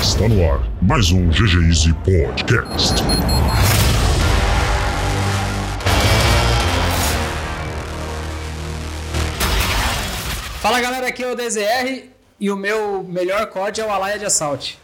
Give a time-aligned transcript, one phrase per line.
[0.00, 2.94] Está no ar mais um GG Easy Podcast.
[10.62, 12.08] Fala galera, aqui é o DZR
[12.40, 14.78] e o meu melhor COD é o Alaya de Assault.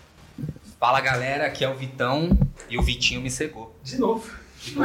[0.79, 2.39] Fala galera, aqui é o Vitão
[2.69, 3.75] e o Vitinho me cegou.
[3.83, 4.31] De novo.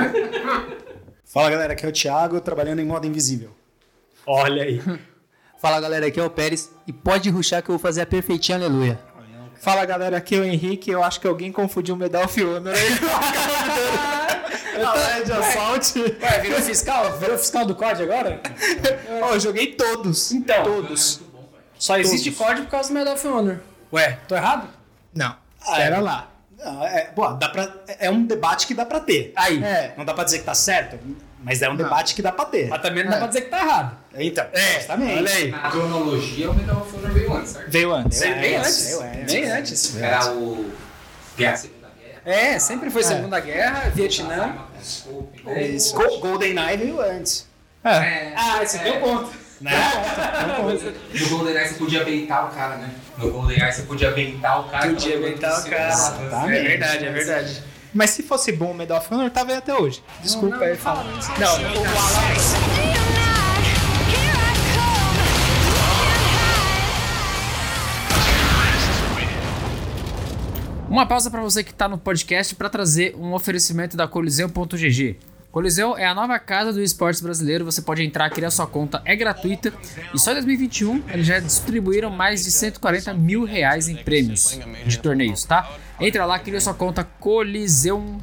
[1.26, 3.52] Fala galera, aqui é o Thiago, trabalhando em modo invisível.
[4.26, 4.82] Olha aí.
[5.60, 8.58] Fala galera, aqui é o Pérez e pode ruxar que eu vou fazer a perfeitinha
[8.58, 9.00] aleluia.
[9.62, 10.90] Fala galera, aqui é o Henrique.
[10.90, 12.90] Eu acho que alguém confundiu o Medal of Honor aí.
[14.84, 16.00] Alaya de Assault.
[16.00, 17.18] Ué, virou fiscal?
[17.20, 18.42] Virou fiscal do COD agora?
[19.22, 20.32] Ó, eu joguei todos.
[20.32, 20.64] Então.
[20.64, 21.22] Todos.
[21.78, 23.60] Só existe COD por causa do Medal of Honor.
[23.94, 24.68] Ué, tô errado?
[25.14, 25.36] Não.
[25.62, 26.02] Ah, Pera é.
[26.02, 26.28] lá.
[26.58, 29.34] Não, é, pô, dá pra, é um debate que dá pra ter.
[29.36, 29.64] Aí.
[29.64, 29.94] É.
[29.98, 30.98] Não dá pra dizer que tá certo,
[31.44, 32.68] mas é um debate que dá pra ter.
[32.70, 33.98] Mas também não dá pra dizer que tá errado.
[34.16, 34.46] Então,
[34.76, 35.18] justamente.
[35.20, 35.52] Olha aí.
[35.52, 37.70] Na cronologia, o Medal of Honor veio antes, certo?
[37.72, 38.20] Veio antes.
[38.20, 38.86] Veio Bem antes, antes.
[38.88, 39.34] veio antes.
[39.34, 39.98] Bem antes.
[40.02, 40.72] Era o...
[41.38, 42.22] Guerra Segunda Guerra.
[42.26, 44.56] É, sempre foi Segunda Guerra, Vietnã.
[45.48, 45.96] É isso.
[45.96, 47.48] Go- GoldenEye veio antes.
[47.84, 49.32] É, Ah, esse deu ponto.
[49.62, 49.72] Né?
[51.20, 52.90] No GoldenEye você podia beitar o cara, né?
[53.18, 54.88] No GoldenEye você podia beitar o cara.
[54.90, 55.88] Podia beitar o cara.
[55.90, 56.58] Exatamente.
[56.58, 57.64] É verdade, é verdade.
[57.94, 60.02] Mas se fosse bom o Medal of Honor, tava aí até hoje.
[60.22, 61.04] Desculpa não, aí não falar.
[61.04, 63.22] Não, I come.
[70.90, 75.18] Uma pausa para você que está no podcast para trazer um oferecimento da Coliseu.gg.
[75.52, 77.66] Coliseu é a nova casa do esportes brasileiro.
[77.66, 79.74] Você pode entrar, criar sua conta, é gratuita.
[80.14, 84.98] E só em 2021 eles já distribuíram mais de 140 mil reais em prêmios de
[85.00, 85.70] torneios, tá?
[86.00, 88.22] Entra lá, cria sua conta coliseu.gg.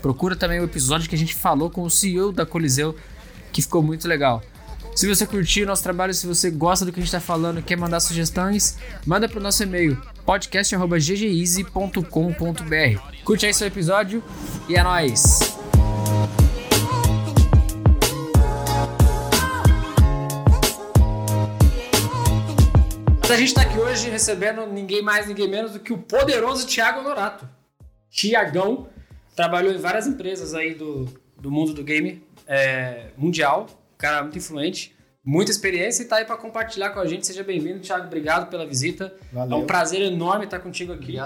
[0.00, 2.94] Procura também o episódio que a gente falou com o CEO da Coliseu,
[3.52, 4.40] que ficou muito legal.
[4.96, 7.60] Se você curtiu o nosso trabalho, se você gosta do que a gente está falando,
[7.60, 13.22] quer mandar sugestões, manda para o nosso e-mail podcast@ggeasy.com.br.
[13.22, 14.24] Curte aí seu episódio
[14.66, 15.54] e é nóis!
[23.28, 27.00] A gente está aqui hoje recebendo ninguém mais, ninguém menos do que o poderoso Thiago
[27.00, 27.46] Honorato.
[28.08, 28.88] Tiagão
[29.34, 31.04] trabalhou em várias empresas aí do,
[31.38, 33.66] do mundo do game é, mundial,
[33.98, 37.26] cara muito influente, muita experiência e tá aí para compartilhar com a gente.
[37.26, 38.06] Seja bem-vindo, Thiago.
[38.06, 39.14] Obrigado pela visita.
[39.32, 39.58] Valeu.
[39.58, 41.18] É um prazer enorme estar contigo aqui.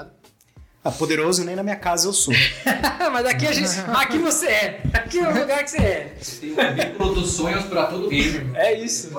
[0.83, 2.33] Ah, poderoso nem na minha casa eu sou.
[3.13, 4.81] Mas aqui a gente, aqui você é.
[4.95, 6.17] Aqui é o lugar que você é.
[6.41, 8.51] Tem um dos sonhos pra todo gamer.
[8.55, 9.11] É isso.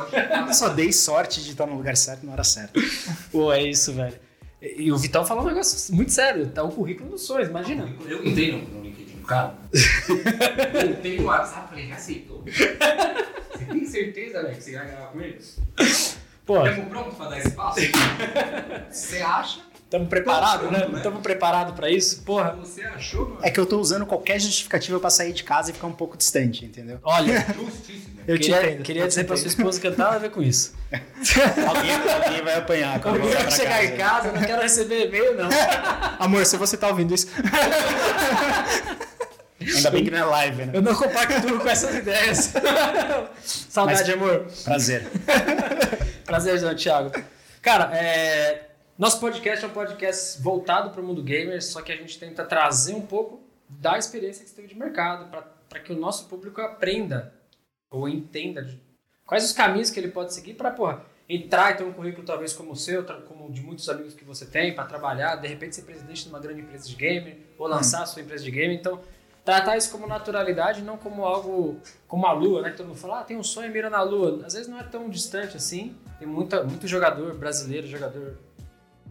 [0.48, 2.80] Eu só dei sorte de estar no lugar certo na hora certa.
[3.32, 4.20] Pô, é isso, velho.
[4.60, 6.48] E, o Vitão falou um negócio muito sério.
[6.48, 7.88] Tá o currículo dos sonhos, imagina.
[8.08, 8.68] Eu entrei
[9.22, 9.56] do cara.
[10.84, 12.44] eu entrei no WhatsApp e falei, já aceitou.
[12.46, 15.60] Você tem certeza, velho, que você vai gravar com eles?
[16.46, 17.80] Pô, Estamos prontos pra dar espaço?
[18.90, 19.62] Você acha?
[19.92, 20.88] Estamos preparados, né?
[20.96, 22.22] Estamos preparados pra isso?
[22.22, 22.54] Porra.
[22.54, 23.40] Você achou, mano?
[23.44, 26.16] É que eu tô usando qualquer justificativa pra sair de casa e ficar um pouco
[26.16, 26.98] distante, entendeu?
[27.04, 28.22] Olha, Justíssimo.
[28.26, 28.84] Eu te queria, entendo.
[28.84, 30.74] queria dizer pra sua esposa que eu tava a ver com isso.
[31.68, 33.84] Alguém, alguém vai apanhar quando eu Alguém chegar casa.
[33.84, 35.50] em casa, eu não quero receber e-mail, não.
[36.20, 37.28] Amor, se você tá ouvindo isso.
[39.60, 40.72] Ainda bem que não é live, né?
[40.74, 42.52] Eu não compactuo com essas ideias.
[43.44, 44.48] Saudade, amor.
[44.64, 45.08] Prazer.
[46.26, 47.12] Prazerzão, Thiago.
[47.62, 48.71] Cara, é,
[49.02, 52.46] nosso podcast é um podcast voltado para o mundo gamer, só que a gente tenta
[52.46, 55.28] trazer um pouco da experiência que você teve de mercado,
[55.68, 57.34] para que o nosso público aprenda
[57.90, 58.80] ou entenda de-
[59.26, 62.54] quais os caminhos que ele pode seguir para, porra, entrar e ter um currículo talvez
[62.54, 65.82] como o seu, como de muitos amigos que você tem, para trabalhar, de repente ser
[65.82, 68.78] presidente de uma grande empresa de gamer, ou lançar a sua empresa de gamer.
[68.78, 69.02] Então,
[69.44, 72.70] tratar isso como naturalidade, não como algo como a lua, né?
[72.70, 74.46] Que todo mundo fala, ah, tem um sonho e mira na lua.
[74.46, 75.96] Às vezes não é tão distante assim.
[76.20, 78.38] Tem muita, muito jogador brasileiro, jogador.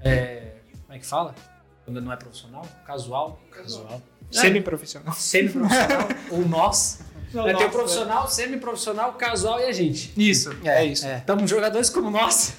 [0.02, 0.52] É,
[0.86, 1.34] como é que fala?
[1.84, 2.66] Quando não é profissional?
[2.86, 3.40] Casual.
[3.50, 4.02] Casual.
[4.30, 5.12] Semi-profissional.
[5.14, 6.08] Semi-profissional.
[6.30, 7.00] ou nós.
[7.32, 10.12] Não, É, tem o profissional, semi-profissional, casual e a gente.
[10.16, 11.06] Isso, é, isso.
[11.06, 11.18] É.
[11.18, 12.54] Estamos jogadores como nós.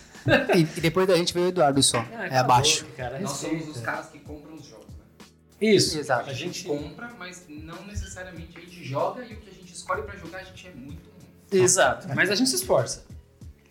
[0.56, 1.98] E, e depois da gente veio o Eduardo só.
[2.14, 2.86] Ah, é abaixo.
[2.96, 5.26] Cara, Nós somos os caras que compram os jogos, né?
[5.60, 5.98] Isso.
[5.98, 6.30] Exato.
[6.30, 10.04] A gente compra, mas não necessariamente a gente joga e o que a gente escolhe
[10.04, 11.64] pra jogar a gente é muito ruim.
[11.64, 13.04] Exato, mas a gente se esforça.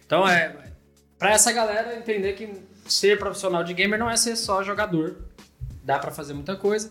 [0.04, 0.54] Então é
[1.18, 2.52] pra essa galera entender que
[2.92, 5.16] ser profissional de gamer não é ser só jogador.
[5.82, 6.90] Dá pra fazer muita coisa.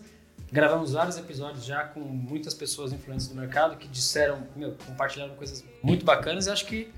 [0.52, 5.64] Gravamos vários episódios já com muitas pessoas influentes do mercado que disseram, meu, compartilharam coisas
[5.82, 6.90] muito bacanas e acho que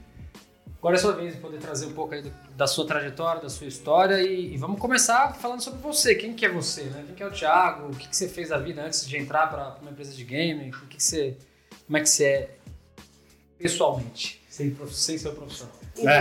[0.79, 3.43] agora é a sua vez de poder trazer um pouco aí do- da sua trajetória,
[3.43, 6.15] da sua história e, e vamos começar falando sobre você.
[6.15, 7.03] Quem que é você, né?
[7.07, 7.89] Quem que é o Thiago?
[7.93, 10.71] O que, que você fez da vida antes de entrar para uma empresa de game?
[10.71, 11.37] O que, que você,
[11.87, 12.51] como é que você é
[13.59, 15.75] pessoalmente, sem, prof- sem ser profissional.
[15.99, 16.19] É.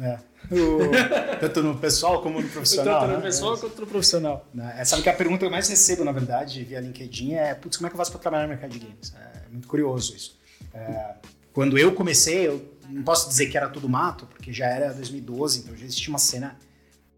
[0.00, 0.18] É.
[0.50, 3.00] O- tanto no pessoal como no profissional.
[3.00, 3.22] Tanto no né?
[3.22, 4.46] pessoal quanto no profissional.
[4.52, 4.74] Né?
[4.78, 7.76] É, Sabe que a pergunta que eu mais recebo, na verdade, via LinkedIn é: putz,
[7.76, 9.14] como é que eu faço para trabalhar no mercado de games?
[9.16, 10.38] É muito curioso isso.
[10.74, 11.14] É,
[11.52, 15.60] quando eu comecei, eu não posso dizer que era tudo mato, porque já era 2012,
[15.60, 16.56] então já existia uma cena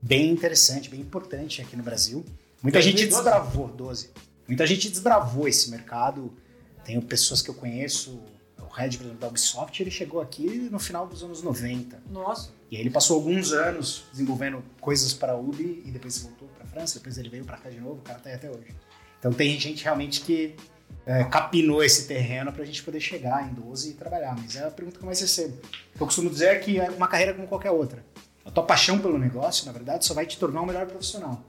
[0.01, 2.25] bem interessante, bem importante aqui no Brasil.
[2.63, 3.23] Muita gente 2012?
[3.23, 4.11] desbravou, 12.
[4.47, 6.33] Muita gente desbravou esse mercado.
[6.85, 8.21] Tenho pessoas que eu conheço,
[8.59, 12.03] o Red, por exemplo, da Ubisoft, ele chegou aqui no final dos anos 90.
[12.11, 12.51] Nossa.
[12.71, 16.65] E aí ele passou alguns anos desenvolvendo coisas para a Ubi e depois voltou para
[16.65, 18.75] a França, depois ele veio para cá de novo, o cara tá aí até hoje.
[19.19, 20.57] Então tem gente realmente que
[21.07, 24.37] é, capinou esse terreno para a gente poder chegar em 12 e trabalhar.
[24.37, 25.57] Mas é a pergunta que eu mais recebo.
[25.95, 28.05] O que eu costumo dizer é que é uma carreira como qualquer outra.
[28.45, 31.43] A tua paixão pelo negócio, na verdade, só vai te tornar um melhor profissional.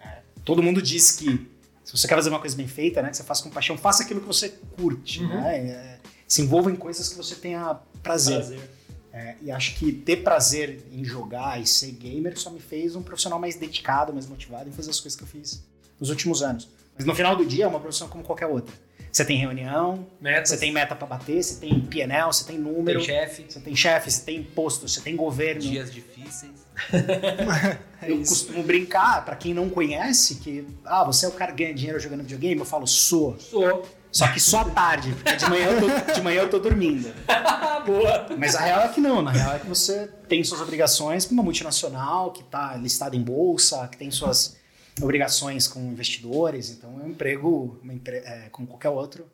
[0.00, 1.50] É, Todo mundo diz que
[1.84, 4.04] se você quer fazer uma coisa bem feita, né, que você faça com paixão, faça
[4.04, 5.22] aquilo que você curte.
[5.22, 5.58] Né?
[5.58, 8.58] É, se envolva em coisas que você tenha prazer.
[9.12, 13.02] É, e acho que ter prazer em jogar e ser gamer só me fez um
[13.02, 15.62] profissional mais dedicado, mais motivado em fazer as coisas que eu fiz
[16.00, 16.68] nos últimos anos.
[16.96, 18.74] Mas no final do dia é uma profissão como qualquer outra.
[19.12, 20.48] Você tem reunião, Metas.
[20.48, 23.44] você tem meta pra bater, você tem PNL, você tem número, Tem chefe.
[23.46, 25.60] você tem chefe, você tem imposto, você tem governo.
[25.60, 26.66] Dias difíceis.
[28.02, 31.74] eu costumo brincar, pra quem não conhece, que ah, você é o cara que ganha
[31.74, 33.38] dinheiro jogando videogame, eu falo, sou.
[33.38, 33.86] Sou.
[34.12, 37.12] Só que só à tarde, porque de manhã eu tô, de manhã eu tô dormindo.
[37.86, 38.26] Boa.
[38.38, 41.32] Mas a real é que não, na real é que você tem suas obrigações com
[41.32, 44.56] uma multinacional que está listada em bolsa, que tem suas
[45.00, 49.26] obrigações com investidores, então é um emprego empre- é, como qualquer outro,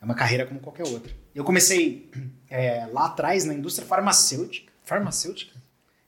[0.00, 1.12] é uma carreira como qualquer outra.
[1.34, 2.10] Eu comecei
[2.50, 5.52] é, lá atrás na indústria farmacêutica, Farmacêutica?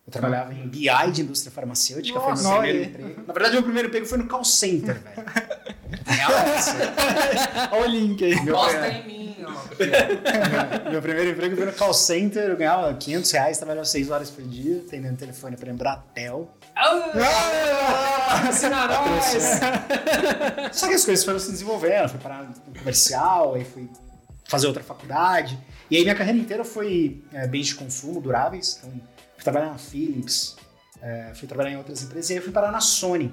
[0.07, 3.23] eu trabalhava em BI de indústria farmacêutica, foi Nossa, meu primeiro emprego.
[3.27, 5.27] Na verdade, meu primeiro emprego foi no call center, velho.
[6.07, 6.31] Real.
[7.73, 8.41] Olha o link aí.
[8.43, 9.55] Meu- Gosta é, em mim, ó.
[10.91, 14.45] Meu primeiro emprego foi no call center, eu ganhava 500 reais, trabalhava 6 horas por
[14.45, 16.51] dia, atendendo telefone para Embratel.
[18.49, 19.61] Assina nós!
[20.73, 23.89] Só que as coisas foram se desenvolvendo, fui parar no comercial, aí fui
[24.49, 25.59] fazer outra faculdade.
[25.91, 28.91] E aí minha carreira inteira foi é, bens de consumo duráveis, então
[29.35, 30.57] fui trabalhar na Philips,
[31.03, 33.33] é, fui trabalhar em outras empresas, e aí fui parar na Sony.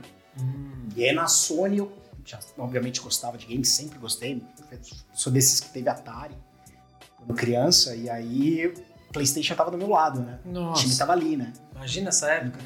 [0.96, 1.92] E aí na Sony eu
[2.26, 4.44] já, obviamente gostava de games, sempre gostei,
[5.14, 6.36] sou desses que teve Atari
[7.18, 10.40] quando criança, e aí o Playstation tava do meu lado, né?
[10.46, 10.82] O Nossa.
[10.84, 11.52] time tava ali, né?
[11.76, 12.60] Imagina essa época.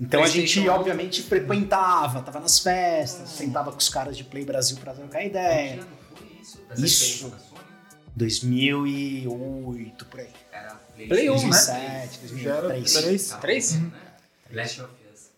[0.00, 4.78] Então a gente, obviamente, frequentava, tava nas festas, sentava com os caras de Play Brasil
[4.78, 5.74] pra trocar ideia.
[5.74, 6.58] Que ano foi isso?
[6.74, 6.84] Isso.
[6.84, 7.60] experiência da Sony?
[8.16, 10.28] 2008, por aí.
[10.50, 11.40] Era Play um, né?
[11.42, 12.92] 2007, 2003.
[12.92, 13.28] Três?
[13.28, 13.72] Tava Três?
[13.72, 13.92] bom, né?
[14.52, 15.30] Last of Us.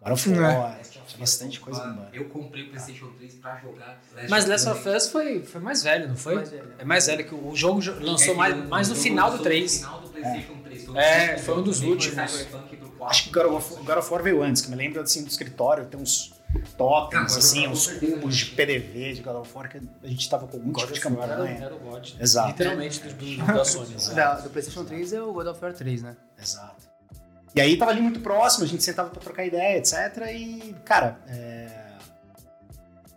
[0.00, 0.80] Agora foi, É.
[1.08, 2.08] tinha bastante coisa bombando.
[2.12, 5.82] Eu comprei o PlayStation 3 pra jogar Last Mas Last of Us foi, foi mais
[5.82, 6.34] velho, não foi?
[6.36, 6.74] Mais velho.
[6.78, 9.26] É mais velho, que o jogo jo- É lançou que mais, o- mais no final
[9.30, 9.72] do lançou 3.
[9.72, 10.84] No final do PlayStation 3.
[10.84, 12.30] Todo É, mundo foi um dos últimos.
[12.30, 13.06] Cyberpunk pro 4.
[13.10, 15.22] Acho que o God of, o God of War veio antes, que me lembro assim
[15.24, 16.32] do escritório, tem uns
[16.78, 20.56] totens, assim, uns cubos de PDV de God of War, que a gente tava com
[20.56, 22.08] algum tipo de War era, o God.
[22.18, 22.48] Exato.
[22.48, 23.94] Literalmente do, do, da Sony.
[24.14, 26.16] Da- do PlayStation 3 é o God of War 3, né?
[26.40, 26.87] Exato.
[27.54, 29.94] E aí tava ali muito próximo, a gente sentava pra trocar ideia, etc.
[30.32, 31.68] E, cara, é,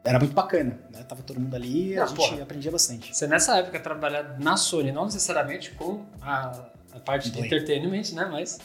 [0.03, 1.03] era muito bacana, né?
[1.03, 2.41] Tava todo mundo ali, a Ah, gente porra.
[2.43, 3.15] aprendia bastante.
[3.15, 6.51] Você nessa época trabalhar na Sony, não necessariamente com a,
[6.93, 7.45] a parte de Play.
[7.47, 8.25] entertainment, né?
[8.31, 8.57] Mas.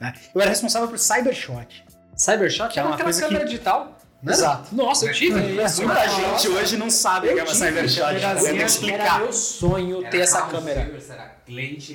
[0.00, 0.12] né?
[0.34, 1.84] Eu era responsável por Cybershot.
[2.16, 3.96] Cybershot Que é uma aquela coisa câmera que- digital.
[4.24, 4.40] Não era?
[4.42, 4.74] Exato.
[4.74, 5.34] Nossa, eu tive.
[5.40, 7.54] Muita gente hoje não sabe o que é uma.
[7.54, 8.00] Cybershot.
[8.00, 9.20] Eu tenho que Era explicar.
[9.20, 10.80] meu sonho ter essa câmera.
[11.10, 11.34] Era.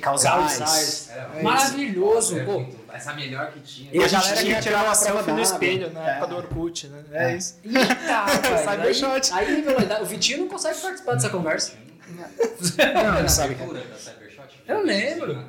[0.00, 0.58] Causais.
[0.58, 1.10] Causais.
[1.10, 2.64] Era Maravilhoso, Era pô.
[2.92, 3.90] Essa melhor que tinha.
[3.92, 6.10] E a a gente galera tinha que tirava aquela selfie no espelho na É.
[6.12, 7.02] época do Orkut, né?
[7.12, 7.36] É, É.
[7.36, 7.58] isso.
[7.64, 8.58] Eita.
[8.70, 9.32] Cybershot.
[9.32, 11.72] Aí, aí, o Vitinho não consegue participar dessa conversa.
[12.08, 15.44] Não, não sabe, da Cybershot, Eu lembro.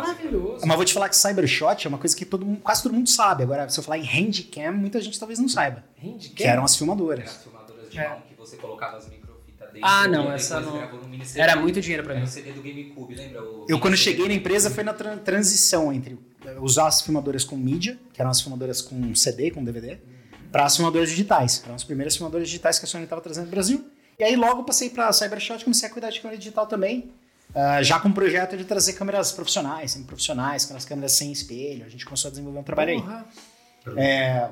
[0.00, 0.66] Maravilhoso.
[0.66, 3.08] Mas vou te falar que Cybershot é uma coisa que todo mundo- quase todo mundo
[3.08, 3.42] sabe.
[3.42, 5.84] Agora, se eu falar em handcam, muita gente talvez não saiba.
[6.02, 6.34] Handicap?
[6.34, 7.28] Que eram as Era filmadoras.
[7.30, 8.08] as filmadoras de É.
[8.08, 9.80] mão que você colocava as microfitas dentro.
[9.88, 10.80] Ah, não, essa não-.
[11.36, 12.26] Era muito dinheiro pra Era mim.
[12.28, 13.42] o CD do GameCube, lembra?
[13.42, 16.18] O Eu, quando cheguei na empresa, foi na tran- transição entre
[16.60, 19.98] usar as filmadoras com mídia, que eram as filmadoras com CD, com DVD,
[20.52, 21.62] para as filmadoras digitais.
[21.64, 23.84] Eram as primeiras filmadoras digitais que a Sony estava trazendo no Brasil.
[24.18, 27.10] E aí logo passei para Cybershot, comecei a cuidar de câmera digital também,
[27.54, 31.84] ah, já com o projeto de trazer câmeras profissionais, semi-profissionais, aquelas câmeras sem espelho.
[31.84, 33.00] A gente começou a desenvolver um trabalho aí.
[33.00, 33.26] Porra.
[33.96, 34.48] É,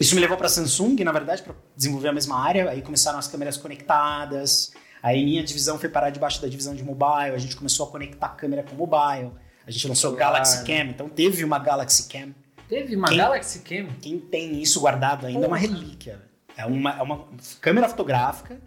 [0.00, 2.70] isso me levou para Samsung, na verdade, para desenvolver a mesma área.
[2.70, 4.72] Aí começaram as câmeras conectadas.
[5.02, 7.34] Aí minha divisão foi parar debaixo da divisão de mobile.
[7.34, 9.32] A gente começou a conectar câmera com mobile.
[9.66, 10.32] A gente lançou o Celular.
[10.32, 10.84] Galaxy Cam.
[10.90, 12.30] Então teve uma Galaxy Cam.
[12.68, 13.86] Teve uma Quem- Galaxy Cam.
[14.00, 16.20] Quem tem isso guardado ainda é uma relíquia.
[16.56, 17.26] É uma, é uma
[17.60, 18.60] câmera fotográfica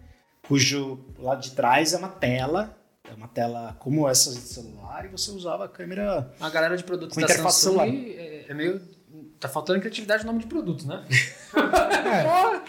[0.46, 2.76] cujo lado de trás é uma tela,
[3.16, 6.32] uma tela como essa de celular e você usava a câmera.
[6.40, 7.88] A galera de produtos Com da interface celular.
[7.88, 8.80] é, é meio...
[9.38, 11.04] Tá faltando criatividade no nome de produto, né?
[12.06, 12.22] É.
[12.22, 12.62] Porra,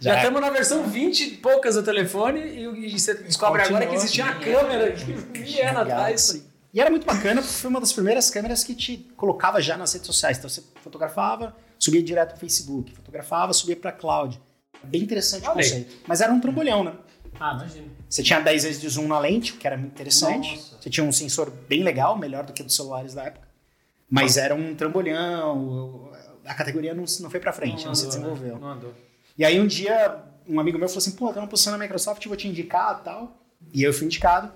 [0.00, 0.16] já é.
[0.16, 4.04] estamos na versão 20 e poucas do telefone e, e você descobre agora que Continua.
[4.04, 6.44] existia uma câmera que vinha atrás.
[6.74, 9.92] E era muito bacana porque foi uma das primeiras câmeras que te colocava já nas
[9.92, 10.38] redes sociais.
[10.38, 14.40] Então você fotografava, subia direto pro Facebook, fotografava, subia pra cloud.
[14.82, 15.64] Bem interessante o Olha aí.
[15.64, 15.96] conceito.
[16.06, 16.92] Mas era um trambolhão, né?
[17.40, 17.88] Ah, imagina.
[18.06, 20.56] Você tinha 10 vezes de zoom na lente, o que era muito interessante.
[20.56, 20.76] Nossa.
[20.78, 23.48] Você tinha um sensor bem legal, melhor do que dos celulares da época.
[24.10, 26.12] Mas era um trambolhão,
[26.44, 28.18] a categoria não, não foi pra frente, não, se andou, né?
[28.18, 28.58] desenvolveu.
[28.58, 28.94] Não andou.
[29.38, 32.26] E aí um dia, um amigo meu falou assim, pô, tem uma posição na Microsoft,
[32.26, 33.36] vou te indicar e tal.
[33.72, 34.52] E eu fui indicado.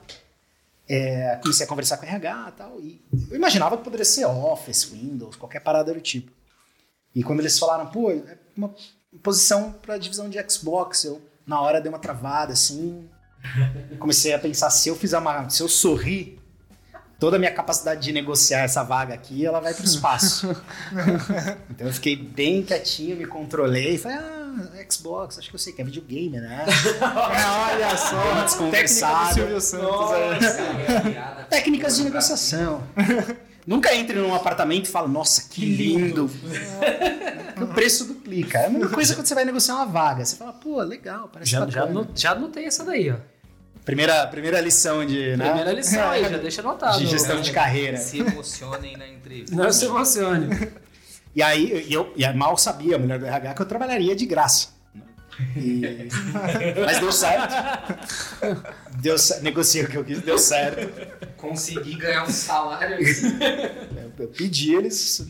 [0.87, 2.81] É, comecei a conversar com o RH e tal.
[2.81, 3.01] E
[3.31, 6.31] eu imaginava que poderia ser Office, Windows, qualquer parada do tipo.
[7.15, 8.75] E quando eles falaram, pô, é uma
[9.23, 13.09] posição pra divisão de Xbox, eu na hora dei uma travada assim.
[13.99, 15.49] Comecei a pensar, se eu fizer uma.
[15.51, 16.41] Se eu sorrir,
[17.19, 20.49] toda a minha capacidade de negociar essa vaga aqui, ela vai pro espaço.
[21.71, 25.83] então eu fiquei bem quietinho, me controlei falei, ah, Xbox, acho que eu sei que
[25.83, 26.65] é videogame, né?
[27.01, 29.61] olha só, desconversado.
[29.61, 30.13] Santos.
[30.13, 31.45] é.
[31.51, 32.83] Técnicas de negociação.
[33.67, 36.31] Nunca entre num apartamento e fala, nossa, que lindo.
[37.61, 38.59] o preço duplica.
[38.59, 40.25] É a mesma coisa quando você vai negociar uma vaga.
[40.25, 41.93] Você fala, pô, legal, parece Já, já, bacana.
[41.93, 43.17] no- já anotei essa daí, ó.
[43.85, 45.45] Primeira, primeira lição de, né?
[45.47, 46.99] Primeira lição aí, já deixa anotado.
[46.99, 47.97] de gestão de carreira.
[47.99, 49.55] Se emocionem na entrevista.
[49.55, 50.69] Não se emocione.
[51.35, 54.25] E aí, eu, e aí mal sabia, a mulher do RH, que eu trabalharia de
[54.25, 54.69] graça.
[55.57, 56.09] E-
[56.85, 57.53] Mas deu certo.
[59.01, 60.91] Deu, negociei o que eu quis, deu certo.
[61.37, 62.99] Consegui ganhar um salário.
[63.07, 65.27] Eu, eu pedi, eles.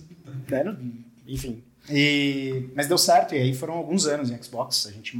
[0.49, 0.79] né, não-
[1.27, 1.63] enfim.
[1.91, 4.87] E, mas deu certo, e aí foram alguns anos em Xbox.
[4.87, 5.17] A gente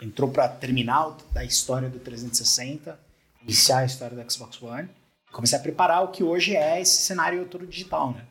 [0.00, 2.98] entrou para terminar a história do 360,
[3.42, 4.88] iniciar a história do Xbox One.
[5.32, 8.24] Comecei a preparar o que hoje é esse cenário todo digital, né?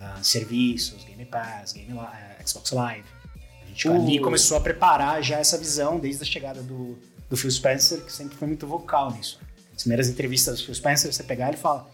[0.00, 3.04] Ah, serviços, Game Pass, Game Li- eh, Xbox Live.
[3.72, 6.98] A gente ali começou a preparar já essa visão desde a chegada do,
[7.30, 9.40] do Phil Spencer, que sempre foi muito vocal nisso.
[9.74, 11.88] As primeiras entrevistas do Phil Spencer, você pegar ele fala: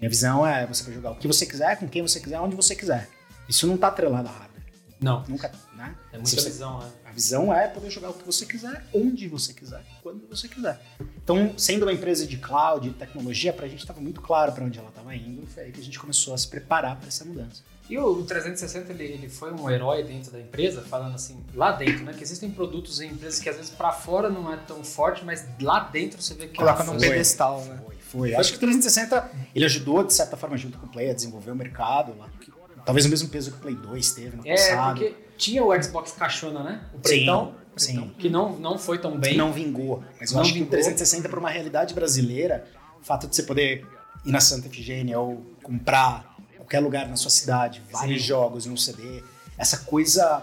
[0.00, 2.56] minha visão é você vai jogar o que você quiser, com quem você quiser, onde
[2.56, 3.08] você quiser.
[3.48, 4.52] Isso não tá atrelado a hardware.
[5.00, 5.94] Não, Nunca, né?
[6.12, 6.90] é muita você- visão, né?
[7.04, 10.80] A visão é poder jogar o que você quiser, onde você quiser, quando você quiser.
[11.22, 14.78] Então, sendo uma empresa de cloud, de tecnologia, pra gente estava muito claro para onde
[14.78, 15.46] ela estava indo.
[15.46, 17.62] Foi aí que a gente começou a se preparar para essa mudança.
[17.92, 22.04] E o 360 ele, ele foi um herói dentro da empresa, falando assim, lá dentro,
[22.04, 22.14] né?
[22.16, 25.44] Que existem produtos em empresas que às vezes pra fora não é tão forte, mas
[25.60, 27.78] lá dentro você vê que Coloca é num pedestal, né?
[27.84, 27.96] Foi,
[28.30, 28.34] foi.
[28.34, 31.50] Acho que o 360 ele ajudou, de certa forma, junto com o Play, a desenvolver
[31.50, 32.16] o mercado.
[32.18, 32.50] Lá, que-
[32.86, 34.98] talvez o mesmo peso que o Play 2 teve no É, passado.
[34.98, 36.80] porque tinha o Xbox caixona, né?
[36.94, 37.92] O pretão, sim.
[37.96, 39.36] pretão, que não, não foi tão bem.
[39.36, 40.02] não vingou.
[40.18, 40.70] Mas eu Não acho que o vingou.
[40.70, 42.64] 360 para uma realidade brasileira,
[42.98, 43.86] o fato de você poder
[44.24, 46.31] ir na Santa Efigênia ou comprar
[46.72, 49.22] qualquer lugar na sua cidade, vários jogos em um CD,
[49.58, 50.42] essa coisa,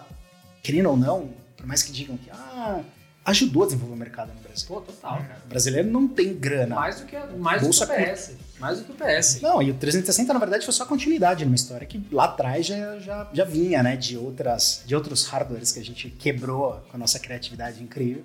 [0.62, 2.82] querendo ou não, por mais que digam que ah,
[3.26, 4.68] ajudou a desenvolver o mercado no Brasil.
[4.68, 5.42] Pô, total, cara.
[5.44, 6.76] O brasileiro não tem grana.
[6.76, 8.32] Mais do que, mais do que o PS.
[8.60, 9.42] Mais do que o PS.
[9.42, 13.00] Não, e o 360 na verdade foi só continuidade numa história que lá atrás já,
[13.00, 17.00] já, já vinha, né, de outras de outros hardwares que a gente quebrou com a
[17.00, 18.24] nossa criatividade incrível.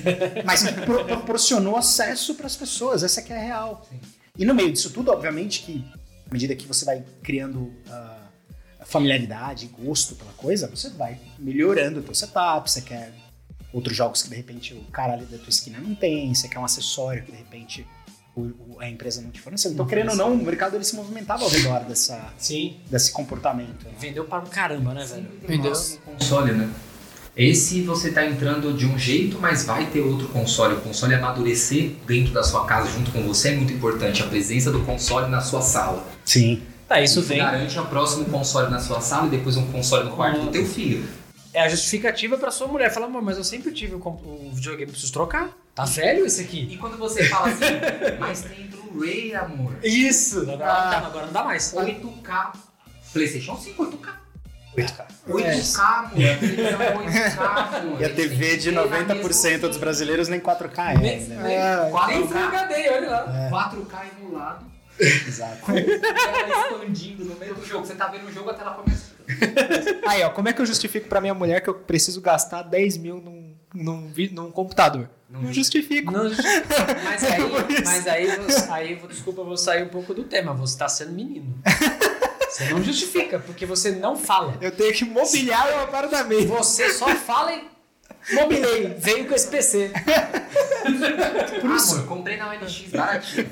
[0.44, 3.86] Mas pro- proporcionou acesso para as pessoas, essa que é a real.
[4.36, 5.82] E no meio disso tudo, obviamente que
[6.28, 8.26] à medida que você vai criando ah,
[8.84, 13.12] familiaridade, gosto pela coisa, você vai melhorando o teu setup, você quer
[13.72, 16.58] outros jogos que de repente o cara ali da tua esquina não tem, você quer
[16.58, 17.86] um acessório que de repente
[18.34, 19.72] o- o- a empresa não te forneceu.
[19.72, 22.76] Então, querendo ou não, o mercado ele se movimentava ao redor dessa, Sim.
[22.90, 23.84] desse comportamento.
[23.86, 23.92] né?
[23.98, 25.26] Vendeu para um caramba, né, velho?
[25.46, 25.72] Vendeu.
[26.04, 26.70] console, né?
[27.36, 30.74] Esse você tá entrando de um jeito, mas vai ter outro console.
[30.76, 34.22] O console amadurecer dentro da sua casa junto com você é muito importante.
[34.22, 36.02] A presença do console na sua sala.
[36.24, 36.62] Sim.
[36.88, 37.38] Tá, isso Isso vem.
[37.38, 40.64] garante o próximo console na sua sala e depois um console no quarto do teu
[40.64, 41.06] filho.
[41.52, 42.90] É a justificativa pra sua mulher.
[42.90, 45.50] Fala, amor, mas eu sempre tive o, o videogame, preciso trocar.
[45.74, 46.68] Tá velho esse aqui?
[46.70, 47.64] E quando você fala assim,
[48.18, 49.74] mas tem Blu-ray, amor.
[49.84, 50.40] Isso!
[50.40, 51.74] Agora, não dá, agora não dá mais.
[51.74, 52.52] 8K.
[53.12, 54.08] PlayStation 5, 8K.
[54.76, 55.04] 8K.
[55.28, 56.10] 8K, amor.
[56.10, 58.00] Televisão 8K, amor.
[58.00, 60.98] E a TV de 90% dos brasileiros nem 4K é.
[60.98, 61.42] Nem- né?
[61.42, 63.48] Nem, nem Full 4K, HD, olha lá.
[63.50, 64.64] 4K emulado.
[65.00, 65.58] Exato.
[65.70, 67.86] Ela expandindo no meio do jogo.
[67.86, 69.14] Você tá vendo o jogo, a tela começa.
[70.08, 72.96] Aí, ó, como é que eu justifico pra minha mulher que eu preciso gastar 10
[72.98, 75.08] mil num, num, num computador?
[75.28, 76.12] Não, justifico.
[76.12, 76.22] Não,
[77.04, 77.40] mas aí,
[77.84, 78.28] mas aí,
[78.70, 80.54] aí, vou- desculpa, eu vou sair um pouco do tema.
[80.54, 81.58] Você tá sendo menino.
[82.56, 84.56] Você não justifica, porque você não fala.
[84.62, 86.46] Eu tenho que mobiliar o apartamento.
[86.46, 87.68] Você só fala em
[88.32, 89.90] Mobilei, veio com esse PC.
[91.60, 91.94] Por isso.
[91.96, 93.46] Amor, comprei na OLX baratinho.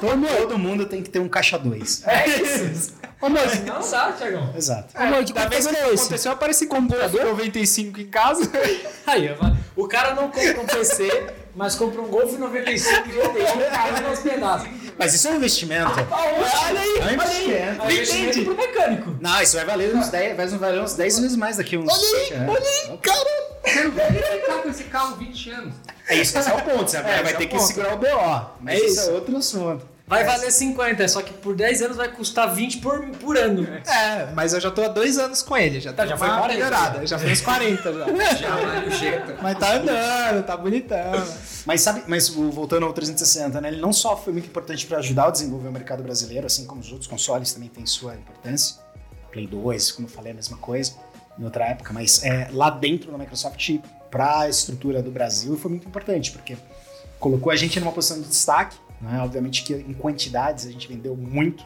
[0.00, 2.02] Todo, mundo tem que ter um caixa 2.
[2.06, 2.94] É isso.
[3.20, 4.52] Ô, mas não dá, Thiagão.
[4.56, 4.96] Exato.
[4.96, 6.02] É, Amor, que da vez que é esse?
[6.02, 8.50] aconteceu, aparece computador 95 em casa.
[9.06, 13.70] Aí, ó, o cara não compra um PC, mas compra um Golf 95 GTI e
[13.70, 14.87] carrega nos pedaços.
[14.98, 15.92] Mas isso é um investimento.
[16.10, 17.82] Olha aí, É um investimento.
[17.82, 19.16] É um investimento pro mecânico.
[19.20, 21.88] Não, isso vai valer uns 10, vai valer uns 10 vezes mais daqui uns.
[21.92, 22.60] Olha aí, olha
[22.92, 22.98] aí,
[23.64, 25.74] Quero ver ele ficar com esse carro 20 anos.
[26.08, 26.90] É isso, esse é o ponto.
[26.90, 27.62] Você É, vai é ter o que ponto.
[27.66, 28.50] segurar o BO.
[28.60, 29.10] Mas É isso isso.
[29.10, 29.86] é outro assunto.
[30.08, 33.64] Vai valer 50, só que por 10 anos vai custar 20 por, por ano.
[33.86, 35.80] É, mas eu já tô há dois anos com ele.
[35.80, 37.06] Já, Tá, já foi uma 40, melhorada.
[37.06, 38.06] Já fez 40 já.
[38.38, 39.36] Já.
[39.42, 40.98] Mas tá andando, tá bonitão.
[41.66, 43.68] Mas sabe, mas o- voltando ao 360, né?
[43.68, 46.80] Ele não só foi muito importante para ajudar a desenvolver o mercado brasileiro, assim como
[46.80, 48.76] os outros consoles também têm sua importância.
[49.30, 50.92] Play 2, como eu falei, a mesma coisa
[51.38, 53.78] em outra época, mas é, lá dentro da Microsoft,
[54.10, 56.56] para a estrutura do Brasil, foi muito importante, porque
[57.20, 58.76] colocou a gente numa posição de destaque.
[59.00, 59.20] Né?
[59.20, 61.64] Obviamente que em quantidades a gente vendeu muito.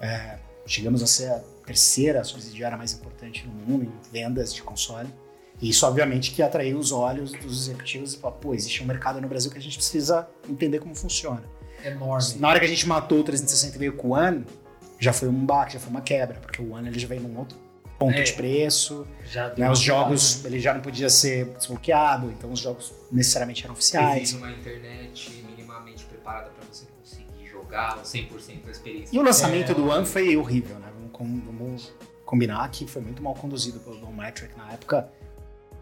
[0.00, 5.08] É, chegamos a ser a terceira subsidiária mais importante no mundo em vendas de console.
[5.60, 9.20] E isso, obviamente, que atraiu os olhos dos executivos e falou, pô, existe um mercado
[9.20, 11.42] no Brasil que a gente precisa entender como funciona.
[11.84, 12.36] Enorme.
[12.38, 14.46] Na hora que a gente matou o 360 e veio com o One,
[14.98, 17.38] já foi um baque, já foi uma quebra, porque o One ele já veio num
[17.38, 17.58] outro
[17.98, 18.22] ponto É.
[18.22, 19.06] de preço,
[19.58, 19.70] né?
[19.70, 24.22] Os jogos, ele já não podia ser desbloqueado, então os jogos necessariamente eram oficiais.
[24.22, 26.59] Exige uma internet minimamente preparada pra
[27.70, 29.14] jogar 100% da experiência.
[29.14, 29.74] E o lançamento É.
[29.74, 30.88] do One foi horrível, né?
[31.16, 31.92] Vamos, vamos
[32.24, 35.08] combinar que foi muito mal conduzido pelo Don Metric na época,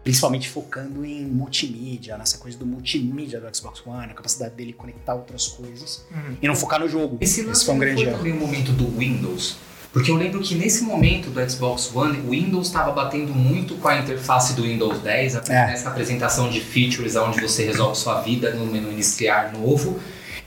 [0.03, 5.13] principalmente focando em multimídia, nessa coisa do multimídia do Xbox One, a capacidade dele conectar
[5.15, 6.05] outras coisas
[6.41, 7.17] e não focar no jogo.
[7.21, 9.57] Esse Esse foi um grande foi também o momento do Windows.
[9.91, 13.87] Porque eu lembro que nesse momento do Xbox One, o Windows estava batendo muito com
[13.87, 15.65] a interface do Windows 10, a- É.
[15.67, 19.99] nessa apresentação de features onde você resolve sua vida no menu iniciar novo.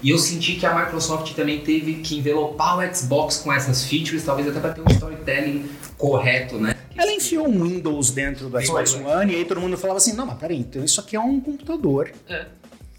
[0.03, 4.25] E eu senti que a Microsoft também teve que envelopar o Xbox com essas features,
[4.25, 6.75] talvez até para ter um storytelling correto, né?
[6.97, 8.95] Ela enfiou um Windows dentro do Xbox.
[8.95, 11.41] One e aí todo mundo falava assim: não, mas peraí, então isso aqui é um
[11.41, 12.11] computador.
[12.29, 12.47] É.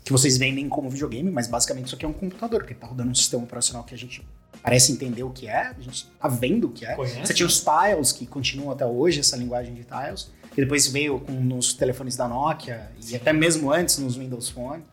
[0.03, 3.11] Que vocês vendem como videogame, mas basicamente isso aqui é um computador, porque tá rodando
[3.11, 4.25] um sistema operacional que a gente
[4.61, 6.95] parece entender o que é, a gente tá vendo o que é.
[6.95, 10.87] Conhece, Você tinha os tiles, que continuam até hoje, essa linguagem de tiles, e depois
[10.87, 14.83] veio com nos telefones da Nokia, e até mesmo antes nos Windows Phone.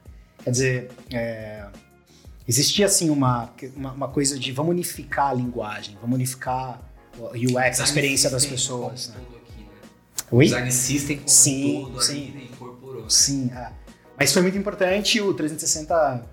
[0.45, 1.67] Quer dizer, é,
[2.51, 6.83] existia assim uma, uma, uma coisa de vamos unificar a linguagem, vamos unificar
[7.17, 9.09] o UX, a experiência das pessoas.
[9.09, 9.15] Né?
[9.21, 9.69] aqui, né?
[10.33, 10.45] Oi?
[10.47, 12.13] Design System como Sim, todo sim.
[12.13, 12.45] ali, né?
[12.53, 13.03] incorporou.
[13.03, 13.09] né?
[13.09, 13.73] Sim, é.
[14.19, 15.21] mas foi muito importante.
[15.21, 16.27] O 360,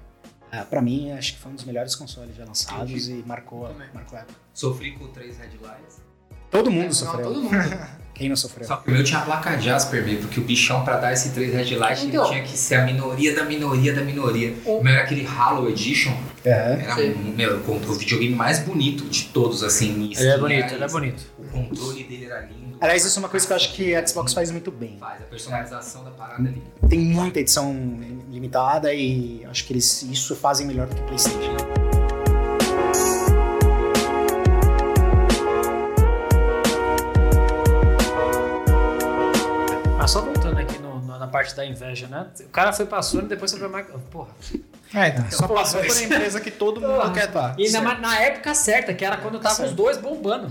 [0.51, 4.17] é, pra mim, acho que foi um dos melhores consoles já lançados e marcou, marcou
[4.17, 4.39] a época.
[4.53, 6.01] Sofri com três headlines.
[6.49, 7.25] Todo mundo Não, sofreu.
[7.27, 7.53] todo mundo.
[8.17, 8.65] Quem não sofreu?
[8.67, 11.29] Só que o meu tinha a placa Jasper, meio, porque o bichão pra dar esse
[11.29, 12.23] 3 Red Light Então.
[12.25, 14.53] ele tinha que ser a minoria da minoria da minoria.
[14.65, 16.51] O meu era aquele Halo Edition, É.
[16.81, 19.89] era um, meu, o o videogame mais bonito de todos, assim.
[20.11, 21.23] em Ele é bonito, ele é bonito.
[21.37, 22.77] O controle dele era lindo.
[22.79, 24.97] Aliás, isso é uma coisa que eu acho que a Xbox faz muito bem.
[24.99, 26.61] Faz a personalização da parada ali.
[26.89, 27.73] Tem muita edição
[28.29, 31.86] limitada e acho que eles isso fazem melhor do que o PlayStation.
[40.07, 42.27] Ah, só voltando aqui no- no- na parte da inveja, né?
[42.39, 44.05] O cara foi pra Sony, depois foi pra Microsoft.
[44.09, 44.29] Porra.
[44.93, 47.59] É, então, só passou por empresa que todo mundo quer estar.
[47.59, 50.49] E mais na época certa, que era quando tava os dois bombando.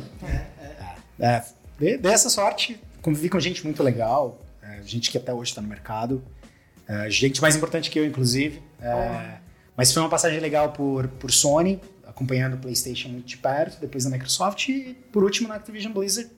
[1.19, 1.43] É,
[1.79, 5.63] dê, dê essa sorte, convivi com gente muito legal, é, gente que até hoje está
[5.63, 6.23] no mercado,
[6.87, 8.63] é, gente mais importante que eu, inclusive.
[8.79, 9.39] é,
[9.75, 14.05] Mas foi uma passagem legal por, por Sony, acompanhando o PlayStation muito de perto, depois
[14.05, 16.31] da Microsoft e por último na Activision Blizzard,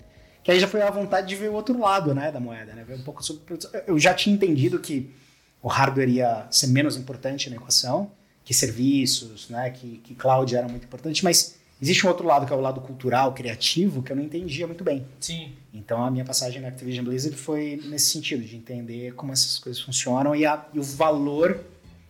[0.43, 2.85] que aí já foi a vontade de ver o outro lado né, da moeda, né?
[2.85, 3.43] Ver um pouco sobre.
[3.87, 5.15] Eu já tinha entendido que
[5.63, 8.11] o hardware ia ser menos importante na equação,
[8.45, 12.53] que serviços, né, que, que cloud era muito importante, mas existe um outro lado que
[12.53, 15.05] é o lado cultural, criativo, que eu não entendia muito bem.
[15.21, 15.53] Sim.
[15.75, 19.83] Então a minha passagem na Activision Blizzard foi nesse sentido, de entender como essas coisas
[19.83, 21.61] funcionam e, a- e o valor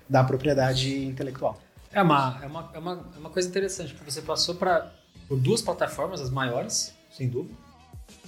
[0.08, 1.60] da propriedade intelectual.
[1.92, 4.92] É uma, é uma, é uma, é uma coisa interessante, porque você passou pra,
[5.26, 7.54] por duas plataformas, as maiores, sem dúvida.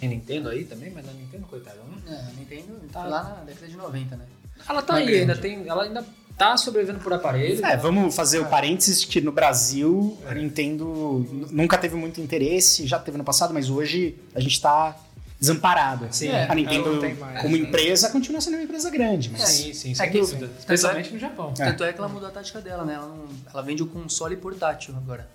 [0.00, 2.14] Tem Nintendo aí também, mas a Nintendo, coitada, né?
[2.16, 3.02] É, a Nintendo Tá.
[3.02, 4.24] tá lá na década de 90, né?
[4.68, 5.20] Ela tá Uma aí, grande.
[5.20, 6.04] ainda tem, ela ainda
[6.36, 7.64] tá sobrevivendo por aparelho.
[7.64, 12.20] É, vamos fazer o parênteses de que no Brasil a Nintendo n- nunca teve muito
[12.20, 14.96] interesse, já teve no passado, mas hoje a gente está
[15.38, 16.06] desamparado.
[16.10, 16.28] Sim.
[16.30, 20.06] a ela Nintendo, não como empresa, continua sendo uma empresa grande, mas Sim, sim, sem
[20.06, 20.46] É que- dúvida.
[20.46, 21.54] é- Especialmente no Japão.
[21.58, 21.64] É.
[21.64, 22.94] Tanto é que ela mudou a tática dela, né?
[22.94, 25.28] Ela, não- ela vende o console portátil agora.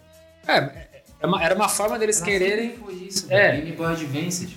[0.47, 2.75] É, é uma- era uma forma deles quererem.
[2.77, 3.57] Foi isso, É.
[3.57, 4.55] Game Boy Advance.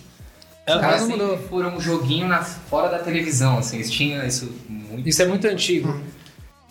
[0.67, 1.39] Ela, Os ela caras mudou.
[1.49, 5.09] foram um joguinho na, fora da televisão, assim, eles tinham isso muito.
[5.09, 5.99] Isso é muito antigo.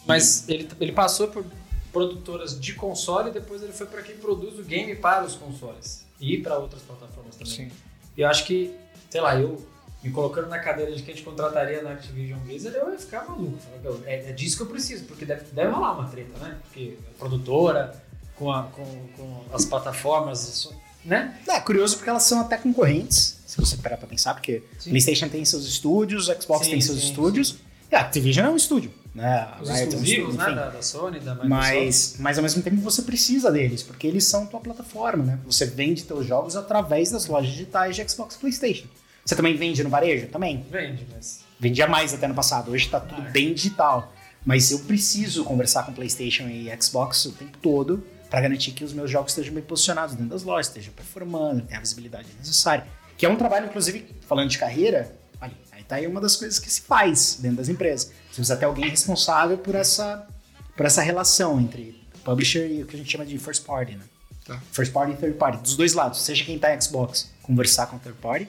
[0.06, 1.44] Mas ele, ele passou por
[1.92, 6.06] produtoras de console e depois ele foi para quem produz o game para os consoles.
[6.20, 7.54] E para outras plataformas também.
[7.54, 7.72] Sim.
[8.16, 8.72] E eu acho que,
[9.10, 9.66] sei lá, eu
[10.04, 13.58] me colocando na cadeira de quem te contrataria na Activision Blizzard, eu ia ficar maluco.
[14.06, 16.56] É, é disso que eu preciso, porque deve, deve rolar uma treta, né?
[16.64, 17.96] Porque a produtora,
[18.38, 18.84] com, a- com,
[19.18, 20.70] com as plataformas,
[21.04, 21.38] né?
[21.48, 24.90] É curioso porque elas são até concorrentes, se você parar pra pensar, porque Sim.
[24.92, 27.56] PlayStation tem seus estúdios, Xbox Sim, tem seus sim, estúdios,
[27.92, 29.48] e a Activision é um estúdio, né?
[29.62, 30.56] Os Riot é um exclusivos, estúdio, né?
[30.62, 31.50] Da, da Sony, da Microsoft.
[31.50, 35.40] Mas, mas ao mesmo tempo você precisa deles, porque eles são tua plataforma, né?
[35.46, 38.88] Você vende teus jogos através das lojas digitais de Xbox e PlayStation.
[39.26, 40.28] Você também vende no varejo?
[40.28, 40.66] Também.
[40.70, 41.40] Vende, mas.
[41.60, 44.14] Vendia mais até no passado, hoje tá tudo bem digital.
[44.46, 48.94] Mas eu preciso conversar com PlayStation e Xbox o tempo todo para garantir que os
[48.94, 52.86] meus jogos estejam bem posicionados dentro das lojas, estejam performando, tenham a visibilidade necessária.
[53.18, 55.12] Que é um trabalho, inclusive, falando de carreira,
[55.42, 58.08] olha, aí tá aí uma das coisas que se faz dentro das empresas.
[58.08, 60.28] Você precisa ter alguém responsável por essa,
[60.76, 64.04] por essa relação entre publisher e o que a gente chama de first party, né?
[64.46, 64.62] Tá.
[64.72, 66.22] First party e third party, dos dois lados.
[66.22, 68.48] Seja quem tá em Xbox, conversar com o third party,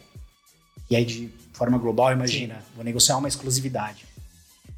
[0.90, 4.06] e aí, de forma global, imagina, vou negociar uma exclusividade.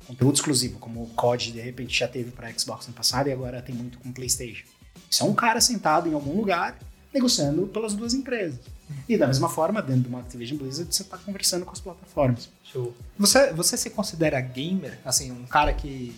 [0.07, 3.63] Conteúdo exclusivo, como o COD de repente já teve para Xbox no passado e agora
[3.63, 4.67] tem muito com PlayStation.
[5.11, 6.79] Isso é um cara sentado em algum lugar
[7.13, 8.61] negociando pelas duas empresas.
[9.09, 12.49] E da mesma forma, dentro de uma Activision Blizzard, você está conversando com as plataformas.
[12.65, 12.95] Show.
[13.19, 14.99] Você, você se considera gamer?
[15.05, 16.15] Assim, um cara que,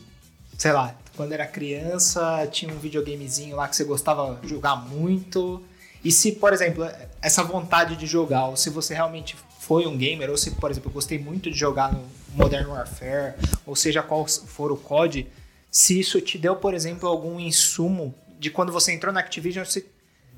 [0.57, 5.63] sei lá, quando era criança tinha um videogamezinho lá que você gostava de jogar muito.
[6.05, 6.87] E se, por exemplo,
[7.21, 10.91] essa vontade de jogar, ou se você realmente foi um gamer, ou se, por exemplo,
[10.91, 12.05] eu gostei muito de jogar no
[12.35, 15.29] Modern Warfare, ou seja qual for o COD,
[15.71, 19.87] se isso te deu, por exemplo, algum insumo de quando você entrou na Activision, se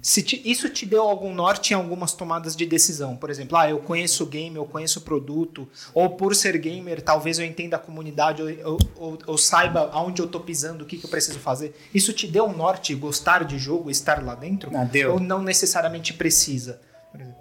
[0.03, 3.71] se te- isso te deu algum norte em algumas tomadas de decisão, por exemplo, ah,
[3.71, 7.77] eu conheço o game, eu conheço o produto, ou por ser gamer, talvez eu entenda
[7.77, 11.39] a comunidade, ou, ou, ou- saiba aonde eu tô pisando, o que, que eu preciso
[11.39, 11.75] fazer.
[11.95, 14.71] Isso te deu um norte, gostar de jogo, estar lá dentro?
[14.77, 15.15] Ah, deu.
[15.15, 16.79] Ou não necessariamente precisa?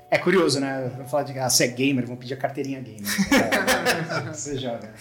[0.09, 0.89] É curioso, né?
[0.95, 3.01] Vamos falar de ah, você é gamer, vão pedir a carteirinha gamer.
[3.33, 4.93] É, você joga.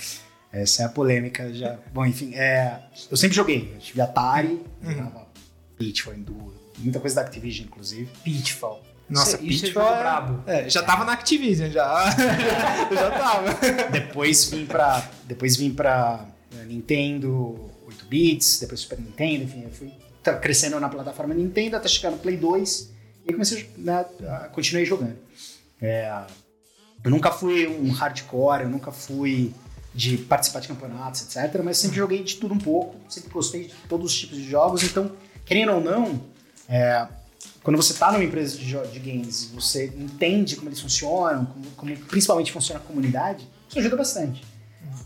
[0.53, 1.79] Essa é a polêmica já.
[1.95, 3.71] Bom, enfim, é, eu sempre joguei.
[3.75, 5.22] Eu tive Atari, jogava
[5.87, 8.09] Pitfall, Enduro, muita coisa da Activision, inclusive.
[8.25, 8.83] Pitfall.
[9.09, 10.43] Nossa, isso é Pitfall é- brabo.
[10.47, 12.05] É, já tava na Activision, já.
[12.91, 13.91] Eu já tava.
[13.91, 15.07] Depois vim pra.
[15.25, 16.27] Depois vim pra
[16.59, 19.93] eh, Nintendo 8 bits, depois Super Nintendo, enfim, eu fui
[20.23, 22.93] tá crescendo na plataforma Nintendo até chegar no Play 2
[23.27, 25.17] e comecei né, a continuei jogando.
[25.81, 26.25] É,
[27.03, 29.53] eu nunca fui um hardcore, eu nunca fui
[29.95, 31.61] de participar de campeonatos, etc.
[31.63, 34.83] Mas sempre joguei de tudo um pouco, sempre gostei de todos os tipos de jogos,
[34.85, 35.11] então,
[35.45, 36.21] querendo ou não,
[36.69, 37.07] é,
[37.63, 41.97] quando você está numa empresa de, de games você entende como eles funcionam, como, como
[42.07, 44.45] principalmente funciona a comunidade, isso ajuda bastante.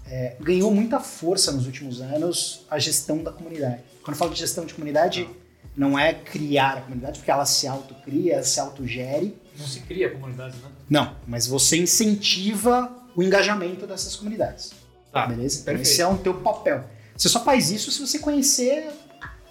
[0.08, 3.82] É, ganhou muita força nos últimos anos a gestão da comunidade.
[4.02, 5.28] Quando eu falo de gestão de comunidade,
[5.76, 9.36] não é criar a comunidade, porque ela se autocria, se autogere.
[9.58, 10.70] Não se cria comunidade, né?
[10.88, 14.72] Não, mas você incentiva o engajamento dessas comunidades.
[15.12, 15.60] Tá, beleza?
[15.60, 15.92] Então perfeito.
[15.92, 16.84] esse é o teu papel.
[17.16, 18.88] Você só faz isso se você conhecer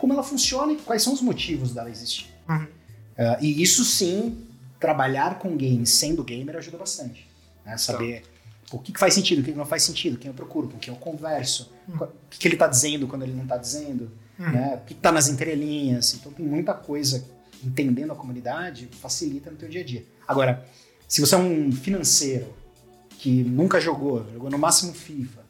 [0.06, 2.28] como ela funciona e quais são os motivos dela existir.
[2.48, 2.68] Uhum.
[3.18, 4.38] Ah, e isso sim,
[4.80, 7.28] trabalhar com games sendo gamer ajuda bastante.
[7.66, 7.76] né?
[7.76, 8.24] Saber
[8.72, 10.94] o que, que faz sentido, o que não faz sentido, quem eu procuro, com quem
[10.94, 14.76] eu converso, qual- o que, que ele está dizendo quando ele não está dizendo, né?
[14.80, 16.14] o que está nas entrelinhas.
[16.14, 17.26] Então tem muita coisa,
[17.64, 20.06] entendendo a comunidade, facilita no teu dia a dia.
[20.28, 20.64] Agora,
[21.08, 22.54] se você é um financeiro
[23.18, 25.42] que nunca jogou, jogou no máximo FIFA,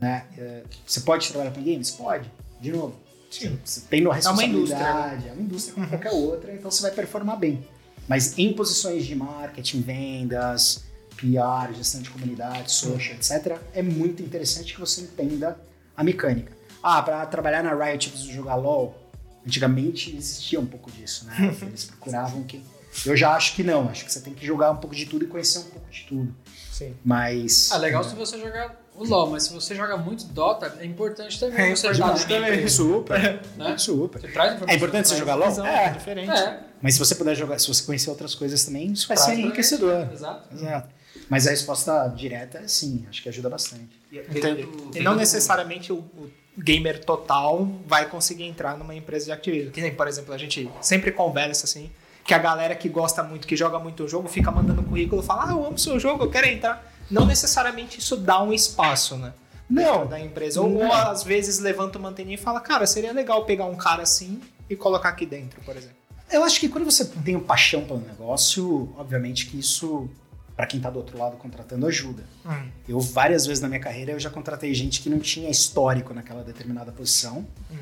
[0.00, 0.24] né?
[0.36, 1.92] é, Você pode trabalhar com games?
[1.92, 2.28] Pode,
[2.60, 2.96] de novo.
[3.30, 3.58] Sim.
[3.64, 6.82] Você tem uma É uma indústria, responsabilidade, é uma indústria como qualquer outra, então você
[6.82, 7.64] vai performar bem.
[8.08, 10.84] Mas em posições de marketing, vendas,
[11.16, 15.58] PR, gestão de comunidade, social, etc., é muito interessante que você entenda
[15.96, 16.52] a mecânica.
[16.82, 18.98] Ah, para trabalhar na Riot eu preciso jogar LoL.
[19.46, 21.56] Antigamente existia um pouco disso, né?
[21.62, 22.62] Eles procuravam que.
[23.06, 25.24] Eu já acho que não, acho que você tem que jogar um pouco de tudo
[25.24, 26.34] e conhecer um pouco de tudo.
[26.72, 26.96] Sim.
[27.04, 27.70] Mas.
[27.70, 31.38] Ah, legal se você jogar o LoL, mas se você joga muito Dota, é importante
[31.40, 32.50] também É você importante também.
[32.50, 32.68] também.
[32.68, 33.78] Super, Né?
[33.78, 34.20] super.
[34.20, 34.72] Você traz informação.
[34.74, 35.48] É importante você jogar LoL?
[35.48, 35.66] visão.
[35.66, 35.90] É.
[35.90, 36.30] diferente.
[36.30, 39.34] É, Mas se você puder jogar, se você conhecer outras coisas também, isso vai ser
[39.34, 40.08] enriquecedor.
[40.12, 40.54] Exato.
[40.54, 40.88] Exato.
[41.28, 43.88] Mas a resposta direta é sim, acho que ajuda bastante.
[44.12, 44.90] Entendo.
[44.94, 49.70] E não necessariamente o, o gamer total vai conseguir entrar numa empresa de Activision.
[49.72, 51.90] Que nem, por exemplo, a gente sempre conversa assim,
[52.24, 55.24] que a galera que gosta muito, que joga muito o jogo, fica mandando currículo e
[55.24, 56.89] fala, ah, eu amo seu jogo, eu quero entrar.
[57.10, 59.32] Não necessariamente isso dá um espaço, né?
[59.68, 60.06] Não.
[60.06, 60.60] Da empresa.
[60.60, 64.02] Ou, ou às vezes levanta uma anteninha e fala, cara, seria legal pegar um cara
[64.02, 65.96] assim e colocar aqui dentro, por exemplo.
[66.30, 70.08] Eu acho que quando você tem paixão pelo negócio, obviamente que isso
[70.56, 72.22] para quem tá do outro lado contratando ajuda.
[72.44, 72.68] Hum.
[72.86, 76.44] Eu várias vezes na minha carreira eu já contratei gente que não tinha histórico naquela
[76.44, 77.78] determinada posição, Hum.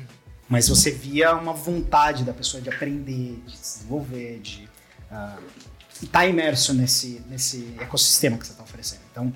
[0.47, 4.69] mas você via uma vontade da pessoa de aprender, de se desenvolver, de
[6.01, 9.01] estar imerso nesse, nesse ecossistema que você está oferecendo.
[9.19, 9.33] Então,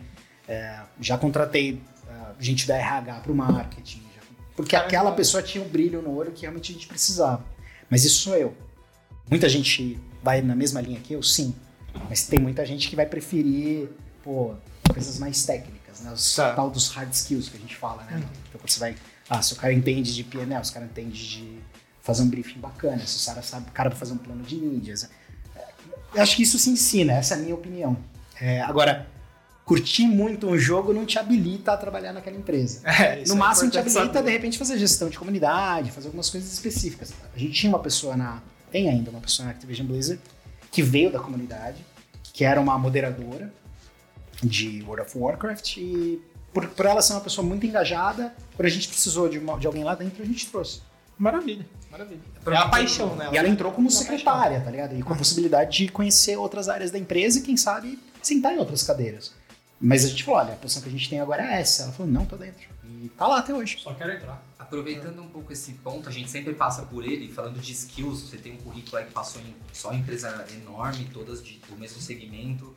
[0.48, 4.22] é, já contratei ah, gente da RH para o marketing, já-
[4.56, 7.44] porque aquela pessoa tinha um brilho no olho que realmente a gente precisava.
[7.90, 8.56] Mas isso sou eu.
[9.30, 11.54] Muita gente vai na mesma linha que eu, sim.
[12.10, 13.90] Mas tem muita gente que vai preferir,
[14.24, 14.54] pô,
[14.92, 16.12] coisas mais técnicas, né?
[16.12, 16.54] Os Tá.
[16.54, 18.18] tal dos hard skills que a gente fala, né?
[18.50, 18.96] Então quando você vai,
[19.30, 21.60] ah, se o cara entende de PNL, se o cara entende de
[22.02, 24.56] fazer um briefing bacana, se o cara sabe, o cara vai fazer um plano de
[24.56, 25.10] mídias.
[25.56, 25.66] É,
[26.16, 27.96] Eu acho que isso se ensina, essa é a minha opinião.
[28.42, 29.08] É, agora,
[29.66, 32.82] curtir muito um jogo não te habilita a trabalhar naquela empresa.
[32.84, 34.26] É, isso No é máximo te importante habilita, saber.
[34.32, 37.14] de repente, fazer gestão de comunidade, fazer algumas coisas específicas.
[37.36, 38.42] A gente tinha uma pessoa na.
[38.72, 40.22] Tem ainda uma pessoa na Activision Blizzard
[40.72, 41.78] que veio da comunidade,
[42.34, 43.54] que era uma moderadora
[44.44, 46.22] de World of Warcraft e
[46.52, 49.66] por, por ela ser uma pessoa muito engajada, quando a gente precisou de, uma- de
[49.68, 50.82] alguém lá dentro, a gente trouxe.
[51.18, 52.20] Maravilha, maravilha.
[52.46, 53.30] É a paixão, né?
[53.32, 54.98] E ela entrou como Uma secretária, tá ligado?
[54.98, 58.58] E com a possibilidade de conhecer outras áreas da empresa e, quem sabe, sentar em
[58.58, 59.32] outras cadeiras.
[59.86, 61.84] Mas a gente falou, olha, a posição que a gente tem agora é essa.
[61.84, 62.70] Ela falou, não, tô dentro.
[62.86, 63.80] E tá lá até hoje.
[63.82, 64.42] Só quero entrar.
[64.58, 68.38] Aproveitando um pouco esse ponto, a gente sempre passa por ele, falando de skills, você
[68.38, 72.66] tem um currículo aí que passou em só empresa enorme, todas de- do mesmo segmento.
[72.68, 72.76] O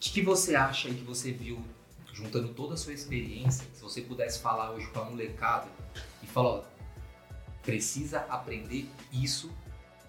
[0.00, 1.62] que, que você acha aí que você viu,
[2.12, 5.68] juntando toda a sua experiência, se você pudesse falar hoje com a molecada
[6.22, 6.64] e falar, ó,
[7.62, 9.50] precisa aprender isso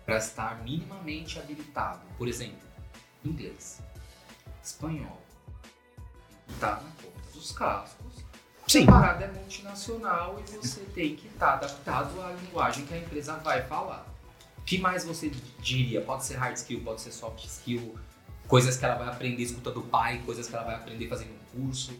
[0.06, 2.02] para estar minimamente habilitado.
[2.17, 2.58] Por exemplo,
[3.24, 3.82] inglês,
[4.63, 5.20] espanhol,
[6.59, 8.13] tá na ponta dos cascos,
[8.67, 8.83] Sim.
[8.83, 13.35] a parada é multinacional e você tem que estar adaptado à linguagem que a empresa
[13.37, 14.07] vai falar.
[14.57, 16.01] O que mais você diria?
[16.01, 17.95] Pode ser hard skill, pode ser soft skill,
[18.47, 21.65] coisas que ela vai aprender escutando o pai, coisas que ela vai aprender fazendo um
[21.65, 21.93] curso.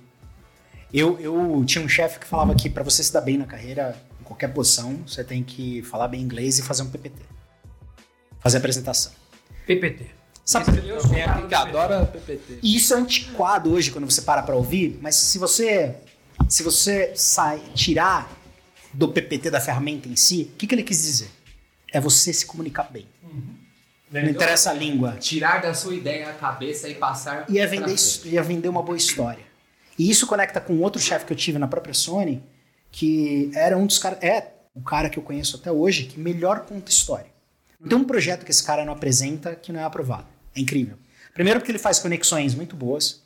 [0.93, 3.97] Eu, eu tinha um chefe que falava que para você se dar bem na carreira,
[4.19, 7.21] em qualquer posição, você tem que falar bem inglês e fazer um PPT.
[8.39, 9.13] Fazer apresentação.
[9.65, 10.20] PPT.
[10.43, 12.60] Sabe, Tem cara aqui que adora PPT.
[12.63, 15.95] E isso é antiquado hoje quando você para para ouvir, mas se você
[16.49, 18.30] se você sai, tirar
[18.93, 21.30] do PPT da ferramenta em si, o que, que ele quis dizer?
[21.93, 23.08] É você se comunicar bem.
[24.12, 25.15] Não interessa a língua.
[25.17, 29.43] Tirar da sua ideia a cabeça e passar Ia vender, ia vender uma boa história.
[29.97, 32.43] E isso conecta com outro chefe que eu tive na própria Sony,
[32.91, 34.19] que era um dos caras.
[34.21, 37.31] É o cara que eu conheço até hoje que melhor conta história.
[37.82, 40.28] Não tem um projeto que esse cara não apresenta que não é aprovado.
[40.56, 40.98] É incrível.
[41.34, 43.22] Primeiro porque ele faz conexões muito boas.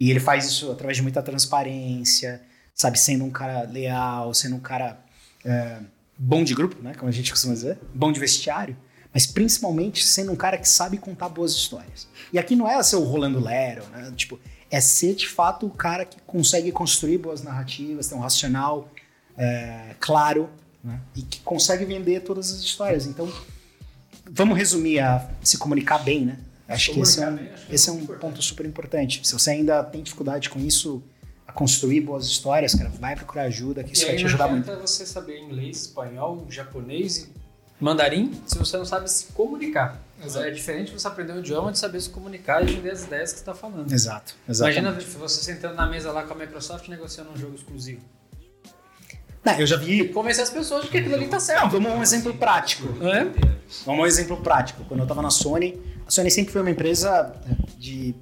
[0.00, 2.42] E ele faz isso através de muita transparência,
[2.74, 2.98] sabe?
[2.98, 4.98] Sendo um cara leal, sendo um cara
[5.44, 5.78] é,
[6.18, 6.94] bom de grupo, né?
[6.94, 7.78] Como a gente costuma dizer.
[7.94, 8.76] Bom de vestiário.
[9.14, 12.08] Mas principalmente sendo um cara que sabe contar boas histórias.
[12.32, 14.12] E aqui não é ser o Rolando Lero, né?
[14.16, 18.90] Tipo, é ser de fato o cara que consegue construir boas narrativas, ter um racional
[19.36, 20.48] é, claro,
[20.82, 20.98] né?
[21.14, 23.06] E que consegue vender todas as histórias.
[23.06, 23.30] Então,
[24.32, 26.38] vamos resumir a se comunicar bem, né?
[26.66, 29.20] Acho que esse é um, acho que é esse é um ponto super importante.
[29.26, 31.02] Se você ainda tem dificuldade com isso,
[31.46, 34.48] a construir boas histórias, cara, vai procurar ajuda, que isso e vai te não ajudar
[34.48, 34.70] muito.
[34.70, 40.00] adianta você saber inglês, espanhol, japonês e mandarim se você não sabe se comunicar.
[40.24, 40.46] Exato.
[40.46, 43.38] É diferente você aprender um idioma de saber se comunicar e vender as ideias que
[43.38, 43.92] você está falando.
[43.92, 44.78] Exato, exatamente.
[44.78, 48.00] Imagina você sentando na mesa lá com a Microsoft negociando um jogo exclusivo.
[49.44, 50.08] Não, eu já vi.
[50.08, 51.68] Convencer as pessoas de que aquilo ali tá Não, certo.
[51.70, 52.84] vamos a um exemplo prático.
[53.04, 53.24] É?
[53.84, 54.84] Vamos um exemplo prático.
[54.84, 57.34] Quando eu tava na Sony, a Sony sempre foi uma empresa
[57.78, 58.14] de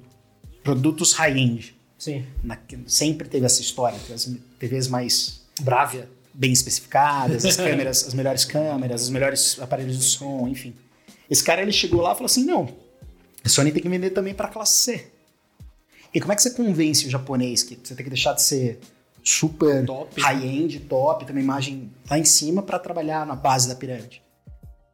[0.63, 1.75] produtos high-end.
[1.97, 2.25] Sim.
[2.43, 2.57] Na-
[2.87, 6.09] Sempre teve essa história, as TVs mais Brávia.
[6.33, 10.73] bem especificadas, as câmeras, as melhores câmeras, os melhores aparelhos de som, enfim.
[11.29, 12.67] Esse cara ele chegou lá e falou assim: não,
[13.43, 15.07] a Sony tem que vender também para classe C.
[16.13, 18.79] E como é que você convence o japonês que você tem que deixar de ser
[19.23, 19.85] super
[20.17, 24.21] high-end, top, ter uma imagem lá em cima para trabalhar na base da pirâmide?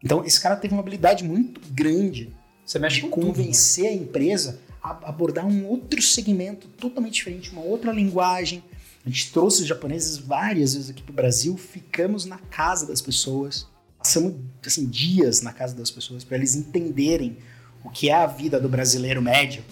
[0.03, 2.33] Então esse cara teve uma habilidade muito grande
[2.65, 3.33] Você mexe de com tudo, né?
[3.33, 8.63] convencer a empresa a abordar um outro segmento totalmente diferente, uma outra linguagem.
[9.05, 13.01] A gente trouxe os japoneses várias vezes aqui para o Brasil, ficamos na casa das
[13.01, 14.35] pessoas, passamos
[14.65, 17.37] assim, dias na casa das pessoas para eles entenderem
[17.83, 19.63] o que é a vida do brasileiro médio,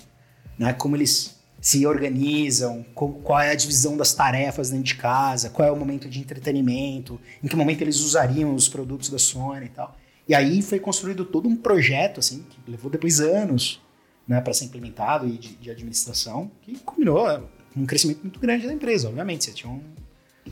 [0.57, 0.73] né?
[0.73, 1.34] como eles
[1.65, 6.08] se organizam, qual é a divisão das tarefas dentro de casa, qual é o momento
[6.08, 9.97] de entretenimento, em que momento eles usariam os produtos da Sony e tal.
[10.30, 13.82] E aí foi construído todo um projeto, assim, que levou depois anos
[14.28, 17.41] né, para ser implementado e de, de administração, que culminou é,
[17.75, 19.45] um crescimento muito grande da empresa, obviamente.
[19.45, 19.82] Você tinha um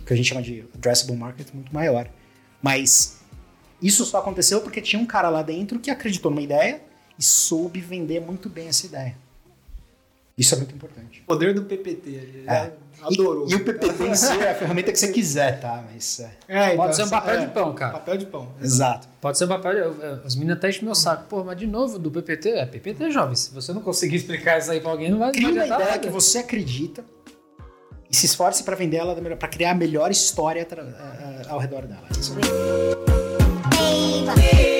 [0.03, 2.09] que a gente chama de addressable market muito maior.
[2.59, 3.19] Mas
[3.79, 6.81] isso só aconteceu porque tinha um cara lá dentro que acreditou numa ideia
[7.19, 9.15] e soube vender muito bem essa ideia.
[10.37, 11.21] Isso é muito importante.
[11.21, 12.43] O poder do PPT.
[12.47, 12.71] É.
[13.03, 13.47] adorou.
[13.47, 15.83] E, e o PPT em si é a ferramenta que você quiser, tá?
[15.91, 17.93] Mas é, É, então, Pode ser um papel é, de pão, cara.
[17.93, 18.49] Papel de pão.
[18.59, 19.07] exato.
[19.21, 19.71] Pode ser um papel.
[19.73, 21.25] eu- As meninas até enchem meu saco.
[21.29, 22.49] Pô, mas de novo, do PPT?
[22.49, 23.35] É PPT, jovem.
[23.35, 25.99] Se você não conseguir explicar isso aí pra alguém, não vai, Cria uma ideia nada.
[25.99, 27.03] que você acredita
[28.09, 32.07] e se esforce pra vender ela para criar a melhor história a- ao redor dela.
[32.19, 34.72] Isso é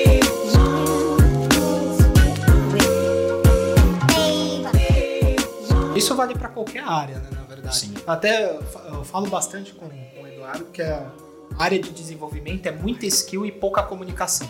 [6.04, 7.76] Isso vale pra qualquer área, né, na verdade.
[7.76, 7.94] Sim.
[8.06, 11.10] Até eu fa- eu falo bastante com, com o Eduardo que a
[11.58, 14.48] área de desenvolvimento é muita skill e pouca comunicação.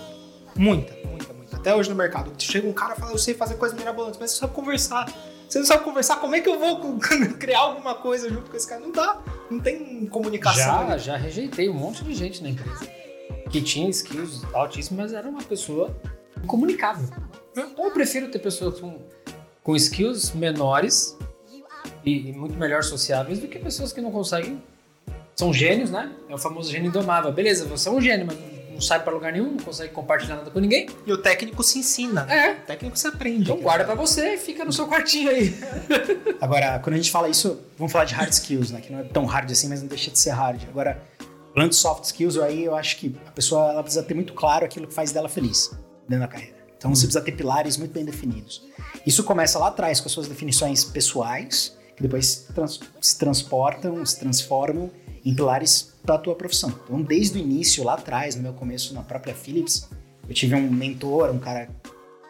[0.57, 1.57] Muita, muita, muita.
[1.57, 2.33] Até hoje no mercado.
[2.39, 5.07] Chega um cara e fala, eu sei fazer coisas mirabolantes, mas você sabe conversar.
[5.49, 6.99] Você não sabe conversar, como é que eu vou
[7.39, 8.81] criar alguma coisa junto com esse cara?
[8.81, 9.21] Não dá.
[9.51, 10.65] Não tem comunicação.
[10.65, 10.99] Já, ali.
[10.99, 12.87] já rejeitei um monte de gente na empresa
[13.51, 15.95] que tinha skills altíssimas, mas era uma pessoa
[16.43, 17.09] incomunicável.
[17.57, 18.99] Então eu prefiro ter pessoas com,
[19.63, 21.17] com skills menores
[22.05, 24.63] e, e muito melhor sociáveis do que pessoas que não conseguem.
[25.35, 26.13] São gênios, né?
[26.29, 27.33] É o famoso gênio indomável.
[27.33, 28.39] Beleza, você é um gênio, mas
[28.75, 30.89] não sai pra lugar nenhum, não consegue compartilhar nada com ninguém.
[31.07, 32.27] E o técnico se ensina.
[32.33, 32.53] É.
[32.53, 33.43] O técnico se aprende.
[33.43, 35.55] Então guarda pra você e fica no seu quartinho aí.
[36.41, 38.81] Agora, quando a gente fala isso, vamos falar de hard skills, né?
[38.81, 40.63] Que não é tão hard assim, mas não deixa de ser hard.
[40.69, 41.03] Agora,
[41.55, 44.65] falando de soft skills, aí eu acho que a pessoa ela precisa ter muito claro
[44.65, 45.71] aquilo que faz dela feliz
[46.09, 46.64] dentro da carreira.
[46.77, 48.63] Então você precisa ter pilares muito bem definidos.
[49.07, 54.19] Isso começa lá atrás com as suas definições pessoais, que depois trans- se transportam, se
[54.19, 54.91] transformam
[55.25, 56.69] em pilares para a tua profissão.
[56.85, 59.89] Então, desde o início, lá atrás, no meu começo na própria Philips,
[60.29, 61.69] eu tive um mentor, um cara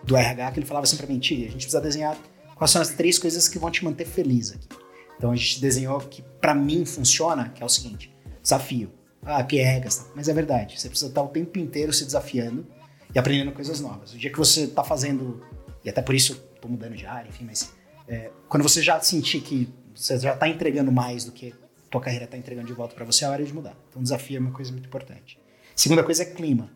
[0.04, 2.16] do RH, que ele falava assim pra mim, a gente precisa desenhar
[2.54, 4.68] quais são as três coisas que vão te manter feliz aqui.
[5.16, 8.92] Então a gente desenhou que pra mim funciona, que é o seguinte, desafio.
[9.24, 12.66] Ah, piegas, mas é verdade, você precisa estar o tempo inteiro se desafiando
[13.14, 14.12] e aprendendo coisas novas.
[14.12, 15.42] O dia que você tá fazendo,
[15.84, 17.72] e até por isso tô mudando de área, enfim, mas
[18.08, 21.54] é, quando você já sentir que você já tá entregando mais do que
[21.90, 23.76] tua carreira tá entregando de volta pra você, é a hora de mudar.
[23.88, 25.38] Então desafio é uma coisa muito importante.
[25.76, 26.70] Segunda coisa é clima.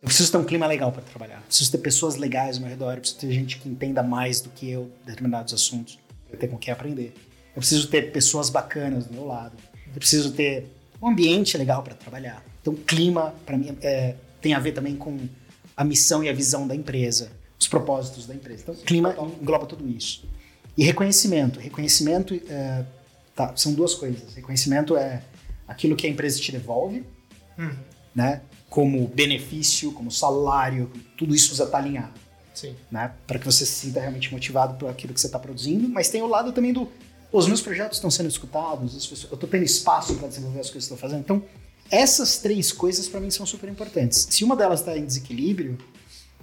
[0.00, 1.38] Eu preciso ter um clima legal para trabalhar.
[1.38, 2.92] Eu preciso ter pessoas legais ao meu redor.
[2.92, 5.98] Eu preciso ter gente que entenda mais do que eu determinados assuntos.
[6.30, 7.12] Eu ter com quem aprender.
[7.48, 9.56] Eu preciso ter pessoas bacanas do meu lado.
[9.88, 10.68] Eu preciso ter
[11.02, 12.44] um ambiente legal para trabalhar.
[12.60, 15.18] Então, clima, para mim, é, tem a ver também com
[15.78, 18.62] a missão e a visão da empresa, os propósitos da empresa.
[18.62, 20.28] Então, clima engloba tudo isso.
[20.76, 21.60] E reconhecimento.
[21.60, 22.84] Reconhecimento é,
[23.32, 24.34] tá, são duas coisas.
[24.34, 25.22] Reconhecimento é
[25.68, 27.04] aquilo que a empresa te devolve,
[28.12, 28.42] né?
[28.68, 32.18] Como benefício, como salário, tudo isso precisa estar alinhado,
[32.52, 32.74] Sim.
[32.90, 33.12] né?
[33.24, 35.88] Para que você se sinta realmente motivado por aquilo que você está produzindo.
[35.88, 36.88] Mas tem o lado também do,
[37.30, 40.94] os meus projetos estão sendo escutados, eu estou tendo espaço para desenvolver as coisas que
[40.94, 41.20] estou fazendo.
[41.20, 41.40] Então,
[41.90, 44.26] essas três coisas para mim são super importantes.
[44.30, 45.78] Se uma delas está em desequilíbrio,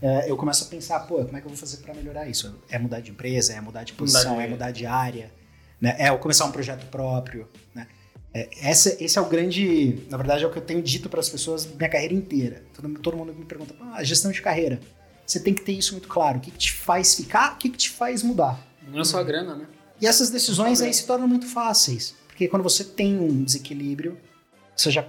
[0.02, 2.54] é, eu começo a pensar, pô, como é que eu vou fazer para melhorar isso?
[2.70, 5.32] É mudar de empresa, é mudar de posição, Mudar de- é mudar de área,
[5.80, 5.96] né?
[6.00, 7.88] É eu começar um projeto próprio, né?
[8.34, 11.22] É, essa, esse é o grande, na verdade, é o que eu tenho dito para
[11.22, 12.64] as pessoas minha carreira inteira.
[12.74, 14.80] Todo, todo mundo me pergunta, ah, gestão de carreira.
[15.26, 16.38] Você tem que ter isso muito claro.
[16.38, 17.54] O que, que te faz ficar?
[17.54, 18.62] O que, que te faz mudar?
[18.88, 19.66] Não é só a grana, né?
[20.02, 22.14] E essas decisões aí se tornam muito fáceis.
[22.28, 24.20] Porque quando você tem um desequilíbrio,
[24.76, 25.08] você já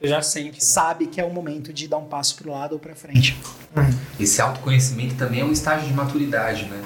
[0.00, 0.52] Você já sente.
[0.52, 0.60] né?
[0.60, 3.36] sabe que é o momento de dar um passo pro lado ou pra frente.
[4.18, 6.82] Esse autoconhecimento também é um estágio de maturidade, né?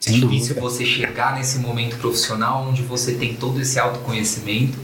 [0.00, 0.60] Sem é difícil dúvida.
[0.60, 4.76] você chegar nesse momento profissional onde você tem todo esse autoconhecimento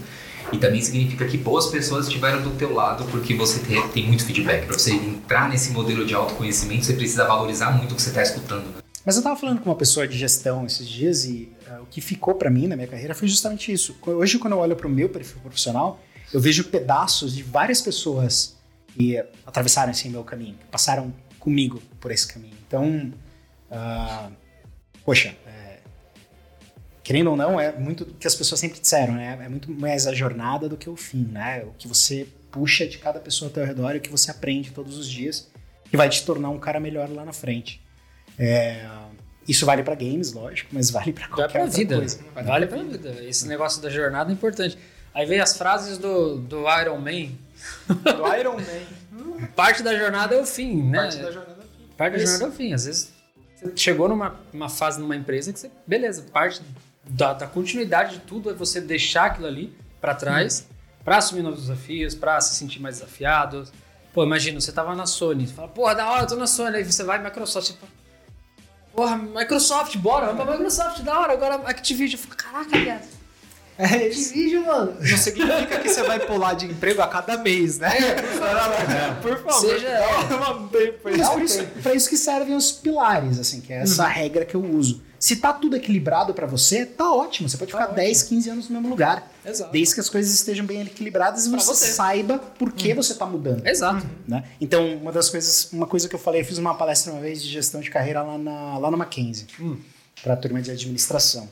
[0.51, 3.59] e também significa que boas pessoas estiveram do teu lado porque você
[3.93, 4.65] tem, muito feedback.
[4.65, 8.23] Para você entrar nesse modelo de autoconhecimento, você precisa valorizar muito o que você está
[8.23, 8.63] escutando.
[8.63, 8.81] Né?
[9.05, 11.99] Mas eu tava falando com uma pessoa de gestão esses dias e ah, o que
[11.99, 13.97] ficou pra mim na minha carreira foi justamente isso.
[14.05, 15.99] Hoje, quando eu olho pro meu perfil profissional,
[16.33, 18.57] eu vejo pedaços de várias pessoas
[18.93, 22.55] que atravessaram esse meu caminho, que passaram comigo por esse caminho.
[22.67, 23.13] Então,
[23.71, 24.29] ah,
[25.05, 25.79] poxa, é,
[27.03, 29.37] querendo ou não, é muito do que as pessoas sempre disseram, né?
[29.41, 31.63] É muito mais a jornada do que o fim, né?
[31.63, 34.71] O que você puxa de cada pessoa ao teu redor e o que você aprende
[34.71, 35.49] todos os dias,
[35.89, 37.81] que vai te tornar um cara melhor lá na frente.
[38.37, 38.87] É,
[39.47, 41.95] isso vale pra games, lógico, mas vale pra Vai qualquer pra outra vida.
[41.97, 42.19] coisa.
[42.33, 43.23] Vale pra vida.
[43.23, 44.77] Esse negócio da jornada é importante.
[45.13, 47.31] Aí vem as frases do, do Iron Man.
[47.87, 49.47] Do Iron Man.
[49.55, 50.99] Parte da jornada é o fim, né?
[50.99, 51.65] Parte da jornada.
[51.97, 52.31] Parte da Isso.
[52.33, 52.73] jornada é o fim.
[52.73, 53.13] Às vezes
[53.55, 56.61] você chegou numa uma fase numa empresa que você, beleza, parte
[57.03, 60.65] da, da continuidade de tudo é você deixar aquilo ali pra trás,
[61.03, 63.67] pra assumir novos desafios, pra se sentir mais desafiado.
[64.13, 66.77] Pô, imagina, você tava na Sony, você fala, porra, da hora, eu tô na Sony,
[66.77, 67.91] aí você vai Microsoft, você fala,
[68.93, 72.19] porra, Microsoft, bora, vamos pra Microsoft, da hora, agora Activision.
[72.19, 73.18] Eu falo, caraca, viado.
[73.79, 74.93] É, Activision, mano.
[74.99, 77.89] Não significa que você vai pular de emprego a cada mês, né?
[79.21, 79.69] Por favor.
[79.69, 79.99] Seja-
[80.29, 81.17] dá uma tempo aí.
[81.17, 84.55] Mas por isso, pra isso que servem os pilares, assim, que é essa regra que
[84.55, 85.01] eu uso.
[85.19, 87.49] Se tá tudo equilibrado pra você, tá ótimo.
[87.49, 89.29] Você pode ficar 10, 15 anos no mesmo lugar.
[89.45, 89.71] Exato.
[89.71, 91.91] Desde que as coisas estejam bem equilibradas e Pra você, você.
[91.93, 93.65] saiba por que você tá mudando.
[93.67, 94.05] Exato.
[94.27, 94.45] né?
[94.61, 97.41] Então, uma das coisas, uma coisa que eu falei, eu fiz uma palestra uma vez
[97.43, 99.47] de gestão de carreira lá na, lá no Mackenzie,
[100.23, 101.49] para a turma de administração.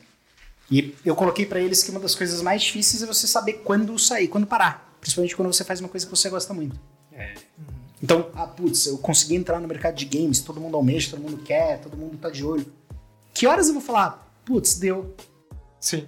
[0.69, 3.97] E eu coloquei para eles que uma das coisas mais difíceis é você saber quando
[3.97, 4.97] sair, quando parar.
[4.99, 6.77] Principalmente quando você faz uma coisa que você gosta muito.
[7.11, 7.35] É.
[8.01, 11.37] Então, ah, putz, eu consegui entrar no mercado de games, todo mundo almeja, todo mundo
[11.37, 12.65] quer, todo mundo tá de olho.
[13.33, 15.15] Que horas eu vou falar, putz, deu.
[15.79, 16.07] Sim.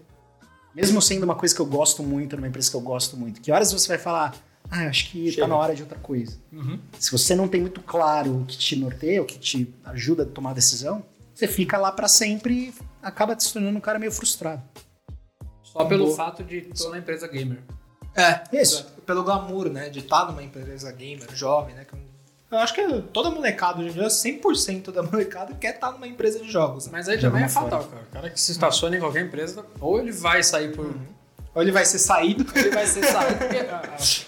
[0.75, 3.41] Mesmo sendo uma coisa que eu gosto muito, numa empresa que eu gosto muito.
[3.41, 4.35] Que horas você vai falar,
[4.69, 5.43] ah, acho que Chega.
[5.43, 6.37] tá na hora de outra coisa.
[6.51, 6.79] Uhum.
[6.99, 10.25] Se você não tem muito claro o que te norteia, o que te ajuda a
[10.25, 11.03] tomar a decisão,
[11.33, 14.61] você fica lá pra sempre acaba se tornando um cara meio frustrado.
[15.63, 16.17] Só pelo Boa.
[16.17, 17.59] fato de tô na empresa gamer.
[18.15, 18.85] É, Isso.
[19.05, 19.89] Pelo glamour, né?
[19.89, 21.85] De estar numa empresa gamer, jovem, né?
[22.51, 26.39] eu- acho que toda molecada hoje em dia, 100% da molecada quer estar numa empresa
[26.39, 26.85] de jogos.
[26.87, 26.91] Né?
[26.93, 28.01] Mas aí também é fatal, cara.
[28.03, 30.93] O cara que se estaciona em qualquer empresa, ou ele vai sair por.
[31.55, 32.45] Ou ele vai ser saído.
[32.51, 33.81] ou ele vai ser saído, porque a,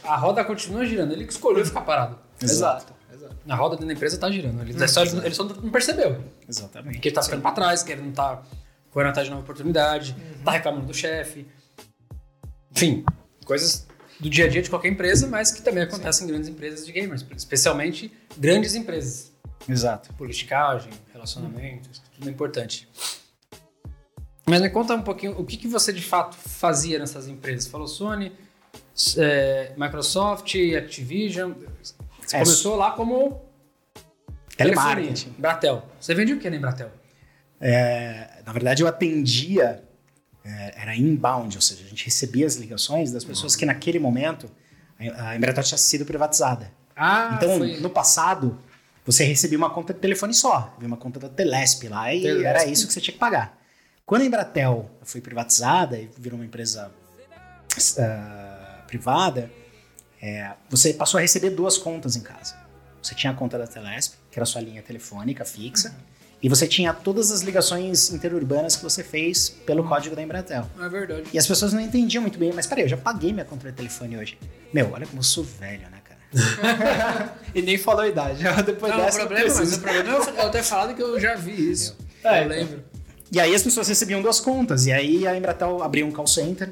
[0.08, 1.12] a- a roda continua girando.
[1.14, 2.18] Ele que escolheu ficar parado.
[2.42, 2.94] Exato.
[3.12, 3.36] Exato.
[3.50, 4.62] A roda dentro da empresa tá girando.
[4.62, 6.24] Ele, só, ele só não percebeu.
[6.48, 7.00] Exatamente.
[7.00, 8.42] Que ele tá ficando pra trás, que ele não tá
[8.92, 11.48] correndo atrás de nova oportunidade, tá reclamando do chefe.
[12.76, 13.04] Enfim,
[13.46, 13.88] coisas
[14.20, 16.92] do dia a dia de qualquer empresa, mas que também acontecem em grandes empresas de
[16.92, 19.32] gamers, especialmente grandes empresas.
[19.68, 20.14] Exato.
[20.14, 22.88] Politicagem, relacionamentos, tudo é importante.
[24.46, 27.68] Mas me conta um pouquinho o que, que você de fato fazia nessas empresas.
[27.68, 28.32] Falou Sony,
[29.18, 31.54] é, Microsoft, Activision.
[31.82, 33.42] Você É, começou lá como
[34.58, 35.36] Telemarketing.
[35.38, 35.86] Bratel.
[36.00, 36.92] Você vendia o que na Embratel?
[37.62, 39.84] É, na verdade, eu atendia,
[40.44, 44.50] é, era inbound, ou seja, a gente recebia as ligações das pessoas que naquele momento
[45.00, 46.72] a a Embratel tinha sido privatizada.
[46.96, 47.80] Ah, então, foi...
[47.80, 48.60] no passado,
[49.06, 52.46] você recebia uma conta de telefone só, uma conta da Telesp lá e Telesp.
[52.46, 53.58] era isso que você tinha que pagar.
[54.06, 56.92] Quando a Embratel foi privatizada e virou uma empresa
[58.00, 59.52] ah, privada,
[60.22, 62.56] é, você passou a receber duas contas em casa.
[63.02, 65.96] Você tinha a conta da Telesp, que era a sua linha telefônica fixa,
[66.42, 70.68] e você tinha todas as ligações interurbanas que você fez pelo código da Embratel.
[70.80, 71.24] É verdade.
[71.34, 73.76] E as pessoas não entendiam muito bem, mas peraí, eu já paguei minha conta de
[73.78, 74.38] telefone hoje.
[74.74, 76.20] Meu, olha como eu sou velho, né, cara?
[77.54, 78.44] E nem falou a idade.
[78.66, 81.02] Depois Não, o dessa, problema, eu mas o problema é eu- eu ter falado que
[81.04, 81.98] eu já vi isso.
[82.24, 82.84] É, eu lembro.
[83.32, 84.86] E aí as pessoas recebiam duas contas.
[84.86, 86.70] E aí a Embratel abriu um call center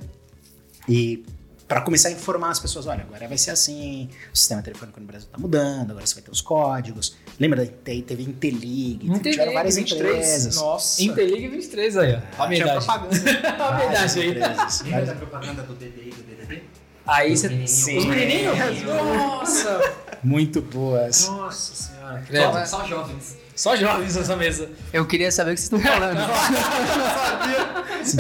[0.87, 1.23] e
[1.69, 5.05] para começar a informar as pessoas, olha, agora vai ser assim, o sistema telefônico no
[5.05, 7.15] Brasil tá mudando, agora você vai ter os códigos.
[7.39, 10.15] Lembra da teve, teve Intelig, Intelig, tiveram várias 23.
[10.15, 10.55] empresas.
[10.55, 11.03] Nossa.
[11.03, 12.43] Interligue 23 aí, ó.
[12.43, 12.85] A minha Tinha idade.
[12.85, 13.47] propaganda.
[13.63, 14.29] A Várias idade aí.
[14.29, 14.81] empresas.
[14.81, 16.63] Lembra da propaganda do DD e do DDD?
[17.05, 17.47] Aí você.
[17.49, 17.87] menininhos.
[17.87, 18.83] Os menininhos?
[18.83, 19.93] Nossa!
[20.23, 21.27] Muito boas.
[21.27, 22.65] Nossa senhora.
[22.65, 23.37] Só jovens.
[23.59, 24.69] Só jovens nessa mesa.
[24.93, 26.17] Eu queria saber o que vocês estão falando.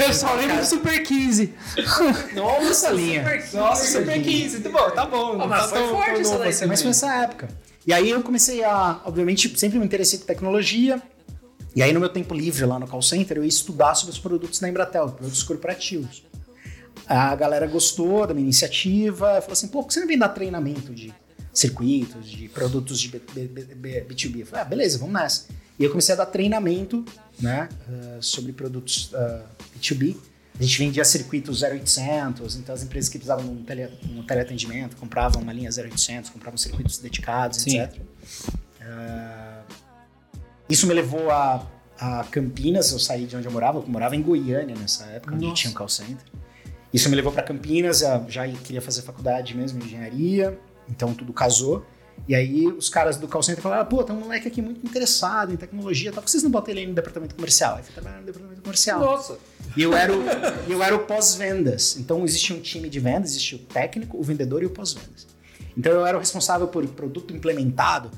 [0.05, 1.53] Eu só lembro do Super 15.
[2.35, 3.23] Nossa, linha.
[3.53, 4.59] Nossa, Super 15.
[4.59, 5.37] Muito bom, tá bom.
[5.37, 6.65] não mas tá foi tão- forte tão essa daí assim.
[6.65, 7.47] Mas foi nessa época.
[7.87, 11.01] E aí eu comecei a, obviamente, sempre me interessei por tecnologia.
[11.73, 14.19] E aí no meu tempo livre lá no call center, eu ia estudar sobre os
[14.19, 16.21] produtos da Embratel, produtos corporativos.
[17.07, 20.27] A galera gostou da minha iniciativa, falou assim, pô, por que você não vem dar
[20.29, 21.13] treinamento de
[21.53, 24.39] circuitos, de produtos de B- B- B- B- B2B?
[24.41, 25.47] Eu falei, ah, beleza, vamos nessa.
[25.77, 27.03] E eu comecei a dar treinamento,
[27.39, 29.43] né, ah, sobre produtos ah,
[29.77, 30.15] B2B.
[30.59, 34.97] A gente vendia circuitos 0800, então as empresas que precisavam de um, tele, um teleatendimento
[34.97, 37.79] compravam uma linha 0800, compravam circuitos dedicados, Sim.
[37.79, 38.01] etc.
[38.81, 39.61] Ah,
[40.69, 41.65] isso me levou a,
[41.97, 45.45] a Campinas, eu saí de onde eu morava, eu morava em Goiânia nessa época, onde
[45.45, 45.55] Nossa.
[45.61, 46.25] tinha um call center.
[46.93, 50.59] Isso me levou para Campinas, já queria fazer faculdade mesmo, engenharia,
[50.89, 51.85] então tudo casou.
[52.27, 55.53] E aí os caras do call center falaram, pô, tem um moleque aqui muito interessado
[55.53, 57.77] em tecnologia, tal, por que vocês não botam ele aí no departamento comercial?
[57.77, 58.99] Aí fui trabalhar no departamento comercial.
[58.99, 59.37] Nossa.
[59.75, 60.21] E eu era o,
[60.67, 61.97] eu era o pós-vendas.
[61.97, 65.27] Então existia um time de vendas, existia o técnico, o vendedor e o pós-vendas.
[65.77, 68.11] Então eu era o responsável por produto implementado,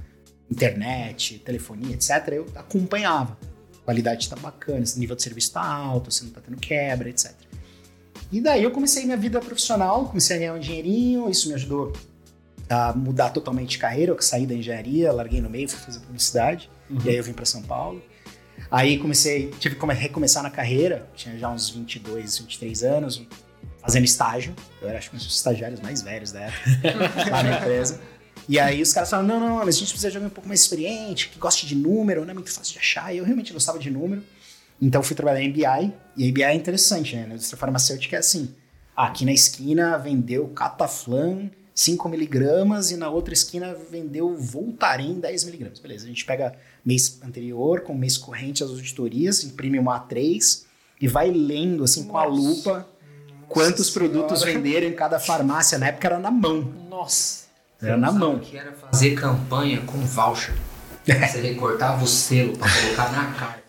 [0.50, 2.28] internet, telefonia, etc.
[2.30, 3.38] Eu acompanhava.
[3.82, 7.10] A qualidade está bacana, esse nível de serviço está alto, você não está tendo quebra,
[7.10, 7.34] etc.
[8.32, 11.94] E daí eu comecei minha vida profissional, comecei a ganhar um dinheirinho, isso me ajudou
[12.72, 14.12] a mudar totalmente de carreira.
[14.14, 16.70] Eu saí da engenharia, larguei no meio, fui fazer publicidade,
[17.04, 18.02] e aí eu vim para São Paulo.
[18.70, 23.22] Aí comecei, tive que come- recomeçar na carreira, tinha já uns 22, 23 anos,
[23.82, 24.54] fazendo estágio.
[24.82, 28.00] Eu era acho que um dos estagiários mais velhos da época, lá na empresa.
[28.48, 30.48] E aí os caras falaram, não, não, mas a gente precisa de alguém um pouco
[30.48, 33.14] mais experiente, que goste de número, não é muito fácil de achar.
[33.14, 34.24] E eu realmente gostava de número.
[34.82, 35.64] Então fui trabalhar em BI,
[36.18, 37.26] e a BI é interessante, né?
[37.28, 38.54] Na indústria farmacêutica é assim,
[38.96, 41.50] aqui na esquina vendeu Cataflan
[41.82, 45.82] 5mg e na outra esquina vendeu Voltaren 10mg.
[45.82, 46.54] Beleza, a gente pega
[46.86, 50.64] mês anterior com mês corrente as auditorias, imprime uma A3
[51.00, 52.40] e vai lendo assim com a Nossa.
[52.40, 52.88] lupa
[53.50, 55.80] quantos produtos venderam em cada farmácia.
[55.80, 56.62] Na época era na mão.
[56.88, 57.42] Nossa.
[57.82, 58.36] Era na mão.
[58.36, 60.54] o que era fazer campanha com voucher?
[61.04, 63.62] Você recortava o selo pra colocar na carta.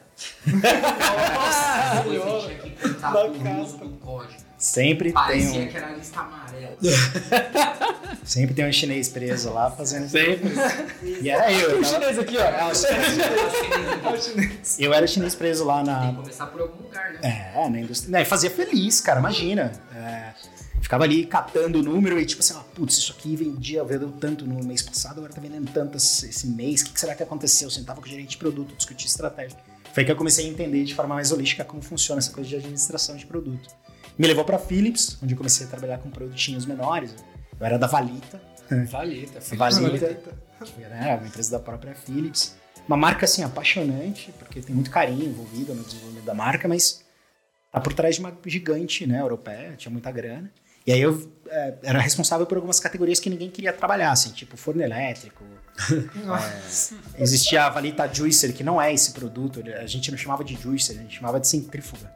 [0.46, 4.51] Nossa, depois você tinha que contar o uso do código.
[4.62, 6.76] Sempre Parecia tem, que era a lista amarela.
[6.80, 10.16] um, sempre tem um chinês preso lá fazendo isso.
[11.20, 11.70] E era eu.
[11.70, 12.44] Eu, tava- Chinês aqui, ó.
[14.78, 17.18] eu era o chinês preso lá na, Tem que começar por algum lugar, né?
[17.56, 18.12] É, na indústria.
[18.12, 19.72] Né, fazia feliz, cara, imagina.
[19.96, 20.32] É,
[20.80, 24.46] ficava ali catando o número e tipo assim, ah, putz, isso aqui vendia, vendeu tanto
[24.46, 27.66] no mês passado, agora tá vendendo tanto esse mês, o que, que será que aconteceu?
[27.66, 29.58] Eu sentava com o gerente de produto, discutia estratégia.
[29.92, 32.56] Foi que eu comecei a entender de forma mais holística como funciona essa coisa de
[32.56, 33.68] administração de produto.
[34.18, 37.14] Me levou pra Philips, onde eu comecei a trabalhar com produtinhos menores.
[37.58, 38.40] Eu era da Valita.
[38.90, 39.40] Valita.
[39.40, 39.58] filho.
[39.58, 40.18] Valita,
[40.64, 42.54] que era uma empresa da própria Philips.
[42.86, 47.04] Uma marca, assim, apaixonante, porque tem muito carinho envolvido no desenvolvimento da marca, mas
[47.70, 50.50] tá por trás de uma gigante, né, europeia, tinha muita grana.
[50.84, 54.56] E aí eu é, era responsável por algumas categorias que ninguém queria trabalhar, assim, tipo
[54.56, 55.44] forno elétrico.
[57.16, 60.54] É, existia a Valita Juicer, que não é esse produto, a gente não chamava de
[60.54, 62.12] juicer, a gente chamava de centrífuga.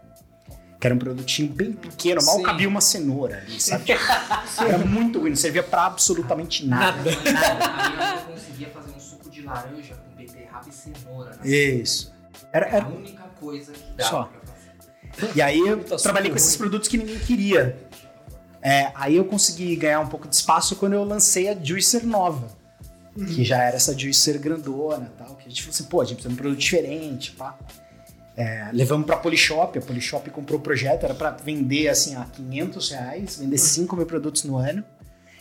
[0.87, 2.43] Que era um produtinho bem pequeno, mal Sim.
[2.45, 3.91] cabia uma cenoura ali, sabe?
[3.91, 7.01] era muito ruim, não servia pra absolutamente nada.
[7.01, 11.31] A minha mãe conseguia fazer um suco de laranja com beterraba e cenoura.
[11.31, 11.41] né?
[11.49, 12.15] Isso.
[12.53, 14.23] Era, Era a única coisa que dava Só.
[14.25, 14.41] pra
[15.17, 15.33] fazer.
[15.37, 17.77] E aí eu Puta, trabalhei com esses produtos que ninguém queria.
[18.63, 22.49] É, aí eu consegui ganhar um pouco de espaço quando eu lancei a Juicer nova.
[23.17, 25.35] Que já era essa Juicer grandona e tal.
[25.35, 27.59] Que a gente falou assim, pô, a gente precisa de um produto diferente, pá.
[28.37, 32.91] É, levamos pra Polishop, a Polishop comprou o projeto, era pra vender assim a 500
[32.91, 34.85] reais, vender 5 mil produtos no ano.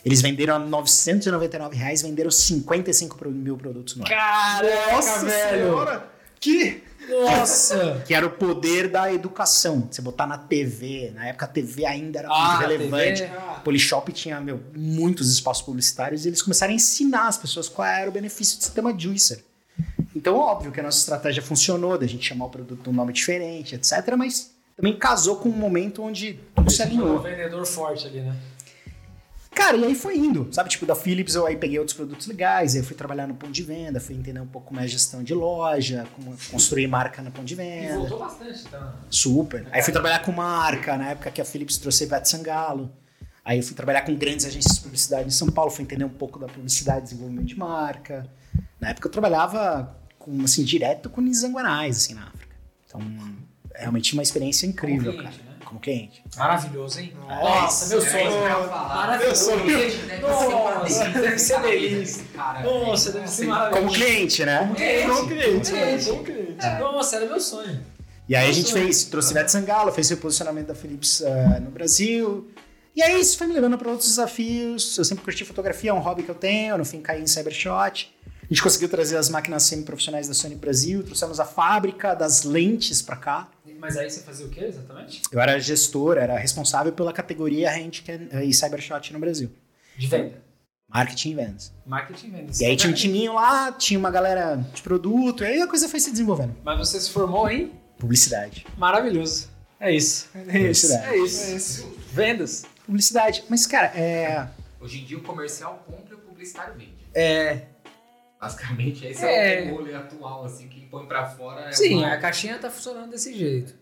[0.04, 4.08] Eles venderam a 999 reais, venderam 55 pro- mil produtos no ano.
[4.10, 6.02] Caraca, velho.
[6.40, 6.82] Que?
[7.10, 8.02] Nossa.
[8.06, 9.88] Que era o poder da educação.
[9.90, 11.12] Você botar na TV.
[11.14, 13.22] Na época a TV ainda era Ah, muito relevante.
[13.22, 13.60] TV, ah.
[13.64, 18.08] Polishop tinha meu, muitos espaços publicitários e eles começaram a ensinar as pessoas qual era
[18.08, 19.44] o benefício ser uma juicer.
[20.16, 23.12] Então, óbvio que a nossa estratégia funcionou, da gente chamar o produto de um nome
[23.12, 23.92] diferente, etc.
[24.16, 27.18] Mas também casou com um momento onde tudo se Um alinhou.
[27.20, 28.34] vendedor forte ali, né?
[29.54, 30.68] Cara, e aí foi indo, sabe?
[30.70, 33.52] Tipo, da Philips eu aí peguei outros produtos legais, aí eu fui trabalhar no ponto
[33.52, 37.46] de venda, fui entender um pouco mais gestão de loja, como construir marca no ponto
[37.46, 37.98] de E venda.
[37.98, 38.94] voltou bastante, tá?
[39.10, 39.66] Super.
[39.70, 42.90] Aí fui trabalhar com marca, na época que a Philips trouxe a Ivete Sangalo.
[43.44, 46.08] Aí eu fui trabalhar com grandes agências de publicidade em São Paulo, fui entender um
[46.10, 48.26] pouco da publicidade, desenvolvimento de marca.
[48.78, 49.96] Na época eu trabalhava
[50.26, 52.56] com, assim, direto com Nizanguanais, assim, na África.
[52.86, 53.00] Então,
[53.72, 55.50] realmente uma experiência incrível, cliente, cara.
[55.50, 55.56] né?
[55.64, 56.24] Como cliente.
[56.36, 57.12] Maravilhoso, hein?
[57.28, 58.30] Nossa, meu sonho.
[59.18, 60.20] Meu sonho.
[60.20, 62.24] Nossa, deve ser delícia.
[62.62, 63.80] Nossa, deve ser maravilhoso.
[63.80, 64.64] Como cliente, né?
[65.06, 66.04] Bom cliente, cliente.
[66.06, 66.66] bom cliente.
[66.80, 67.80] Nossa, era meu sonho.
[68.28, 68.84] E aí a gente sonho.
[68.84, 72.48] fez, trouxe Ivete Sangalo, fez o posicionamento da Philips ah, no Brasil.
[72.94, 74.96] E aí isso foi me levando para outros desafios.
[74.96, 76.78] Eu sempre curti fotografia, é um hobby que eu tenho.
[76.78, 78.15] No fim caí em Cybershot.
[78.46, 83.02] A gente conseguiu trazer as máquinas semi-profissionais da Sony Brasil, trouxemos a fábrica das lentes
[83.02, 83.50] para cá.
[83.78, 85.22] Mas aí você fazia o quê exatamente?
[85.30, 89.50] Eu era gestor, era responsável pela categoria Handcam e Cybershot no Brasil.
[89.98, 90.42] De venda.
[90.88, 91.72] Marketing e vendas.
[91.84, 92.60] Marketing e vendas.
[92.60, 95.88] E aí tinha um timinho lá, tinha uma galera de produto, e aí a coisa
[95.88, 96.54] foi se desenvolvendo.
[96.64, 98.66] Mas você se formou em Publicidade.
[98.76, 99.48] Maravilhoso.
[99.80, 100.28] É isso.
[100.32, 101.06] Publicidade.
[101.06, 101.96] É isso.
[102.12, 102.64] Vendas.
[102.84, 103.44] Publicidade.
[103.48, 104.48] Mas, cara, é.
[104.80, 106.94] Hoje em dia o comercial compra e o publicitário vende.
[107.14, 107.62] É.
[108.40, 109.66] Basicamente, esse É.
[109.66, 111.68] é, o rolê atual, assim, que põe pra fora.
[111.68, 113.74] É Sim, uma- a caixinha tá funcionando desse jeito.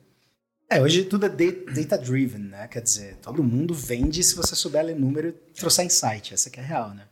[0.70, 2.66] É, hoje tudo é da- data-driven, né?
[2.68, 6.32] Quer dizer, todo mundo vende se você souber ler número e trouxer insight.
[6.32, 7.06] Essa que é a real, né?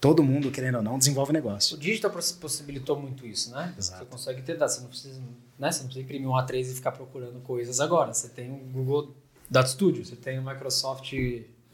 [0.00, 1.76] Todo mundo, querendo ou não, desenvolve O negócio.
[1.78, 3.74] digital poss- possibilitou muito isso, né?
[3.78, 4.00] Exato.
[4.04, 5.20] Você consegue ter dados, você não precisa,
[5.58, 5.72] né?
[5.72, 8.12] Você não precisa imprimir um A3 e ficar procurando coisas agora.
[8.12, 9.14] Você tem o Google
[9.48, 11.12] Data Studio, você tem o Microsoft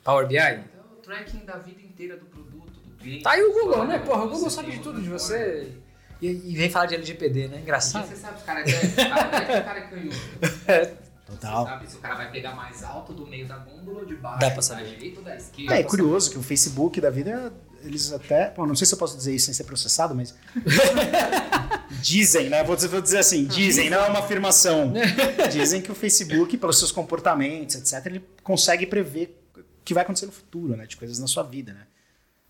[0.05, 0.37] Power BI.
[0.37, 2.82] Então, o tracking da vida inteira do produto.
[3.22, 3.98] Tá aí o Google, né?
[3.98, 5.18] Porra, o Google sabe de tudo de forma.
[5.18, 5.72] você.
[6.20, 7.59] E, e vem falar de LGPD, né?
[7.61, 8.07] Engraçado.
[8.07, 10.96] você sabe se o cara é deve, o cara deve, o cara é canhoto.
[11.26, 11.64] Total.
[11.64, 14.14] Você sabe se o cara vai pegar mais alto do meio da gôndola ou de
[14.14, 14.84] baixo, Dá pra da saber.
[14.84, 15.74] direita ou da esquerda.
[15.74, 18.50] É, é curioso que o Facebook da vida, eles até.
[18.50, 20.34] Bom, não sei se eu posso dizer isso sem ser processado, mas.
[22.03, 22.62] dizem, né?
[22.62, 24.92] Vou dizer, vou dizer assim: dizem, não é uma afirmação.
[25.50, 30.26] Dizem que o Facebook, pelos seus comportamentos, etc., ele consegue prever o que vai acontecer
[30.26, 30.86] no futuro, né?
[30.86, 31.86] De coisas na sua vida, né?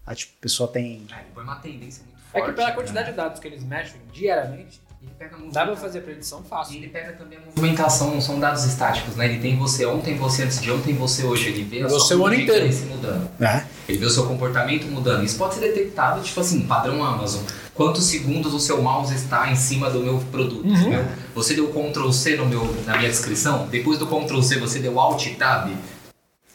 [0.07, 1.07] A tipo, pessoa tem.
[1.11, 2.51] É, uma tendência muito É forte.
[2.51, 6.01] que pela quantidade de dados que eles mexem diariamente, Ele pega a Dá pra fazer
[6.03, 6.77] predição E fácil.
[6.77, 9.25] ele pega também a movimentação, não são dados estáticos, né?
[9.27, 11.49] Ele tem você ontem, você antes de ontem, você hoje.
[11.49, 13.29] Ele vê a Você sua interesse mudando.
[13.37, 13.67] né?
[13.89, 15.25] Ele vê o seu comportamento mudando.
[15.25, 17.43] Isso pode ser detectado, tipo assim, padrão Amazon.
[17.75, 20.65] Quantos segundos o seu mouse está em cima do meu produto?
[20.67, 20.77] Uhum.
[20.77, 21.05] entendeu?
[21.35, 23.67] Você deu Ctrl C no meu, na minha descrição?
[23.67, 25.73] Depois do Ctrl C, você deu Alt Tab?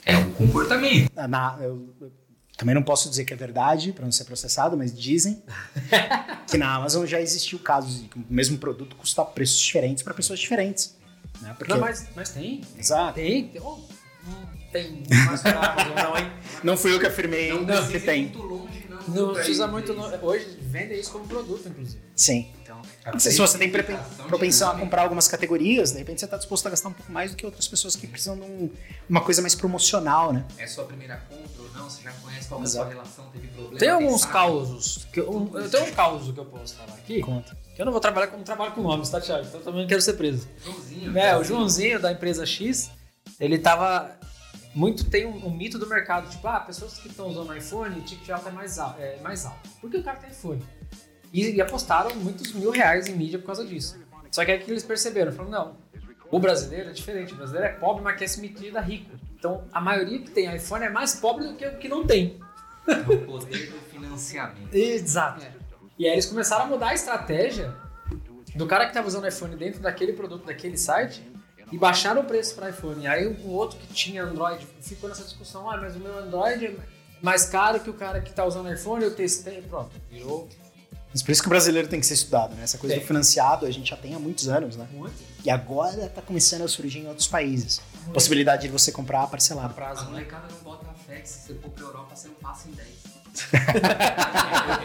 [0.05, 1.11] É um comportamento.
[1.27, 2.11] Na- eu, eu
[2.57, 5.41] também não posso dizer que é verdade para não ser processado, mas dizem
[6.49, 10.13] que na Amazon já existiu casos de que o mesmo produto custa preços diferentes para
[10.13, 10.97] pessoas diferentes.
[11.39, 11.55] Né?
[11.57, 12.61] Porque, Não, mas, mas tem.
[12.77, 13.13] Exato.
[13.13, 13.49] Tem.
[13.49, 13.61] tem.
[13.61, 13.77] Oh,
[14.27, 15.03] não tem
[15.95, 16.31] não, hein?
[16.63, 18.21] Não fui eu que afirmei Não que precisa ir tem.
[18.23, 19.27] muito longe, não.
[19.27, 19.91] Não precisa muito.
[19.93, 20.25] isso.
[20.25, 22.01] Hoje vendem isso como produto, inclusive.
[22.15, 22.47] Sim.
[22.81, 24.83] Então, A não sei se você tem precificação de propensão a nome.
[24.83, 27.45] comprar algumas categorias, de repente você está disposto a gastar um pouco mais do que
[27.45, 28.69] outras pessoas que precisam de um-
[29.09, 30.45] uma coisa mais promocional, né?
[30.57, 31.89] É sua primeira compra ou não?
[31.89, 33.25] Você já conhece qual é a sua relação?
[33.31, 33.77] Teve problema?
[33.77, 34.33] Tem alguns sabe?
[34.33, 35.07] causos.
[35.13, 37.21] Que eu, eu tenho um caos que eu posso falar aqui.
[37.21, 37.57] Conta.
[37.75, 39.45] Que eu não vou trabalhar como trabalho com nomes, tá, Thiago?
[39.45, 40.47] Então eu também não quero ser preso.
[40.63, 41.17] Joãozinho.
[41.17, 42.89] É, o Joãozinho da empresa X,
[43.39, 44.17] ele tava.
[44.75, 48.01] Muito tem um, um mito do mercado, tipo, ah, pessoas que estão usando iPhone, o
[48.03, 49.67] ticket alto é mais, al- é mais alto.
[49.81, 50.61] Por que o cara tem iPhone?
[51.33, 53.99] E, apostaram muitos mil reais em mídia por causa disso.
[54.31, 55.77] Só que aí que eles perceberam, falaram, não,
[56.29, 59.11] o brasileiro é diferente, o brasileiro é pobre, mas quer se meter da rico.
[59.37, 62.39] Então a maioria que tem iPhone é mais pobre do que o que não tem.
[62.87, 64.73] É o poder do financiamento.
[64.73, 65.45] Exato.
[65.97, 67.73] E aí eles começaram a mudar a estratégia
[68.55, 71.21] do cara que estava usando iPhone dentro daquele produto, daquele site,
[71.71, 73.05] e baixaram o preço para iPhone.
[73.07, 76.75] Aí o outro que tinha Android ficou nessa discussão, ah, mas o meu Android é
[77.21, 80.47] mais caro que o cara que está usando iPhone, eu testei, pronto, virou
[81.11, 82.63] Mas por isso que o brasileiro tem que ser estudado, né?
[82.63, 84.87] Essa coisa do financiado a gente já tem há muitos anos, né?
[84.91, 87.81] muito E agora está começando a surgir em outros países.
[88.13, 89.67] Possibilidade de você comprar parcelado.
[89.67, 90.11] A prazo, né?
[90.11, 92.87] molecada não bota fé que se você for pra Europa, você não passa em 10.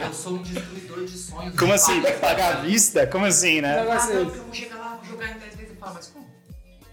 [0.01, 1.57] eu, eu sou um destruidor de sonhos.
[1.59, 2.01] Como assim?
[2.01, 3.07] Vai pagar à vista?
[3.07, 3.81] Como assim, né?
[3.81, 6.07] Ah, não, porque eu vou chegar lá, vou jogar em 10 vezes e falar, mas
[6.09, 6.27] como?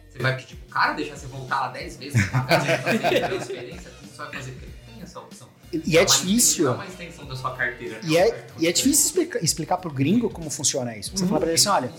[0.09, 2.99] Você vai pedir pro cara deixar você voltar lá 10 vezes pra pagar, você vai
[2.99, 3.91] fazer transferência?
[3.91, 4.68] Como você vai fazer?
[5.71, 6.67] E é uma difícil.
[6.67, 7.99] É uma extensão da sua carteira.
[8.03, 11.11] E é, e é difícil explicar, explicar pro gringo como funciona isso.
[11.15, 11.91] Você fala pra ele assim, olha,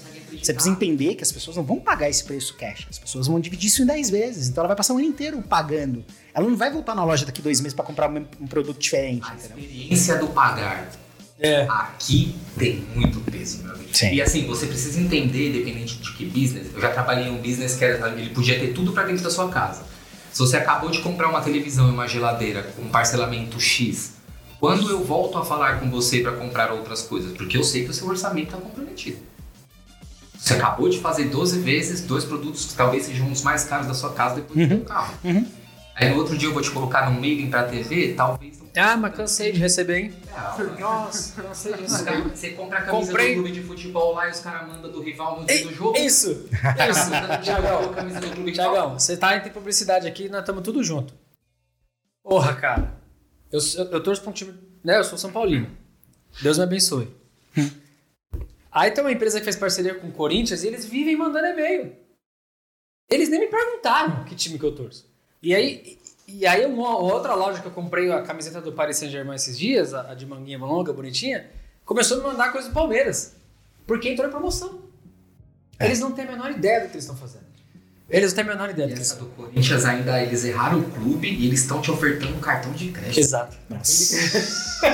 [0.42, 2.86] você precisa entender que as pessoas não vão pagar esse preço cash.
[2.90, 4.48] As pessoas vão dividir isso em 10 vezes.
[4.48, 6.04] Então ela vai passar o ano inteiro pagando.
[6.34, 9.24] Ela não vai voltar na loja daqui dois meses pra comprar um, um produto diferente,
[9.30, 9.58] A entendeu?
[9.58, 10.90] experiência do pagar
[11.38, 11.66] É.
[11.68, 13.88] aqui tem muito peso, meu amigo.
[13.92, 14.12] Sim.
[14.14, 16.66] E assim, você precisa entender, dependente de que business.
[16.74, 19.30] Eu já trabalhei em um business que era, ele podia ter tudo pra dentro da
[19.30, 19.84] sua casa.
[20.32, 24.14] Se você acabou de comprar uma televisão e uma geladeira com parcelamento X,
[24.60, 27.32] quando eu volto a falar com você pra comprar outras coisas?
[27.32, 29.18] Porque eu sei que o seu orçamento tá comprometido.
[30.38, 33.94] Você acabou de fazer 12 vezes dois produtos que talvez sejam os mais caros da
[33.94, 35.14] sua casa depois do seu carro.
[35.24, 35.46] uhum.
[35.94, 39.14] Aí no outro dia eu vou te colocar num mailing pra TV, talvez Ah, mas
[39.14, 40.14] cansei de receber, hein?
[40.78, 42.22] Nossa, cansei de receber.
[42.22, 43.34] Você compra a camisa Comprei.
[43.34, 45.98] do clube de futebol lá e os caras mandam do rival no dia do jogo.
[45.98, 46.30] Isso!
[46.30, 47.42] Isso!
[47.42, 51.14] Tiagão, Tiagão, você tá entre publicidade aqui, nós estamos tudo junto.
[52.22, 52.94] Porra, cara.
[53.50, 54.54] Eu, eu, eu torço pra um time.
[54.84, 55.68] Né, eu sou São Paulino.
[56.40, 57.08] Deus me abençoe.
[58.70, 61.92] Aí tem uma empresa que fez parceria com o Corinthians e eles vivem mandando e-mail.
[63.10, 65.10] Eles nem me perguntaram que time que eu torço.
[65.42, 65.98] E aí,
[66.38, 69.92] e aí uma outra loja que eu comprei a camiseta do Paris Saint-Germain esses dias,
[69.92, 71.50] a, de manguinha longa, bonitinha,
[71.84, 73.36] começou a me mandar coisa do Palmeiras.
[73.86, 74.82] Porque entrou em promoção.
[75.78, 77.49] Eles não têm a menor ideia do que eles estão fazendo.
[78.10, 81.28] Eles não têm a menor ideia E essa do Corinthians ainda, eles erraram o clube
[81.32, 83.18] e eles estão te ofertando um cartão de crédito.
[83.20, 83.56] Exato.
[83.68, 84.16] Nossa.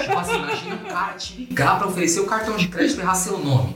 [0.03, 3.15] Tipo assim, imagina um cara te ligar pra oferecer o cartão de crédito e errar
[3.15, 3.75] seu nome.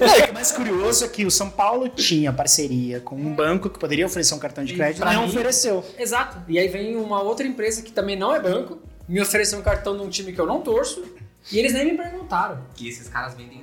[0.00, 3.16] Não, e o que é mais curioso é que o São Paulo tinha parceria com
[3.16, 5.84] um banco que poderia oferecer um cartão de crédito e pra não mim- ofereceu.
[5.98, 6.38] Exato.
[6.48, 9.94] E aí vem uma outra empresa que também não é banco, me ofereceu um cartão
[9.96, 11.04] de um time que eu não torço,
[11.52, 12.60] e eles nem me perguntaram.
[12.74, 13.62] Que esses caras vendem.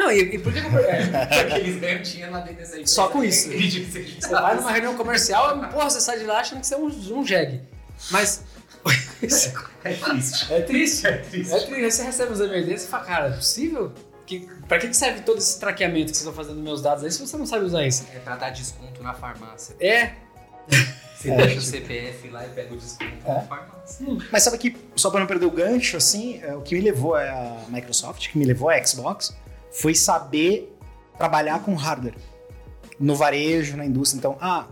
[0.00, 0.60] Não, e, e por que.
[0.90, 2.86] É, Porque eles ganham dinheiro lá dentro dessa.
[2.86, 3.50] Só com isso.
[3.52, 6.86] Você vai numa reunião comercial, porra, você sai de lá achando que você é um,
[6.86, 7.60] um jegue.
[8.10, 8.42] Mas.
[9.82, 10.46] É triste.
[10.52, 11.06] É triste.
[11.06, 11.54] É triste.
[11.54, 11.90] É triste.
[11.90, 13.92] Você recebe uns e-mails desses e fala, cara, é possível?
[14.26, 17.04] Que, pra que que serve todo esse traqueamento que vocês estão fazendo nos meus dados
[17.04, 18.06] aí se você não sabe usar isso?
[18.14, 19.76] É pra dar desconto na farmácia.
[19.78, 20.12] É.
[21.14, 24.06] Você deixa o CPF lá e pega o desconto na farmácia.
[24.32, 27.14] Mas sabe que, só para não perder o gancho, assim, é, o que me levou
[27.14, 29.36] a Microsoft, o que me levou a Xbox,
[29.70, 30.76] foi saber
[31.16, 32.14] trabalhar com hardware.
[32.98, 34.18] No varejo, na indústria.
[34.18, 34.66] Então, ah,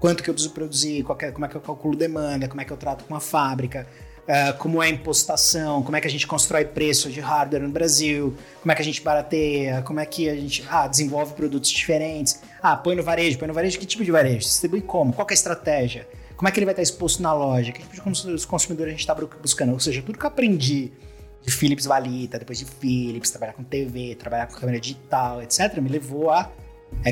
[0.00, 2.72] quanto que eu preciso produzir, é- como é que eu calculo demanda, como é que
[2.72, 3.86] eu trato com a fábrica,
[4.28, 7.68] ah, como é a impostação, como é que a gente constrói preço de hardware no
[7.68, 11.70] Brasil, como é que a gente barateia, como é que a gente ah, desenvolve produtos
[11.70, 12.40] diferentes.
[12.62, 14.38] Ah, põe no varejo, põe no varejo, que tipo de varejo?
[14.40, 15.12] Distribui como?
[15.12, 16.08] Qual é a estratégia?
[16.36, 17.72] Como é que ele vai estar exposto na loja?
[17.72, 19.72] Que tipo de cons- consumidor a gente está buscando?
[19.72, 20.92] Ou seja, tudo que eu aprendi
[21.46, 25.88] de Philips Valita, depois de Philips, trabalhar com TV, trabalhar com câmera digital, etc., me
[25.88, 26.50] levou a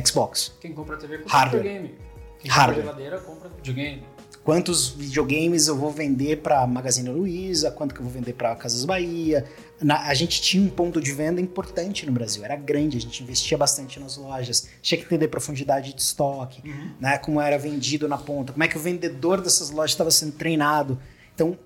[0.05, 0.53] Xbox.
[0.61, 1.63] Quem compra TV compra Hardware.
[1.63, 1.95] videogame.
[2.41, 2.85] Quem Hardware.
[2.85, 4.03] compra geladeira compra videogame.
[4.43, 8.85] Quantos videogames eu vou vender para Magazine Luiza, quanto que eu vou vender para Casas
[8.85, 9.47] Bahia.
[9.81, 13.23] Na- a gente tinha um ponto de venda importante no Brasil, era grande, a gente
[13.23, 16.63] investia bastante nas lojas, tinha que entender profundidade de estoque,
[17.01, 20.33] né, como era vendido na ponta, como é que o vendedor dessas lojas estava sendo
[20.33, 20.99] treinado.
[21.35, 21.59] Então,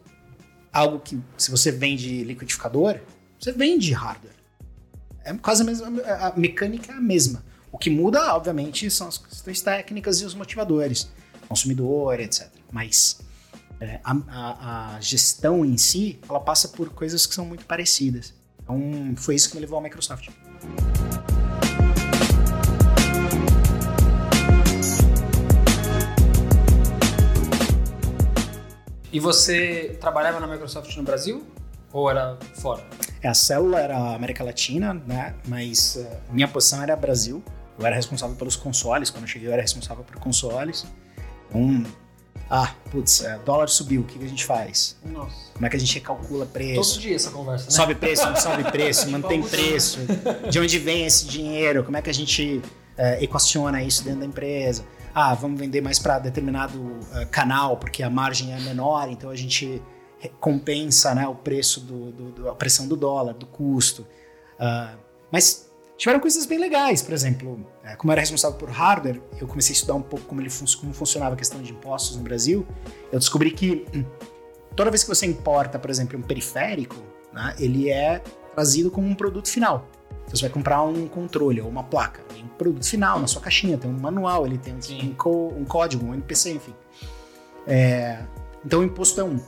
[0.78, 2.98] algo que, se você vende liquidificador,
[3.38, 4.34] você vende hardware.
[5.24, 7.44] É quase a mesma, a mecânica é a mesma.
[7.70, 11.08] O que muda, obviamente, são as questões técnicas e os motivadores,
[11.48, 12.48] consumidor, etc.
[12.72, 13.20] Mas
[13.80, 18.32] é, a, a- a gestão em si, ela passa por coisas que são muito parecidas.
[18.62, 18.80] Então,
[19.16, 20.28] foi isso que me levou à Microsoft.
[29.12, 31.46] E você trabalhava na Microsoft no Brasil?
[31.92, 32.84] Ou era fora?
[33.22, 35.34] É, a célula era América Latina, né?
[35.46, 37.42] Mas é, minha posição era Brasil.
[37.78, 39.08] Eu era responsável pelos consoles.
[39.08, 40.86] Quando eu cheguei, eu era responsável por consoles.
[41.48, 41.84] Então,
[42.50, 44.96] ah, putz, é, dólar subiu, o que, que a gente faz?
[45.04, 45.52] Nossa.
[45.52, 46.94] Como é que a gente calcula preço?
[46.94, 47.70] Todo dia essa conversa, né?
[47.70, 50.00] Sobe preço, não sobe preço, mantém preço.
[50.50, 51.84] De onde vem esse dinheiro?
[51.84, 52.62] Como é que a gente
[52.96, 54.84] eh, equaciona isso dentro da empresa?
[55.20, 59.34] Ah, vamos vender mais para determinado eh, canal porque a margem é menor, então a
[59.34, 59.82] gente
[60.38, 64.06] compensa né, o preço do, do- do- a pressão do dólar, do custo.
[64.60, 64.94] Ah,
[65.32, 69.48] mas tiveram coisas bem legais, por exemplo, eh, como eu era responsável por hardware, eu
[69.48, 72.22] comecei a estudar um pouco como, ele fun- como funcionava a questão de impostos no
[72.22, 72.64] Brasil.
[73.10, 74.04] Eu descobri que hum,
[74.76, 76.94] toda vez que você importa, por exemplo, um periférico,
[77.32, 78.22] né, ele é
[78.54, 79.88] trazido como um produto final.
[80.28, 83.78] Você vai comprar um controle ou uma placa, tem um produto final na sua caixinha,
[83.78, 86.74] tem um manual, ele tem um, co- um código, um NPC, enfim.
[87.66, 88.22] É,
[88.64, 89.38] então o imposto é um.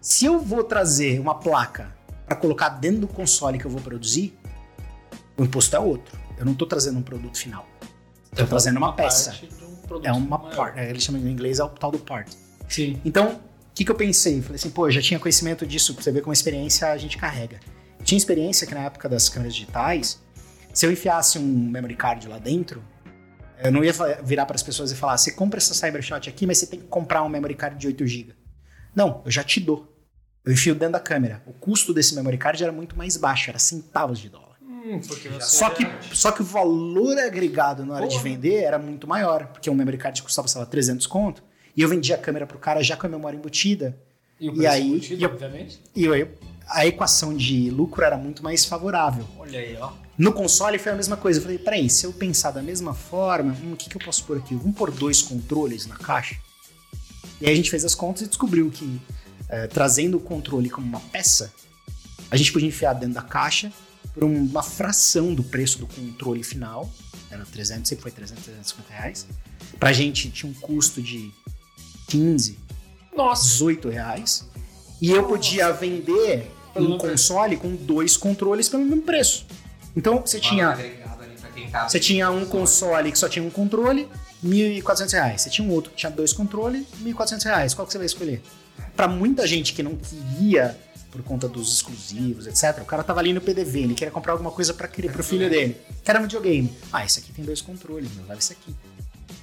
[0.00, 1.94] Se eu vou trazer uma placa
[2.26, 4.36] para colocar dentro do console que eu vou produzir,
[5.36, 6.18] o imposto é outro.
[6.36, 7.64] Eu não estou trazendo um produto final.
[8.32, 9.30] Estou trazendo uma peça.
[9.30, 9.64] parte de
[9.94, 10.56] um É uma maior.
[10.56, 10.78] part.
[10.80, 12.36] Eles chamam em inglês é o tal do part.
[12.68, 13.00] Sim.
[13.04, 13.40] Então, o
[13.74, 14.40] que, que eu pensei?
[14.42, 16.96] Falei assim, pô, eu já tinha conhecimento disso, pra você ver como a experiência a
[16.96, 17.60] gente carrega.
[18.12, 20.20] Eu tinha experiência que na época das câmeras digitais,
[20.74, 22.84] se eu enfiasse um memory card lá dentro,
[23.64, 23.90] eu não ia
[24.22, 26.86] virar para as pessoas e falar, você compra essa Cybershot aqui, mas você tem que
[26.88, 28.34] comprar um memory card de 8 GB.
[28.94, 29.90] Não, eu já te dou.
[30.44, 31.42] Eu enfio dentro da câmera.
[31.46, 34.58] O custo desse memory card era muito mais baixo, era centavos de dólar.
[34.60, 35.00] Hum,
[35.40, 38.24] Só que, só que o valor agregado na hora de Boa.
[38.24, 41.42] vender era muito maior, porque um memory card custava, sei lá, 300 conto,
[41.74, 43.96] e eu vendia a câmera pro cara já com a memória embutida,
[44.38, 45.80] E, o E aí, embutido, e eu- obviamente.
[45.96, 46.28] e eu-
[46.72, 49.26] a equação de lucro era muito mais favorável.
[49.38, 49.92] Olha aí, ó.
[50.18, 51.38] No console foi a mesma coisa.
[51.38, 54.24] Eu falei, peraí, se eu pensar da mesma forma, hum, o que, que eu posso
[54.24, 54.54] pôr aqui?
[54.54, 56.36] Vamos pôr dois controles na caixa?
[57.40, 59.00] E aí a gente fez as contas e descobriu que,
[59.48, 61.52] eh, trazendo o controle como uma peça,
[62.30, 63.72] a gente podia enfiar dentro da caixa
[64.14, 66.90] por um- uma fração do preço do controle final.
[67.30, 69.26] Era 300, sempre foi 300, 350 reais.
[69.80, 71.32] Pra gente tinha um custo de
[72.06, 72.58] 15,
[73.16, 73.42] Nossa.
[73.44, 74.46] 18 reais.
[75.00, 79.46] E eu podia vender um console com dois controles pelo mesmo preço.
[79.96, 80.76] Então você tinha,
[81.70, 84.08] tá você tinha um console que só tinha um controle,
[84.44, 85.42] 1.400 reais.
[85.42, 87.74] Você tinha um outro que tinha dois controles, 1.400 reais.
[87.74, 88.42] Qual que você vai escolher?
[88.96, 90.78] Pra muita gente que não queria
[91.10, 92.82] por conta dos exclusivos, etc.
[92.82, 95.76] O cara tava ali no PDV, ele queria comprar alguma coisa para pro filho dele.
[96.02, 96.72] Quer um videogame.
[96.90, 98.74] Ah, esse aqui tem dois controles, meu, leva esse aqui.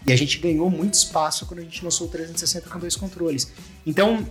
[0.05, 3.51] E a gente ganhou muito espaço quando a gente lançou o 360 com dois controles.
[3.85, 4.25] Então,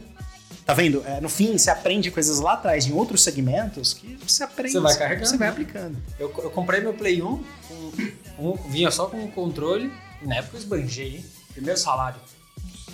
[0.68, 1.02] tá vendo?
[1.06, 4.74] É, no fim, você aprende coisas lá atrás em outros segmentos que você aprende.
[4.74, 5.96] Você vai carregando, Você vai aplicando.
[6.18, 7.92] Eu, eu comprei meu Play 1, com,
[8.38, 9.90] um, vinha só com o controle.
[10.20, 11.24] Na época eu esbanjei, hein?
[11.54, 12.20] Primeiro salário.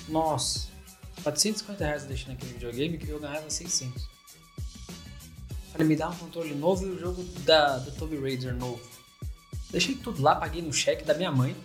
[0.08, 0.68] Nossa.
[1.24, 4.08] 450 reais eu deixei naquele videogame que eu ganhava 600.
[5.72, 8.80] Falei, me dá um controle novo e o jogo da, do Tomb Raider novo.
[9.72, 11.56] Deixei tudo lá, paguei no cheque da minha mãe.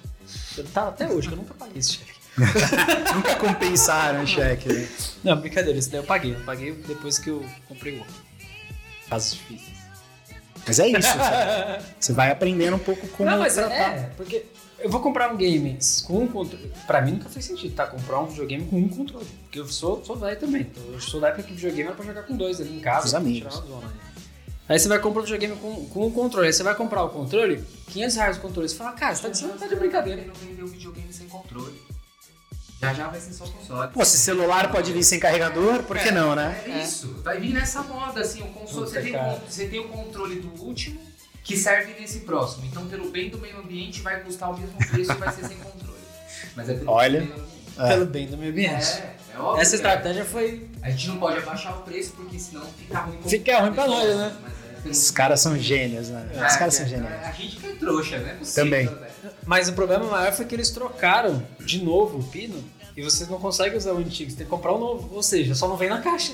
[0.57, 2.18] Eu tava até hoje, que eu nunca paguei esse cheque.
[3.15, 4.69] Nunca compensaram o cheque.
[4.71, 4.87] né?
[5.23, 6.33] Não, brincadeira, esse daí eu paguei.
[6.35, 8.13] Eu paguei depois que eu comprei o outro.
[9.09, 9.77] Casos difíceis.
[10.65, 11.01] Mas é isso.
[11.01, 11.83] sabe?
[11.99, 13.73] Você vai aprendendo um pouco como Não, mas tratar.
[13.73, 14.45] é, porque
[14.77, 16.71] eu vou comprar um game com um controle.
[16.85, 17.87] Pra mim nunca fez sentido, tá?
[17.87, 19.25] Comprar um videogame com um controle.
[19.43, 20.61] Porque eu sou, sou velho também.
[20.61, 22.79] Então, eu sou da época que o videogame era pra jogar com dois ali em
[22.79, 23.07] casa.
[23.07, 23.53] Os amigos.
[23.55, 24.09] zona ali.
[24.67, 26.45] Aí você vai comprar um videogame com, com um controle.
[26.45, 28.69] Aí você vai comprar o controle, 500 reais o controle.
[28.69, 30.23] Você fala, cara, você tá de, você tá de brincadeira.
[30.23, 31.81] Não vender um videogame sem controle.
[32.81, 33.91] Já já vai ser só console.
[33.91, 36.61] Pô, se celular pode vir sem carregador, por que não, né?
[36.65, 37.13] É isso.
[37.23, 38.85] Vai vir nessa moda, assim, o console.
[38.85, 40.99] Puta, Você tem, você tem o controle do último
[41.43, 42.65] que serve nesse próximo.
[42.65, 45.57] Então, pelo bem do meio ambiente, vai custar o mesmo preço e vai ser sem
[45.57, 45.99] controle.
[46.55, 47.19] Mas é pelo Olha.
[47.19, 47.89] bem do meio ambiente.
[47.89, 48.85] pelo bem do meio ambiente.
[49.01, 49.61] É, é óbvio.
[49.61, 50.69] Essa estratégia foi.
[50.81, 53.19] A gente não pode abaixar o preço porque senão fica ruim.
[53.27, 54.37] Fica ruim pra nós, né?
[54.41, 56.29] Mas é- Os caras são gênios, né?
[56.47, 57.11] Os caras são é, gênios.
[57.11, 58.33] A gente que é trouxa, né?
[58.35, 58.85] Possível, Também.
[58.85, 59.09] né?
[59.45, 62.63] Mas o problema maior foi que eles trocaram de novo o pino
[62.95, 65.13] e vocês não conseguem usar o antigo, você tem que comprar o novo.
[65.15, 66.33] Ou seja, só não vem na caixa.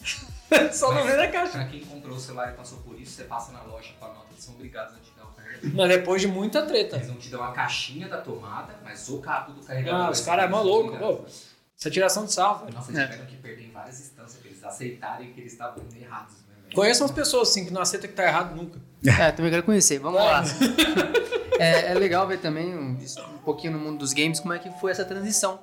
[0.72, 1.52] só não vem na caixa.
[1.52, 4.08] Pra quem comprou o celular e passou por isso, você passa na loja com a
[4.08, 5.70] nota, eles são obrigados a te dar o carregador.
[5.74, 6.96] Mas depois de muita treta.
[6.96, 10.00] Eles não te dão a caixinha da tomada, mas o cabo do carregador.
[10.00, 11.24] Ah, os é caras é maluco, pô.
[11.26, 12.72] Isso é tiração de velho.
[12.72, 13.06] Nossa, É.
[13.06, 16.34] tiveram que perder em várias instâncias pra eles aceitarem que eles estavam errados?
[16.74, 18.80] Conheço umas pessoas assim que não aceitam que tá errado nunca.
[19.04, 19.98] É, também quero conhecer.
[19.98, 20.44] Vamos lá.
[21.58, 24.68] É, é legal ver também um, um pouquinho no mundo dos games como é que
[24.80, 25.60] foi essa transição.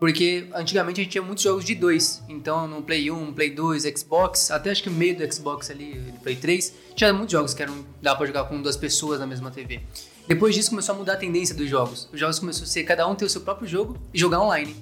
[0.00, 2.22] Porque antigamente a gente tinha muitos jogos de dois.
[2.28, 6.00] Então no Play 1, Play 2, Xbox, até acho que o meio do Xbox ali,
[6.00, 9.26] do Play 3, tinha muitos jogos que eram dava pra jogar com duas pessoas na
[9.26, 9.82] mesma TV.
[10.26, 12.08] Depois disso começou a mudar a tendência dos jogos.
[12.12, 14.74] Os jogos começaram a ser cada um ter o seu próprio jogo e jogar online.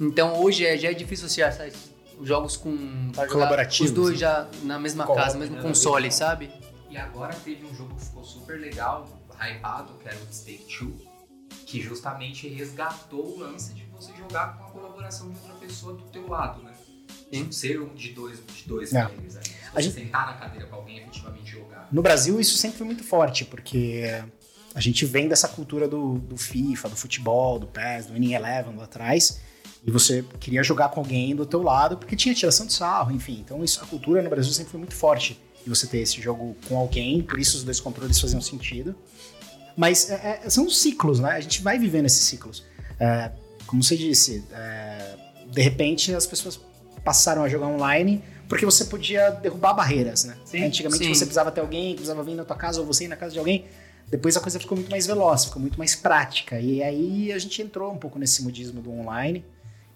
[0.00, 1.68] Então hoje é, já é difícil você achar
[2.22, 2.70] jogos com
[3.12, 4.18] pra jogar Colaborativos, os dois né?
[4.18, 5.62] já na mesma Co-op, casa, mesmo né?
[5.62, 6.50] console, sabe?
[6.88, 9.06] E agora teve um jogo que ficou super legal,
[9.40, 10.92] hypado, que era o Stake 2,
[11.66, 16.02] que justamente resgatou o lance de você jogar com a colaboração de outra pessoa do
[16.04, 16.72] teu lado, né?
[17.32, 17.50] Sim.
[17.52, 19.04] Ser um de dois, de dois É.
[19.06, 19.40] players, né?
[19.74, 21.88] A gente- sentar na cadeira com alguém e efetivamente jogar.
[21.92, 24.04] No Brasil, isso sempre foi muito forte, porque
[24.74, 28.74] a gente vem dessa cultura do, do FIFA, do futebol, do PES, do Winning Eleven
[28.76, 29.40] lá atrás,
[29.86, 33.42] e você queria jogar com alguém do teu lado, porque tinha tiração de sarro, enfim.
[33.44, 36.56] Então isso, a cultura no Brasil sempre foi muito forte de você ter esse jogo
[36.68, 38.94] com alguém, por isso os dois controles faziam sentido.
[39.76, 41.30] Mas é, é, são ciclos, né?
[41.30, 42.64] A gente vai vivendo esses ciclos.
[42.98, 43.30] É,
[43.66, 45.16] como você disse, é,
[45.50, 46.60] de repente as pessoas
[47.02, 50.36] passaram a jogar online porque você podia derrubar barreiras, né?
[50.44, 51.14] Sim, Antigamente sim.
[51.14, 53.38] você precisava ter alguém, precisava vir na tua casa ou você ir na casa de
[53.38, 53.64] alguém.
[54.08, 56.58] Depois a coisa ficou muito mais veloz, ficou muito mais prática.
[56.58, 59.44] E aí a gente entrou um pouco nesse modismo do online.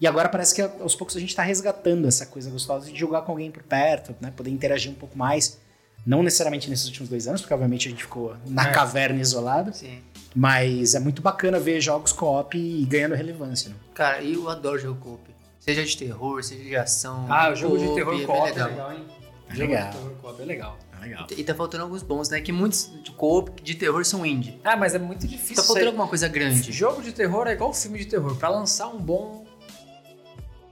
[0.05, 3.23] E agora parece que aos poucos a gente está resgatando essa coisa gostosa de jogar
[3.23, 4.31] com alguém por perto, né?
[4.37, 5.59] Poder interagir um pouco mais.
[6.05, 8.71] Não necessariamente nesses últimos dois anos, porque obviamente a gente ficou na É.
[8.71, 9.73] caverna isolado.
[9.75, 10.03] Sim.
[10.37, 13.71] Mas é muito bacana ver jogos co-op e ganhando relevância.
[13.71, 13.77] Né?
[13.95, 15.23] Cara, eu adoro jogo co-op.
[15.59, 17.25] Seja de terror, seja de ação.
[17.31, 18.69] Ah, o jogo de terror é co-op é legal.
[18.69, 19.05] legal, hein?
[19.49, 19.91] É Jogo legal.
[19.91, 20.79] de terror co-op é legal.
[20.99, 21.27] É legal.
[21.35, 22.43] E tá faltando alguns bons, né?
[22.43, 24.61] Que muitos de co-op de terror são indie.
[24.63, 25.57] Ah, mas é muito difícil.
[25.57, 26.71] Tá faltando sair- alguma coisa grande.
[26.73, 28.37] Jogo de terror é igual filme de terror.
[28.37, 29.44] Pra lançar um bom.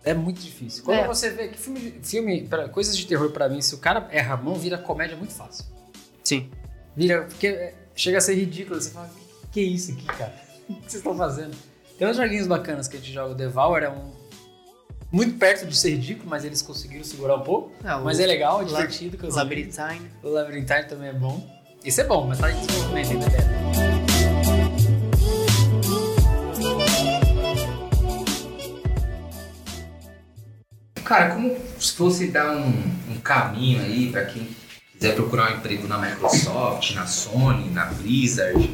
[0.05, 0.83] É muito difícil.
[0.85, 1.07] Quando É.
[1.07, 4.09] você vê que filme, de- filme pra, coisas de terror pra mim, se o cara
[4.11, 5.65] erra a mão, vira comédia muito fácil.
[6.25, 6.51] Sim.
[6.97, 7.23] Vira.
[7.23, 8.81] Porque é, chega a ser ridículo.
[8.81, 10.35] Você fala, que, que é isso aqui, cara?
[10.69, 11.55] O que vocês estão fazendo?
[11.99, 13.33] Tem uns joguinhos bacanas que a gente joga.
[13.33, 14.11] O Devour é um.
[15.11, 17.73] Muito perto de ser ridículo, mas eles conseguiram segurar um pouco.
[17.85, 19.19] Ah, o mas é legal, é divertido.
[19.19, 19.43] que eu joguei.
[19.67, 20.11] Labyrinthine.
[20.23, 21.47] O Labyrinthine também é bom.
[21.85, 24.12] Esse é bom, mas tá em desenvolvimento ainda,
[31.05, 32.69] Cara, como se fosse dar um,
[33.11, 34.49] um caminho aí pra quem
[34.93, 38.71] quiser procurar um emprego na Microsoft, na Sony, na Blizzard,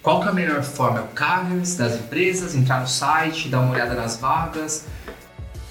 [0.00, 0.98] qual que é a melhor forma?
[0.98, 4.86] É o Canvas das empresas, entrar no site, dar uma olhada nas vagas,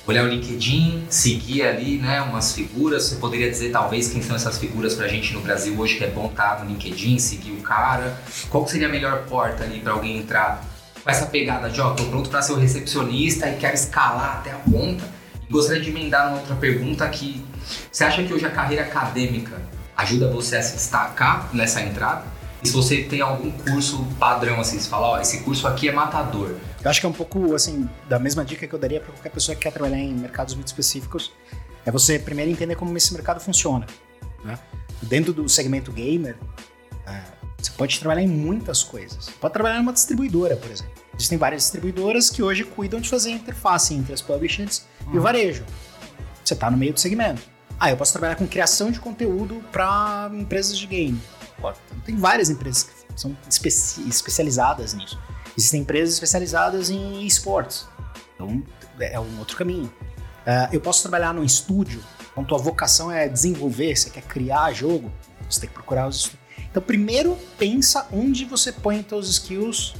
[0.06, 3.04] olhar o LinkedIn, seguir ali, né, umas figuras.
[3.04, 6.10] Você poderia dizer talvez quem são essas figuras pra gente no Brasil hoje que é
[6.10, 8.18] bom estar no LinkedIn, seguir o cara.
[8.50, 10.64] Qual que seria a melhor porta ali pra alguém entrar
[11.02, 14.52] com essa pegada de, ó, tô pronto pra ser o recepcionista e quero escalar até
[14.52, 15.21] a ponta?
[15.52, 17.44] Gostaria de emendar uma outra pergunta que
[17.92, 19.62] você acha que hoje a carreira acadêmica
[19.98, 22.24] ajuda você a se destacar nessa entrada?
[22.64, 25.92] E se você tem algum curso padrão assim, você fala, ó, esse curso aqui é
[25.92, 26.56] matador.
[26.82, 29.30] Eu acho que é um pouco, assim, da mesma dica que eu daria para qualquer
[29.30, 31.34] pessoa que quer trabalhar em mercados muito específicos.
[31.86, 33.86] É você primeiro entender como esse mercado funciona.
[34.46, 34.58] Né?
[35.02, 36.38] Dentro do segmento gamer,
[37.06, 37.24] é,
[37.58, 39.26] você pode trabalhar em muitas coisas.
[39.26, 41.01] Você pode trabalhar numa distribuidora, por exemplo.
[41.16, 44.84] Existem várias distribuidoras que hoje cuidam de fazer a interface entre as publishers
[45.14, 45.64] e o varejo.
[46.44, 47.42] Você está no meio do segmento.
[47.80, 51.22] Ah, eu posso trabalhar com criação de conteúdo para empresas de game.
[51.60, 51.72] Pô,
[52.06, 55.20] Tem várias empresas que são especi- especializadas nisso.
[55.58, 57.86] Existem empresas especializadas em esportes.
[58.36, 58.64] Então,
[59.00, 59.92] é um outro caminho.
[60.46, 65.12] Ah, eu posso trabalhar num estúdio, então tua vocação é desenvolver, você quer criar jogo,
[65.50, 66.42] você tem que procurar os estúdios.
[66.70, 69.94] Então, primeiro, pensa onde você põe teus skills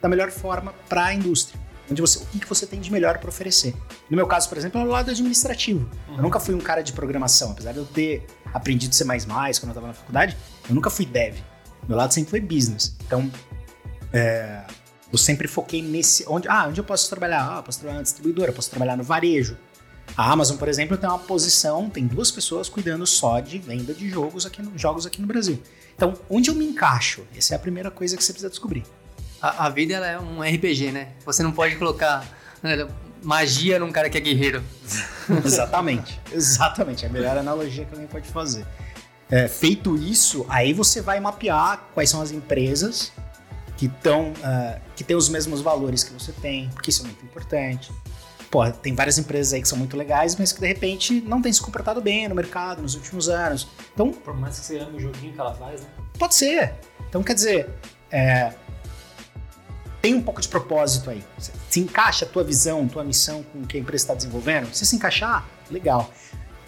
[0.00, 1.60] da melhor forma para a indústria.
[1.90, 3.74] Onde você, o que, que você tem de melhor para oferecer.
[4.10, 5.88] No meu caso, por exemplo, é o lado administrativo.
[6.14, 9.50] Eu nunca fui um cara de programação, apesar de eu ter aprendido C++ quando eu
[9.50, 10.36] estava na faculdade,
[10.68, 11.36] eu nunca fui dev.
[11.88, 12.94] Meu lado sempre foi business.
[13.06, 13.30] Então,
[14.12, 14.64] é,
[15.10, 16.24] eu sempre foquei nesse.
[16.28, 17.54] Onde, ah, onde eu posso trabalhar?
[17.54, 19.56] Ah, eu posso trabalhar na distribuidora, posso trabalhar no varejo.
[20.16, 24.08] A Amazon, por exemplo, tem uma posição, tem duas pessoas cuidando só de venda de
[24.08, 25.62] jogos aqui no, jogos aqui no Brasil.
[25.94, 27.24] Então, onde eu me encaixo?
[27.36, 28.84] Essa é a primeira coisa que você precisa descobrir.
[29.40, 31.08] A, a vida ela é um RPG, né?
[31.24, 32.26] Você não pode colocar
[33.22, 34.62] Magia num cara que é guerreiro.
[35.44, 36.20] Exatamente.
[36.32, 37.04] Exatamente.
[37.04, 38.64] É a melhor analogia que alguém pode fazer.
[39.30, 43.12] É, feito isso, aí você vai mapear quais são as empresas
[43.76, 44.32] que estão
[44.96, 47.92] que têm os mesmos valores que você tem, porque isso é muito importante.
[48.50, 51.52] Pô, tem várias empresas aí que são muito legais, mas que de repente não têm
[51.52, 53.68] se comportado bem no mercado nos últimos anos.
[53.92, 55.86] Então, Por mais que você ame o joguinho que ela faz, né?
[56.18, 56.74] pode ser.
[57.08, 57.68] Então, quer dizer,
[58.10, 58.54] é,
[60.08, 61.22] tem um pouco de propósito aí.
[61.38, 64.86] Se- encaixa a tua visão, tua missão com o que a empresa está desenvolvendo, se
[64.86, 66.10] se encaixar, legal.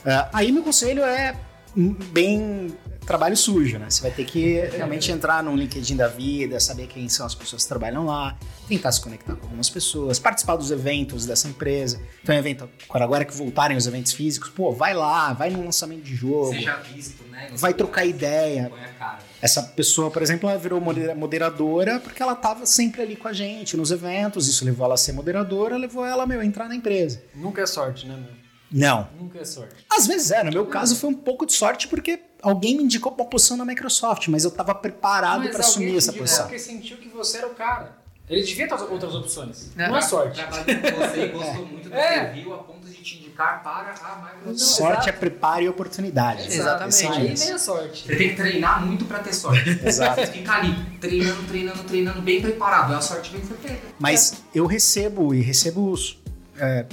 [0.05, 1.35] Ah, aí meu conselho é
[1.77, 2.77] hum, bem
[3.07, 3.87] trabalho sujo, né?
[3.91, 7.63] Você vai ter que realmente entrar no LinkedIn da vida, saber quem são as pessoas
[7.63, 8.37] que trabalham lá,
[8.69, 12.01] tentar se conectar com algumas pessoas, participar dos eventos dessa empresa.
[12.23, 16.03] Então, evento, agora- agora que voltarem os eventos físicos, pô, vai lá, vai no lançamento
[16.03, 17.51] de jogo, Seja visto, né?
[17.57, 19.19] vai trocar ideia, Põe a cara.
[19.43, 23.33] essa pessoa, por exemplo, ela virou modera- moderadora porque ela estava sempre ali com a
[23.33, 24.47] gente nos eventos.
[24.49, 27.21] Isso levou ela a ser moderadora, levou ela, meu, a entrar na empresa.
[27.35, 28.41] Nunca é sorte, né, meu?
[28.71, 29.09] Não.
[29.19, 29.75] Nunca é sorte.
[29.91, 33.13] Às vezes é, no meu caso foi um pouco de sorte porque alguém me indicou
[33.13, 36.45] uma posição na Microsoft, mas eu estava preparado para assumir essa posição.
[36.45, 37.99] Porque sentiu que você era o cara.
[38.29, 39.73] Ele devia ter outras opções.
[39.77, 39.89] É.
[39.89, 40.37] Não é sorte.
[40.37, 42.27] Trabalhou com você e gostou muito do É.
[42.33, 44.59] que viu a ponto de te indicar para a Microsoft.
[44.79, 45.09] Sorte exato.
[45.09, 46.47] é preparo e oportunidade.
[46.47, 46.85] Exatamente.
[46.93, 47.45] Decide Aí isso.
[47.47, 48.07] vem a sorte.
[48.07, 49.69] Você tem que treinar muito pra ter sorte.
[49.85, 50.21] Exato.
[50.21, 52.93] Você fica ali, treinando, treinando, treinando, bem preparado.
[52.93, 53.81] Aí a sorte vem surpresa.
[53.99, 55.91] Mas eu recebo e recebo.
[55.91, 56.17] os-
[56.57, 56.87] é,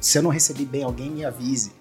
[0.00, 1.72] se eu não recebi bem, alguém me avise.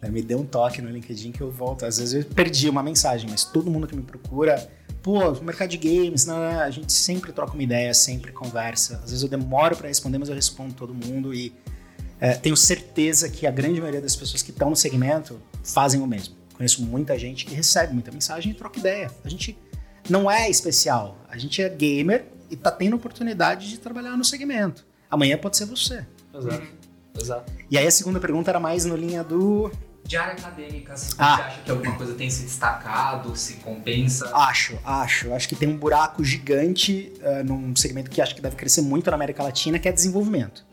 [0.00, 0.08] né?
[0.08, 1.84] Me dê um toque no LinkedIn que eu volto.
[1.84, 4.68] Às vezes eu perdi uma mensagem, mas todo mundo que me procura,
[5.02, 8.96] pô, mercado de games, não, a gente sempre troca uma ideia, sempre conversa.
[8.96, 11.52] Às vezes eu demoro para responder, mas eu respondo todo mundo e
[12.20, 16.06] é, tenho certeza que a grande maioria das pessoas que estão no segmento fazem o
[16.06, 16.36] mesmo.
[16.54, 19.10] Conheço muita gente que recebe muita mensagem e troca ideia.
[19.24, 19.58] A gente
[20.08, 21.18] não é especial.
[21.28, 24.86] A gente é gamer e tá tendo oportunidade de trabalhar no segmento.
[25.10, 26.06] Amanhã pode ser você.
[26.32, 26.81] Exato.
[27.18, 27.52] Exato.
[27.70, 29.70] E aí a segunda pergunta era mais no linha do
[30.04, 31.34] De área acadêmica, se você Ah.
[31.46, 34.28] acha que alguma coisa tem se destacado, se compensa.
[34.34, 38.56] acho, acho, acho que tem um buraco gigante eh, num segmento que acho que deve
[38.56, 40.64] crescer muito na América Latina, que é desenvolvimento.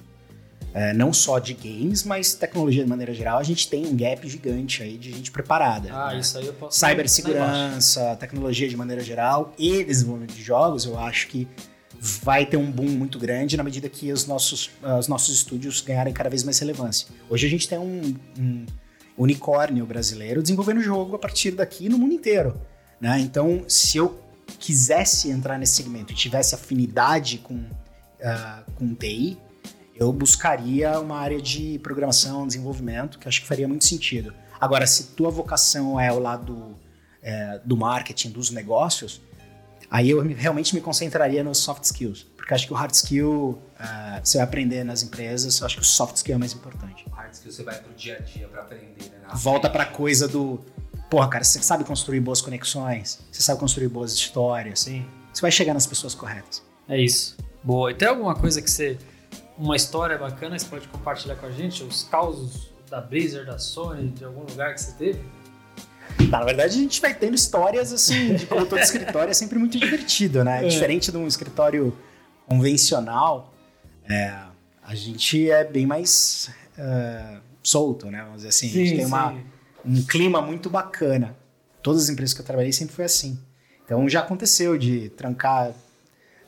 [0.74, 4.28] Eh, não só de games, mas tecnologia de maneira geral, a gente tem um gap
[4.28, 5.90] gigante aí de gente preparada.
[5.94, 6.20] Ah, né?
[6.20, 6.78] isso aí eu posso.
[6.80, 11.48] Cibersegurança, tecnologia de maneira geral e desenvolvimento de jogos, eu acho que
[12.00, 16.14] vai ter um boom muito grande na medida que os nossos, os nossos estúdios ganharem
[16.14, 17.08] cada vez mais relevância.
[17.30, 18.66] Hoje a gente tem um, um
[19.18, 22.60] unicórnio brasileiro desenvolvendo jogo a partir daqui no mundo inteiro.
[23.02, 23.20] Né?
[23.20, 24.18] Então, se eu
[24.58, 27.66] quisesse entrar nesse segmento e tivesse afinidade com,
[28.24, 29.38] ah, com TI,
[29.96, 34.34] eu buscaria uma área de programação, desenvolvimento, que acho que faria muito sentido.
[34.60, 36.78] Agora, se tua vocação é o lado
[37.22, 39.22] é, do marketing, dos negócios,
[39.90, 42.26] aí eu me- realmente me concentraria nos soft skills.
[42.36, 45.82] Porque acho que o hard skill ah, você vai aprender nas empresas, eu acho que
[45.82, 47.06] o soft skill é mais importante.
[47.08, 49.20] O hard skill você vai pro dia a dia pra aprender, né?
[49.28, 49.72] Na Volta frente.
[49.74, 50.60] pra coisa do.
[51.10, 55.04] Porra, cara, você sabe construir boas conexões, você sabe construir boas histórias, Sim.
[55.34, 56.62] você vai chegar nas pessoas corretas.
[56.88, 57.36] É isso.
[57.64, 57.92] Boa.
[57.92, 58.98] E tem alguma coisa que você.
[59.58, 61.84] Uma história bacana que você pode compartilhar com a gente?
[61.84, 65.22] Os causos da Blizzard, da Sony, de algum lugar que você teve?
[66.30, 69.58] Tá, na verdade, a gente vai tendo histórias assim, de como todo escritório é sempre
[69.58, 70.66] muito divertido, né?
[70.66, 70.68] É.
[70.68, 71.96] Diferente de um escritório
[72.48, 73.54] convencional,
[74.08, 74.34] é,
[74.84, 78.22] a gente é bem mais é, solto, né?
[78.24, 78.68] Vamos dizer assim.
[78.68, 79.36] a gente tem uma,
[79.86, 81.36] um clima muito bacana.
[81.82, 83.40] Todas as empresas que eu trabalhei sempre foi assim.
[83.86, 85.72] Então já aconteceu de trancar,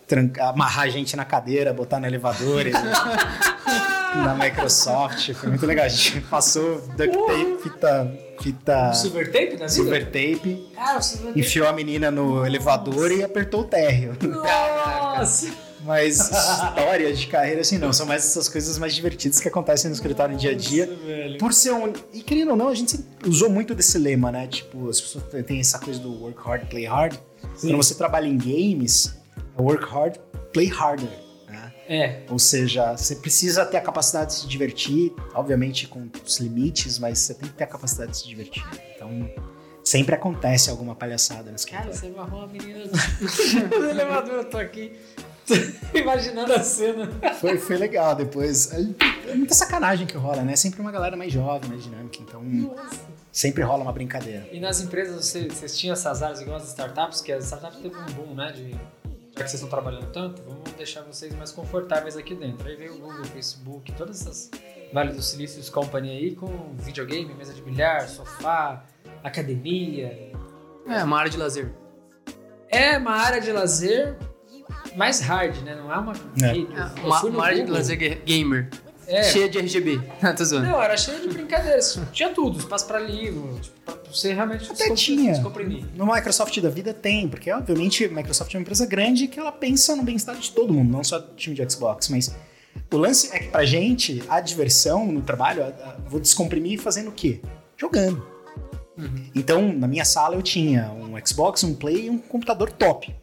[0.08, 2.66] trancar amarrar a gente na cadeira, botar no elevador
[4.16, 5.34] na Microsoft.
[5.34, 5.86] Foi muito legal.
[5.86, 9.70] A gente passou duct tape, fita, fita Silver tape vida?
[9.70, 11.40] silver tape, Ah, o silver tape.
[11.40, 14.16] enfiou a menina no elevador e apertou o térreo.
[14.22, 15.50] Nossa!
[15.84, 19.96] Mas histórias de carreira assim não, são mais essas coisas mais divertidas que acontecem no
[19.96, 20.86] escritório no dia a dia.
[20.86, 21.38] Nossa, velho.
[21.40, 21.92] Por ser um.
[22.14, 24.46] E querendo ou não, a gente usou muito desse lema, né?
[24.46, 27.16] Tipo, as pessoas têm essa coisa do work hard, play hard.
[27.60, 29.16] Quando você trabalha em games,
[29.58, 30.18] é work hard,
[30.54, 31.10] play harder.
[31.88, 32.22] É.
[32.30, 37.20] Ou seja, você precisa ter a capacidade de se divertir, obviamente com os limites, mas
[37.20, 38.64] você tem que ter a capacidade de se divertir.
[38.96, 39.30] Então,
[39.84, 42.84] sempre acontece alguma palhaçada nesse Cara, você amarrou uma menina
[43.70, 44.94] no elevador, eu tô aqui
[45.94, 47.10] imaginando a cena.
[47.40, 48.72] Foi, foi legal depois.
[49.28, 50.56] É muita sacanagem que rola, né?
[50.56, 52.44] Sempre uma galera mais jovem, mais dinâmica, então
[53.32, 54.48] sempre rola uma brincadeira.
[54.52, 57.96] E nas empresas vocês, vocês tinham essas áreas igual as startups, que as startups teve
[57.96, 58.52] um boom, né?
[58.52, 58.76] De,
[59.42, 62.68] já que vocês estão trabalhando tanto, vamos deixar vocês mais confortáveis aqui dentro.
[62.68, 64.52] Aí veio o Google, Facebook, todas essas
[64.94, 68.84] Vale do Silícios Company aí com videogame, mesa de bilhar, sofá,
[69.24, 70.32] academia.
[70.88, 71.72] É, uma área de lazer.
[72.70, 74.16] É uma área de lazer
[74.96, 75.76] mais hard, né?
[75.76, 76.14] Não é uma.
[76.44, 76.58] É.
[76.58, 78.70] Eu Uma, fui no uma área de lazer ga- gamer.
[79.12, 79.24] É.
[79.24, 80.02] Cheia de RGB.
[80.22, 80.68] Não, tô zoando.
[80.68, 82.00] Não, era cheio de brincadeiras.
[82.14, 85.34] Tinha tudo, espaço pra livro, tipo, pra você realmente Até tinha.
[85.34, 85.86] descomprimir.
[85.96, 89.52] No Microsoft da vida tem, porque obviamente a Microsoft é uma empresa grande que ela
[89.52, 92.36] pensa no bem-estar de todo mundo, não só do time de Xbox, mas
[92.92, 97.10] o lance é que pra gente, a diversão no trabalho, a- a- vou descomprimir fazendo
[97.10, 97.42] o quê?
[97.78, 98.26] Jogando.
[99.34, 103.14] Então, na minha sala eu tinha um Xbox, um Play e um computador top.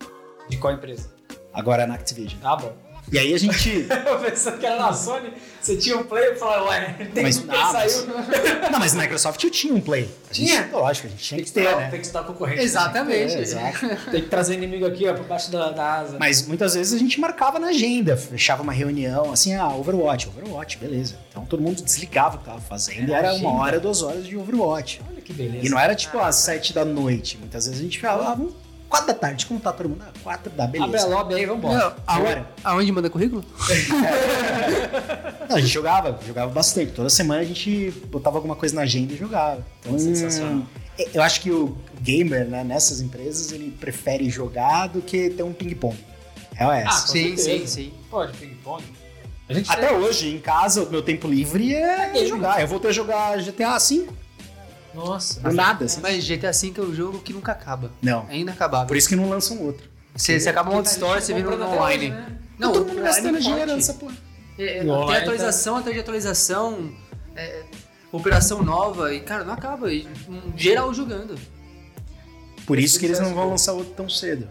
[0.48, 1.10] De qual empresa?
[1.52, 2.40] Agora na Activision.
[2.42, 2.72] Ah, bom.
[3.10, 3.86] E aí a gente.
[4.06, 7.38] Eu pensando que era na Sony, você tinha um play, eu falava, ué, tem Mas,
[7.38, 8.06] que ah, mas- saiu.
[8.70, 10.08] Não, mas na Microsoft eu tinha um Play.
[10.30, 10.68] A gente- Tinha?
[10.72, 11.88] Lógico, a gente tinha Tem que que, ter, né?
[11.90, 12.62] tem que estar concorrente.
[12.62, 13.34] Exatamente.
[13.34, 13.78] É, exato.
[14.10, 16.16] Tem que trazer inimigo aqui, ó, por baixo da, da asa.
[16.20, 20.76] Mas muitas vezes a gente marcava na agenda, fechava uma reunião, assim, ah, Overwatch, Overwatch,
[20.78, 21.16] beleza.
[21.30, 23.62] Então todo mundo desligava o que tava fazendo e Era era uma agenda.
[23.62, 25.00] hora, duas horas de Overwatch.
[25.10, 25.66] Olha que beleza.
[25.66, 27.36] E não era tipo às sete da noite.
[27.38, 28.54] Muitas vezes a gente ficava, ah, vamos,
[28.88, 30.02] quatro da tarde, como tá todo mundo?
[30.06, 31.06] Ah, quatro da, Abre a beleza.
[31.08, 31.96] lobby aí, vambora.
[32.06, 33.44] Não, aonde, manda currículo?
[35.48, 36.92] Não, a gente jogava, jogava bastante.
[36.92, 39.64] Toda semana a gente botava alguma coisa na agenda e jogava.
[39.80, 40.62] Então, Sensacional.
[40.98, 45.42] é, Eu acho que o gamer, né, nessas empresas, ele prefere jogar do que ter
[45.42, 45.96] um ping-pong.
[46.56, 47.02] É Ah, essa.
[47.02, 47.66] com Sim, certeza.
[47.66, 47.92] sim, sim.
[48.10, 48.82] Pode, ping-pong.
[49.68, 52.26] Até hoje, em casa, o meu tempo livre é game.
[52.28, 52.60] jogar.
[52.60, 54.06] Eu voltei a jogar GTA V,
[54.98, 55.40] Nossa.
[55.40, 56.00] do nada, assim.
[56.00, 57.90] Mas GTA V é o jogo que nunca acaba.
[58.02, 58.26] Não.
[58.28, 58.88] É inacabável.
[58.88, 59.88] Por isso que não lançam outro.
[60.14, 62.10] Você, você acaba uma outra história, você vira online.
[62.10, 62.38] né?
[62.58, 64.16] Não, todo mundo gastando dinheiro nessa porra.
[64.58, 66.92] É, é, tem atualização atrás de atualização,
[67.36, 67.62] é,
[68.10, 69.92] operação nova, e cara, não acaba.
[69.92, 71.38] E, um, geral jogando.
[72.66, 74.50] Por isso que eles não vão lançar outro tão cedo.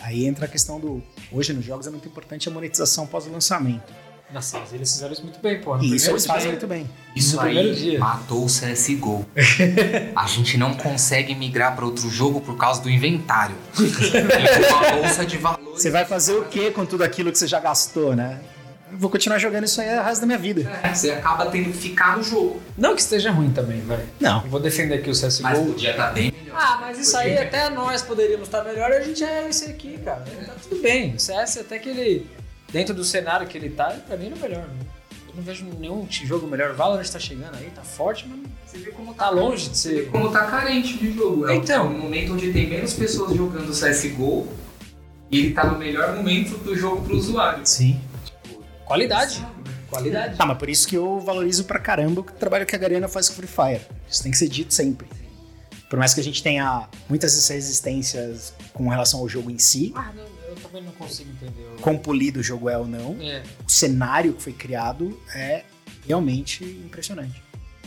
[0.00, 1.02] Aí entra a questão do.
[1.30, 3.92] Hoje nos jogos é muito importante a monetização pós-lançamento.
[4.34, 5.76] Nossa, mas eles fizeram isso muito bem, pô.
[5.76, 6.90] No isso eles fazem muito bem.
[7.14, 7.98] Isso No aí dia.
[8.00, 9.24] matou o CSGO.
[10.16, 13.54] a gente não consegue migrar para outro jogo por causa do inventário.
[13.76, 15.80] Tem uma bolsa de valores.
[15.82, 18.40] Você vai fazer o que com tudo aquilo que você já gastou, né?
[18.90, 20.70] Eu vou continuar jogando isso aí o resto da minha vida.
[20.82, 22.60] É, Você acaba tendo que ficar no jogo.
[22.76, 24.04] Não que esteja ruim também, vai.
[24.20, 24.42] Não.
[24.44, 25.42] Eu vou defender aqui o CSGO.
[25.42, 26.56] Mas podia estar bem melhor.
[26.60, 29.98] Ah, mas isso aí até nós poderíamos estar melhor e a gente é esse aqui,
[30.04, 30.20] cara.
[30.46, 31.14] Tá tudo bem.
[31.14, 32.26] O CS até que ele,
[32.74, 34.66] dentro do cenário que ele tá, pra mim ele é o melhor.
[34.66, 34.74] né?
[35.28, 36.72] Eu não vejo nenhum jogo melhor.
[36.72, 39.88] O Valorant tá chegando aí, tá forte, mas Você vê como tá longe de Você
[39.94, 40.10] vê ser.
[40.10, 41.48] como tá carente de jogo.
[41.48, 41.86] É Então.
[41.86, 44.48] é um momento onde tem menos pessoas jogando CSGO
[45.30, 47.64] e ele tá no melhor momento do jogo pro usuário.
[47.64, 48.00] Sim.
[48.84, 49.46] Qualidade.
[49.88, 50.36] Qualidade.
[50.36, 53.28] Tá, mas por isso que eu valorizo pra caramba o trabalho que a Garena faz
[53.28, 53.80] com Free Fire.
[54.10, 55.06] Isso tem que ser dito sempre.
[55.88, 60.10] Por mais que a gente tenha muitas resistências com relação ao jogo em si, Ah,
[60.14, 60.24] não,
[60.74, 61.68] também não consigo entender.
[61.76, 65.64] o- quão polido o jogo é ou não, É, o cenário que foi criado é
[66.06, 67.42] realmente impressionante.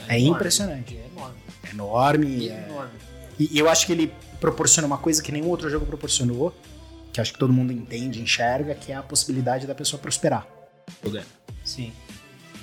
[0.07, 0.29] É enorme.
[0.37, 0.95] impressionante.
[0.97, 1.37] É enorme.
[1.63, 2.49] É enorme.
[2.49, 2.91] é- Enorme.
[3.39, 6.55] E e eu acho que ele proporciona uma coisa que nenhum outro jogo proporcionou,
[7.11, 10.47] que acho que todo mundo entende, enxerga, que é a possibilidade da pessoa prosperar.
[11.63, 11.91] Sim.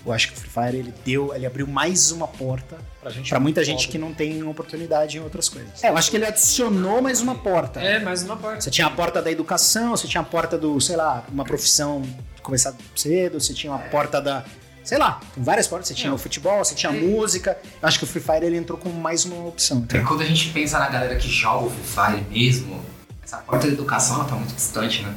[0.05, 3.29] Eu acho que o Free Fire ele deu, ele abriu mais uma porta Pra gente.
[3.29, 5.85] Pra muita gente que não tem oportunidade em outras coisas.
[5.85, 7.79] É, eu acho que ele adicionou mais uma porta.
[7.79, 8.65] É, mais uma parte.
[8.65, 12.03] Você tinha a porta da educação, você tinha a porta do, sei lá, uma profissão
[12.43, 14.43] começar cedo, você tinha a porta da.
[14.83, 15.89] Sei lá, tem várias portas.
[15.89, 17.59] Você tinha o futebol, você tinha a música.
[17.83, 19.83] Eu acho que o Free Fire ele entrou com mais uma opção.
[19.83, 22.83] Porque quando a gente pensa na galera que joga o Free Fire mesmo,
[23.23, 25.15] essa porta da educação ela tá muito distante, né?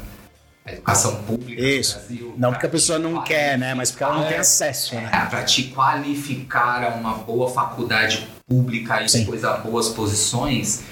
[0.68, 1.94] A educação pública Isso.
[1.96, 2.34] no Brasil.
[2.38, 3.74] Não porque a pessoa não quer, né?
[3.74, 4.28] Mas porque ela não É.
[4.28, 5.10] tem acesso, né?
[5.14, 9.20] É, pra te qualificar a uma boa faculdade pública e Sim.
[9.22, 10.84] depois a boas posições,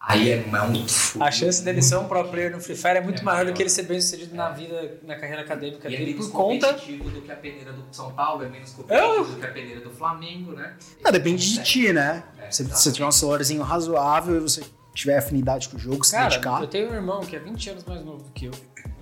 [0.00, 0.86] aí é, é um.
[1.22, 3.62] A chance dele ser um pro player no Free Fire é muito maior do que
[3.62, 6.68] ele ser bem sucedido na vida, na carreira acadêmica E é dele, menos por conta.
[6.68, 9.80] competitivo do que a peneira do São Paulo, é menos competitivo do que a peneira
[9.82, 10.72] do Flamengo, né?
[11.04, 12.22] Não, depende de ti, né?
[12.38, 12.82] É, Se exatamente.
[12.82, 14.62] você tiver um celularzinho razoável e você
[14.94, 16.62] tiver afinidade com o jogo, se Cara, dedicar.
[16.62, 18.52] eu tenho um irmão que é 20 anos mais novo do que eu.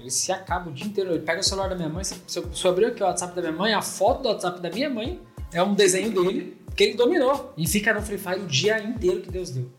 [0.05, 1.10] Ele se acaba o dia inteiro.
[1.12, 2.05] Ele pega o celular da minha mãe.
[2.05, 4.28] Se, se eu, se eu abrir aqui o WhatsApp da minha mãe, a foto do
[4.28, 5.18] WhatsApp da minha mãe
[5.52, 7.55] é um desenho dele que ele dominou.
[7.56, 9.70] E fica no Free Fire o dia inteiro que Deus deu.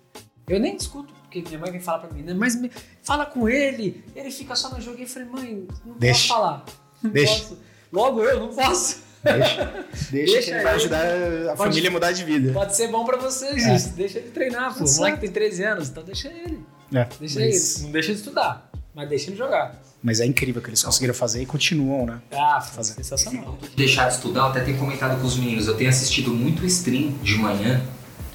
[0.50, 2.34] Eu nem discuto, porque minha mãe vem falar pra mim, né?
[2.34, 2.72] Mas me-
[3.04, 4.98] fala com ele, ele fica só no jogo.
[4.98, 6.20] E eu falei, mãe, não Deixa.
[6.20, 6.66] posso falar.
[7.04, 7.34] Não Deixa.
[7.44, 7.58] posso.
[7.94, 9.04] Logo eu não posso.
[9.24, 10.82] Deixa, deixa, Deixa ele vai ele.
[10.82, 12.52] ajudar a Pode- família a mudar de vida.
[12.54, 13.76] Pode ser bom pra vocês, É.
[13.76, 13.90] isso.
[13.94, 14.84] Deixa ele treinar, pô.
[14.86, 16.64] O moleque tem 13 anos, então deixa ele.
[16.94, 17.86] É, Deixa mas, ele.
[17.86, 19.82] Não deixa ele estudar, mas deixa ele jogar.
[20.02, 22.22] mas é incrível que eles conseguiram fazer e continuam, né?
[22.32, 22.94] Ah, Fazer.
[22.94, 23.58] sensacional.
[23.76, 27.12] deixar de estudar, eu até tenho comentado com os meninos, eu tenho assistido muito stream
[27.24, 27.82] de manhã,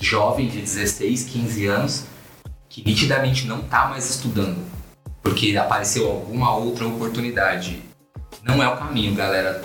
[0.00, 2.04] jovem de 16, 15 anos,
[2.68, 4.58] que nitidamente não tá mais estudando,
[5.22, 7.82] porque apareceu alguma outra oportunidade.
[8.42, 9.62] Não é o caminho, galera.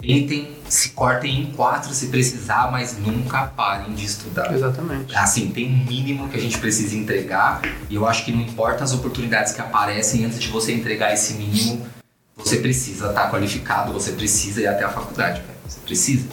[0.00, 4.54] Tentem, se cortem em quatro se precisar, mas nunca parem de estudar.
[4.54, 5.14] Exatamente.
[5.14, 8.82] Assim, tem um mínimo que a gente precisa entregar e eu acho que não importa
[8.82, 11.86] as oportunidades que aparecem antes de você entregar esse mínimo,
[12.34, 15.58] você precisa estar qualificado, você precisa ir até a faculdade, velho.
[15.68, 16.26] Você precisa.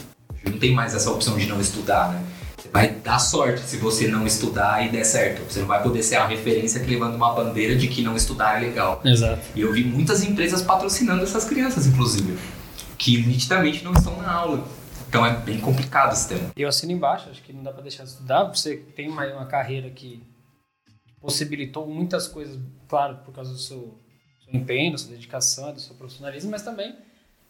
[0.45, 2.23] Não tem mais essa opção de não estudar, né?
[2.57, 5.41] Você vai dar sorte se você não estudar e der certo.
[5.51, 8.55] Você não vai poder ser a referência que levando uma bandeira de que não estudar
[8.55, 9.01] é legal.
[9.03, 9.41] Exato.
[9.53, 12.37] E eu vi muitas empresas patrocinando essas crianças, inclusive,
[12.99, 14.67] que nitidamente não estão na aula.
[15.07, 16.51] Então é bem complicado esse tema.
[16.55, 18.43] Eu assino embaixo, acho que não dá pra deixar de estudar.
[18.43, 20.21] Você tem uma, uma carreira que
[21.19, 23.97] possibilitou muitas coisas, claro, por causa do seu,
[24.43, 26.95] seu empenho, da sua dedicação, do seu profissionalismo, mas também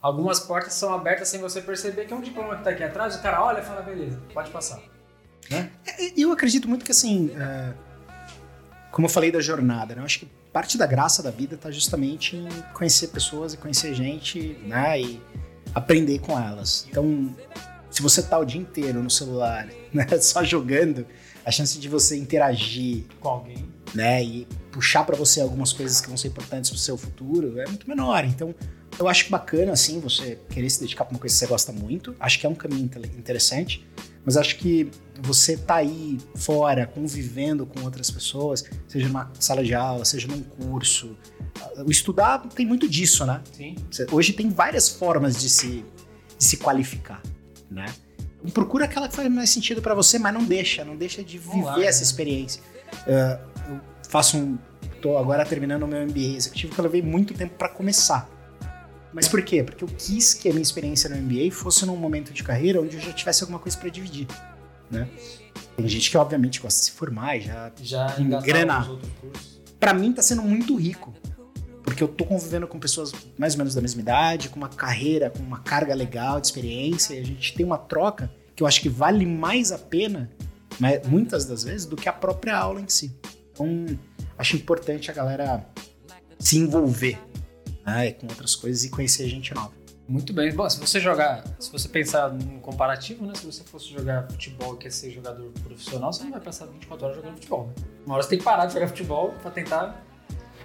[0.02, 3.16] algumas portas são abertas sem você perceber que é um diploma que tá aqui atrás,
[3.16, 4.82] o cara olha e fala, beleza, pode passar.
[6.16, 7.74] E Eu acredito muito que, assim, é,
[8.92, 10.02] como eu falei da jornada, né?
[10.02, 13.94] Eu acho que parte da graça da vida tá justamente em conhecer pessoas e conhecer
[13.94, 15.00] gente, né?
[15.02, 15.22] E
[15.76, 16.86] aprender com elas.
[16.90, 17.36] Então,
[17.92, 20.08] se você tá o dia inteiro no celular, né?
[20.22, 21.06] Só jogando,
[21.46, 23.66] a chance de você interagir, Com alguém.
[23.94, 24.24] né?
[24.24, 27.88] E puxar pra você algumas coisas que vão ser importantes pro seu futuro é muito
[27.88, 28.24] menor.
[28.26, 28.54] Então,
[28.98, 32.16] eu acho bacana, assim, você querer se dedicar pra uma coisa que você gosta muito.
[32.20, 33.88] Acho que é um caminho inte- interessante.
[34.30, 34.92] Mas acho que
[35.24, 40.44] você tá aí fora, convivendo com outras pessoas, seja numa sala de aula, seja num
[40.44, 41.18] curso.
[41.84, 43.42] O estudar tem muito disso, né?
[43.52, 43.76] Sim.
[44.12, 45.84] Hoje tem várias formas de se,
[46.38, 47.24] de se qualificar,
[47.72, 47.88] né?
[48.54, 51.86] Procura aquela que faz mais sentido pra você, mas não deixa, não deixa de viver
[51.86, 52.04] essa né?
[52.04, 52.62] experiência.
[53.08, 54.60] Ah, eu faço um,
[55.02, 58.30] tô agora terminando o meu MBA executivo que eu levei muito tempo pra começar.
[59.14, 59.64] Mas por quê?
[59.64, 62.96] Porque eu quis que a minha experiência no MBA fosse num momento de carreira onde
[62.96, 64.28] eu já tivesse alguma coisa pra dividir,
[64.90, 65.08] né?
[65.76, 68.88] Tem gente que obviamente gosta de se formar e já Já Engrenar.
[69.80, 71.14] Pra mim tá sendo muito rico.
[71.84, 75.30] Porque eu tô convivendo com pessoas mais ou menos da mesma idade, com uma carreira,
[75.30, 78.80] com uma carga legal de experiência, e a gente tem uma troca que eu acho
[78.80, 80.30] que vale mais a pena,
[80.80, 83.18] né, muitas das vezes, do que a própria aula em si.
[83.52, 83.88] Então,
[84.38, 85.66] acho importante a galera
[86.38, 87.18] se envolver
[87.90, 89.72] né, com outras coisas e conhecer gente nova.
[90.08, 90.52] Muito bem.
[90.52, 93.34] Bom, se você jogar, se você pensar no comparativo, né?
[93.36, 97.06] Se você fosse jogar futebol e quer ser jogador profissional, você não vai passar 24
[97.06, 97.74] horas jogando futebol, né?
[98.08, 100.04] Uma hora você tem que parar de jogar futebol pra tentar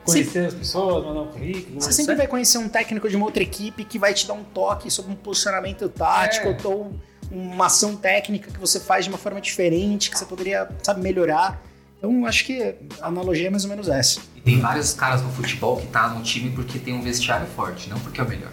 [0.03, 1.79] conhecer as pessoas, mandar um currículo.
[1.79, 1.97] Você etc.
[1.97, 4.91] sempre vai conhecer um técnico de uma outra equipe que vai te dar um toque
[4.91, 6.57] sobre um posicionamento tático É.
[6.67, 6.93] ou
[7.31, 11.63] uma ação técnica que você faz de uma forma diferente, que você poderia, sabe, melhorar.
[12.05, 14.21] Então, acho que a analogia é mais ou menos essa.
[14.37, 17.89] E tem vários caras no futebol que tá no time porque tem um vestiário forte,
[17.89, 18.53] não porque é o melhor.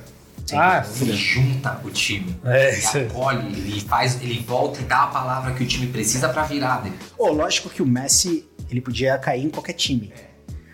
[0.53, 2.35] Ah, ele junta o time.
[2.45, 6.29] É, ele acolhe, ele faz, ele volta e dá a palavra que o time precisa
[6.29, 6.95] pra virar dele.
[7.17, 10.11] Ô, lógico que o Messi, ele podia cair em qualquer time.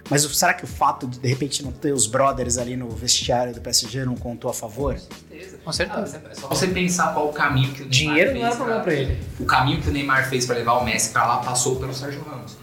[0.09, 2.89] Mas o- será que o fato de, de repente, não ter os brothers ali no
[2.89, 4.97] vestiário do PSG não contou a favor?
[5.63, 6.23] Com certeza.
[6.31, 8.81] É só você pensar qual o caminho que o Neymar Dinheiro não fez era problema
[8.81, 9.17] pra ele.
[9.39, 12.23] O caminho que o Neymar fez pra levar o Messi pra lá passou pelo Sérgio
[12.23, 12.55] Ramos.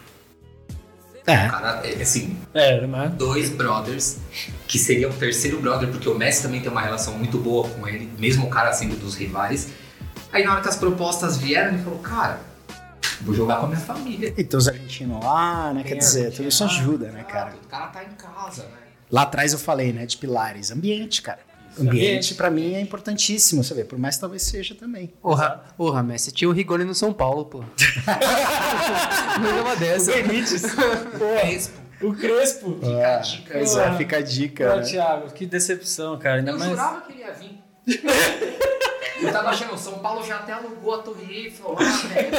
[1.27, 1.49] O É.
[1.49, 4.19] cara, é, assim, É, mas dois brothers,
[4.69, 7.89] que seria o terceiro brother, porque o Messi também tem uma relação muito boa com
[7.89, 9.69] ele, mesmo o cara sendo dos rivais.
[10.33, 12.41] Aí na hora que as propostas vieram, ele falou, cara,
[13.23, 14.35] vou jogar com a minha família.
[14.37, 15.83] E tem os argentinos lá, né?
[15.83, 16.71] Quer Tem dizer, argentino tudo isso lá.
[16.71, 17.53] ajuda, né, cara?
[17.65, 18.69] O cara tá em casa, né?
[19.11, 20.71] Lá atrás eu falei, né, de pilares.
[20.71, 21.39] Ambiente, cara.
[21.81, 22.35] Ambiente.
[22.35, 23.85] Pra mim, é importantíssimo, você vê.
[23.85, 25.09] Por mais que talvez seja também.
[25.21, 27.59] Porra, porra, Messi, tinha o Rigoni no São Paulo, pô.
[29.41, 30.13] Não é uma dessa.
[30.13, 31.81] Crespo.
[32.03, 32.79] o Crespo.
[32.81, 33.53] Fica a dica.
[33.55, 34.83] Pois é, fica a dica, Pô, né?
[34.83, 36.37] Thiago, que decepção, cara.
[36.39, 36.71] Ainda Eu mais.
[36.71, 37.65] jurava que ele ia vir.
[39.23, 42.31] Eu tava achando, São Paulo já até alugou a Torre Eiffel lá, velho.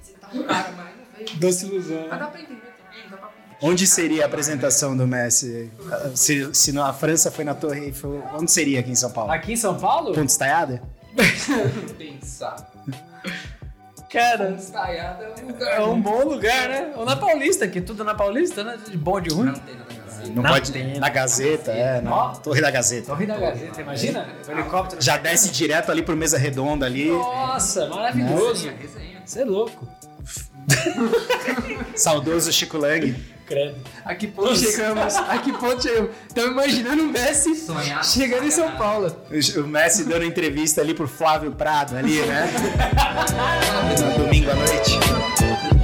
[0.00, 1.38] Você tá um cara, mas não veio.
[1.38, 2.06] Doce ilusão.
[2.08, 3.30] Mas dá pra entender também, dá pra.
[3.60, 5.70] Onde seria a apresentação do Messi?
[6.14, 9.32] Se, se na França foi na Torre Eiffel, onde seria aqui em São Paulo?
[9.32, 10.12] Aqui em São Paulo?
[10.12, 10.82] Ponte Estaiada?
[11.96, 12.70] Pensar.
[14.10, 15.78] Cara, Estaiada é um lugar.
[15.78, 16.92] é um bom lugar, né?
[16.96, 18.78] Ou na Paulista, que tudo na Paulista, né?
[18.88, 19.46] De bom de ruim.
[19.46, 19.86] Não tem nada.
[20.34, 20.70] Não, Na pode.
[20.70, 20.98] Antena.
[21.00, 22.28] Na Gazeta, é, na.
[22.36, 23.06] Torre da Gazeta.
[23.08, 24.28] Torre da Gazeta, imagina?
[24.46, 25.00] O helicóptero.
[25.02, 27.10] Já desce direto ali pro mesa redonda ali.
[27.10, 28.68] Nossa, maravilhoso.
[28.68, 29.22] Resenha.
[29.24, 29.86] Você é louco.
[31.94, 33.14] Saudoso Chico Lang.
[33.46, 33.76] Credo.
[34.04, 35.14] A que ponto chegamos?
[35.14, 36.10] A que ponto chegamos?
[36.26, 38.04] Estamos imaginando o Messi Sonhar.
[38.04, 39.14] chegando em São Paulo.
[39.30, 42.50] O o Messi dando entrevista ali pro Flávio Prado ali, né?
[44.18, 45.75] no domingo à noite.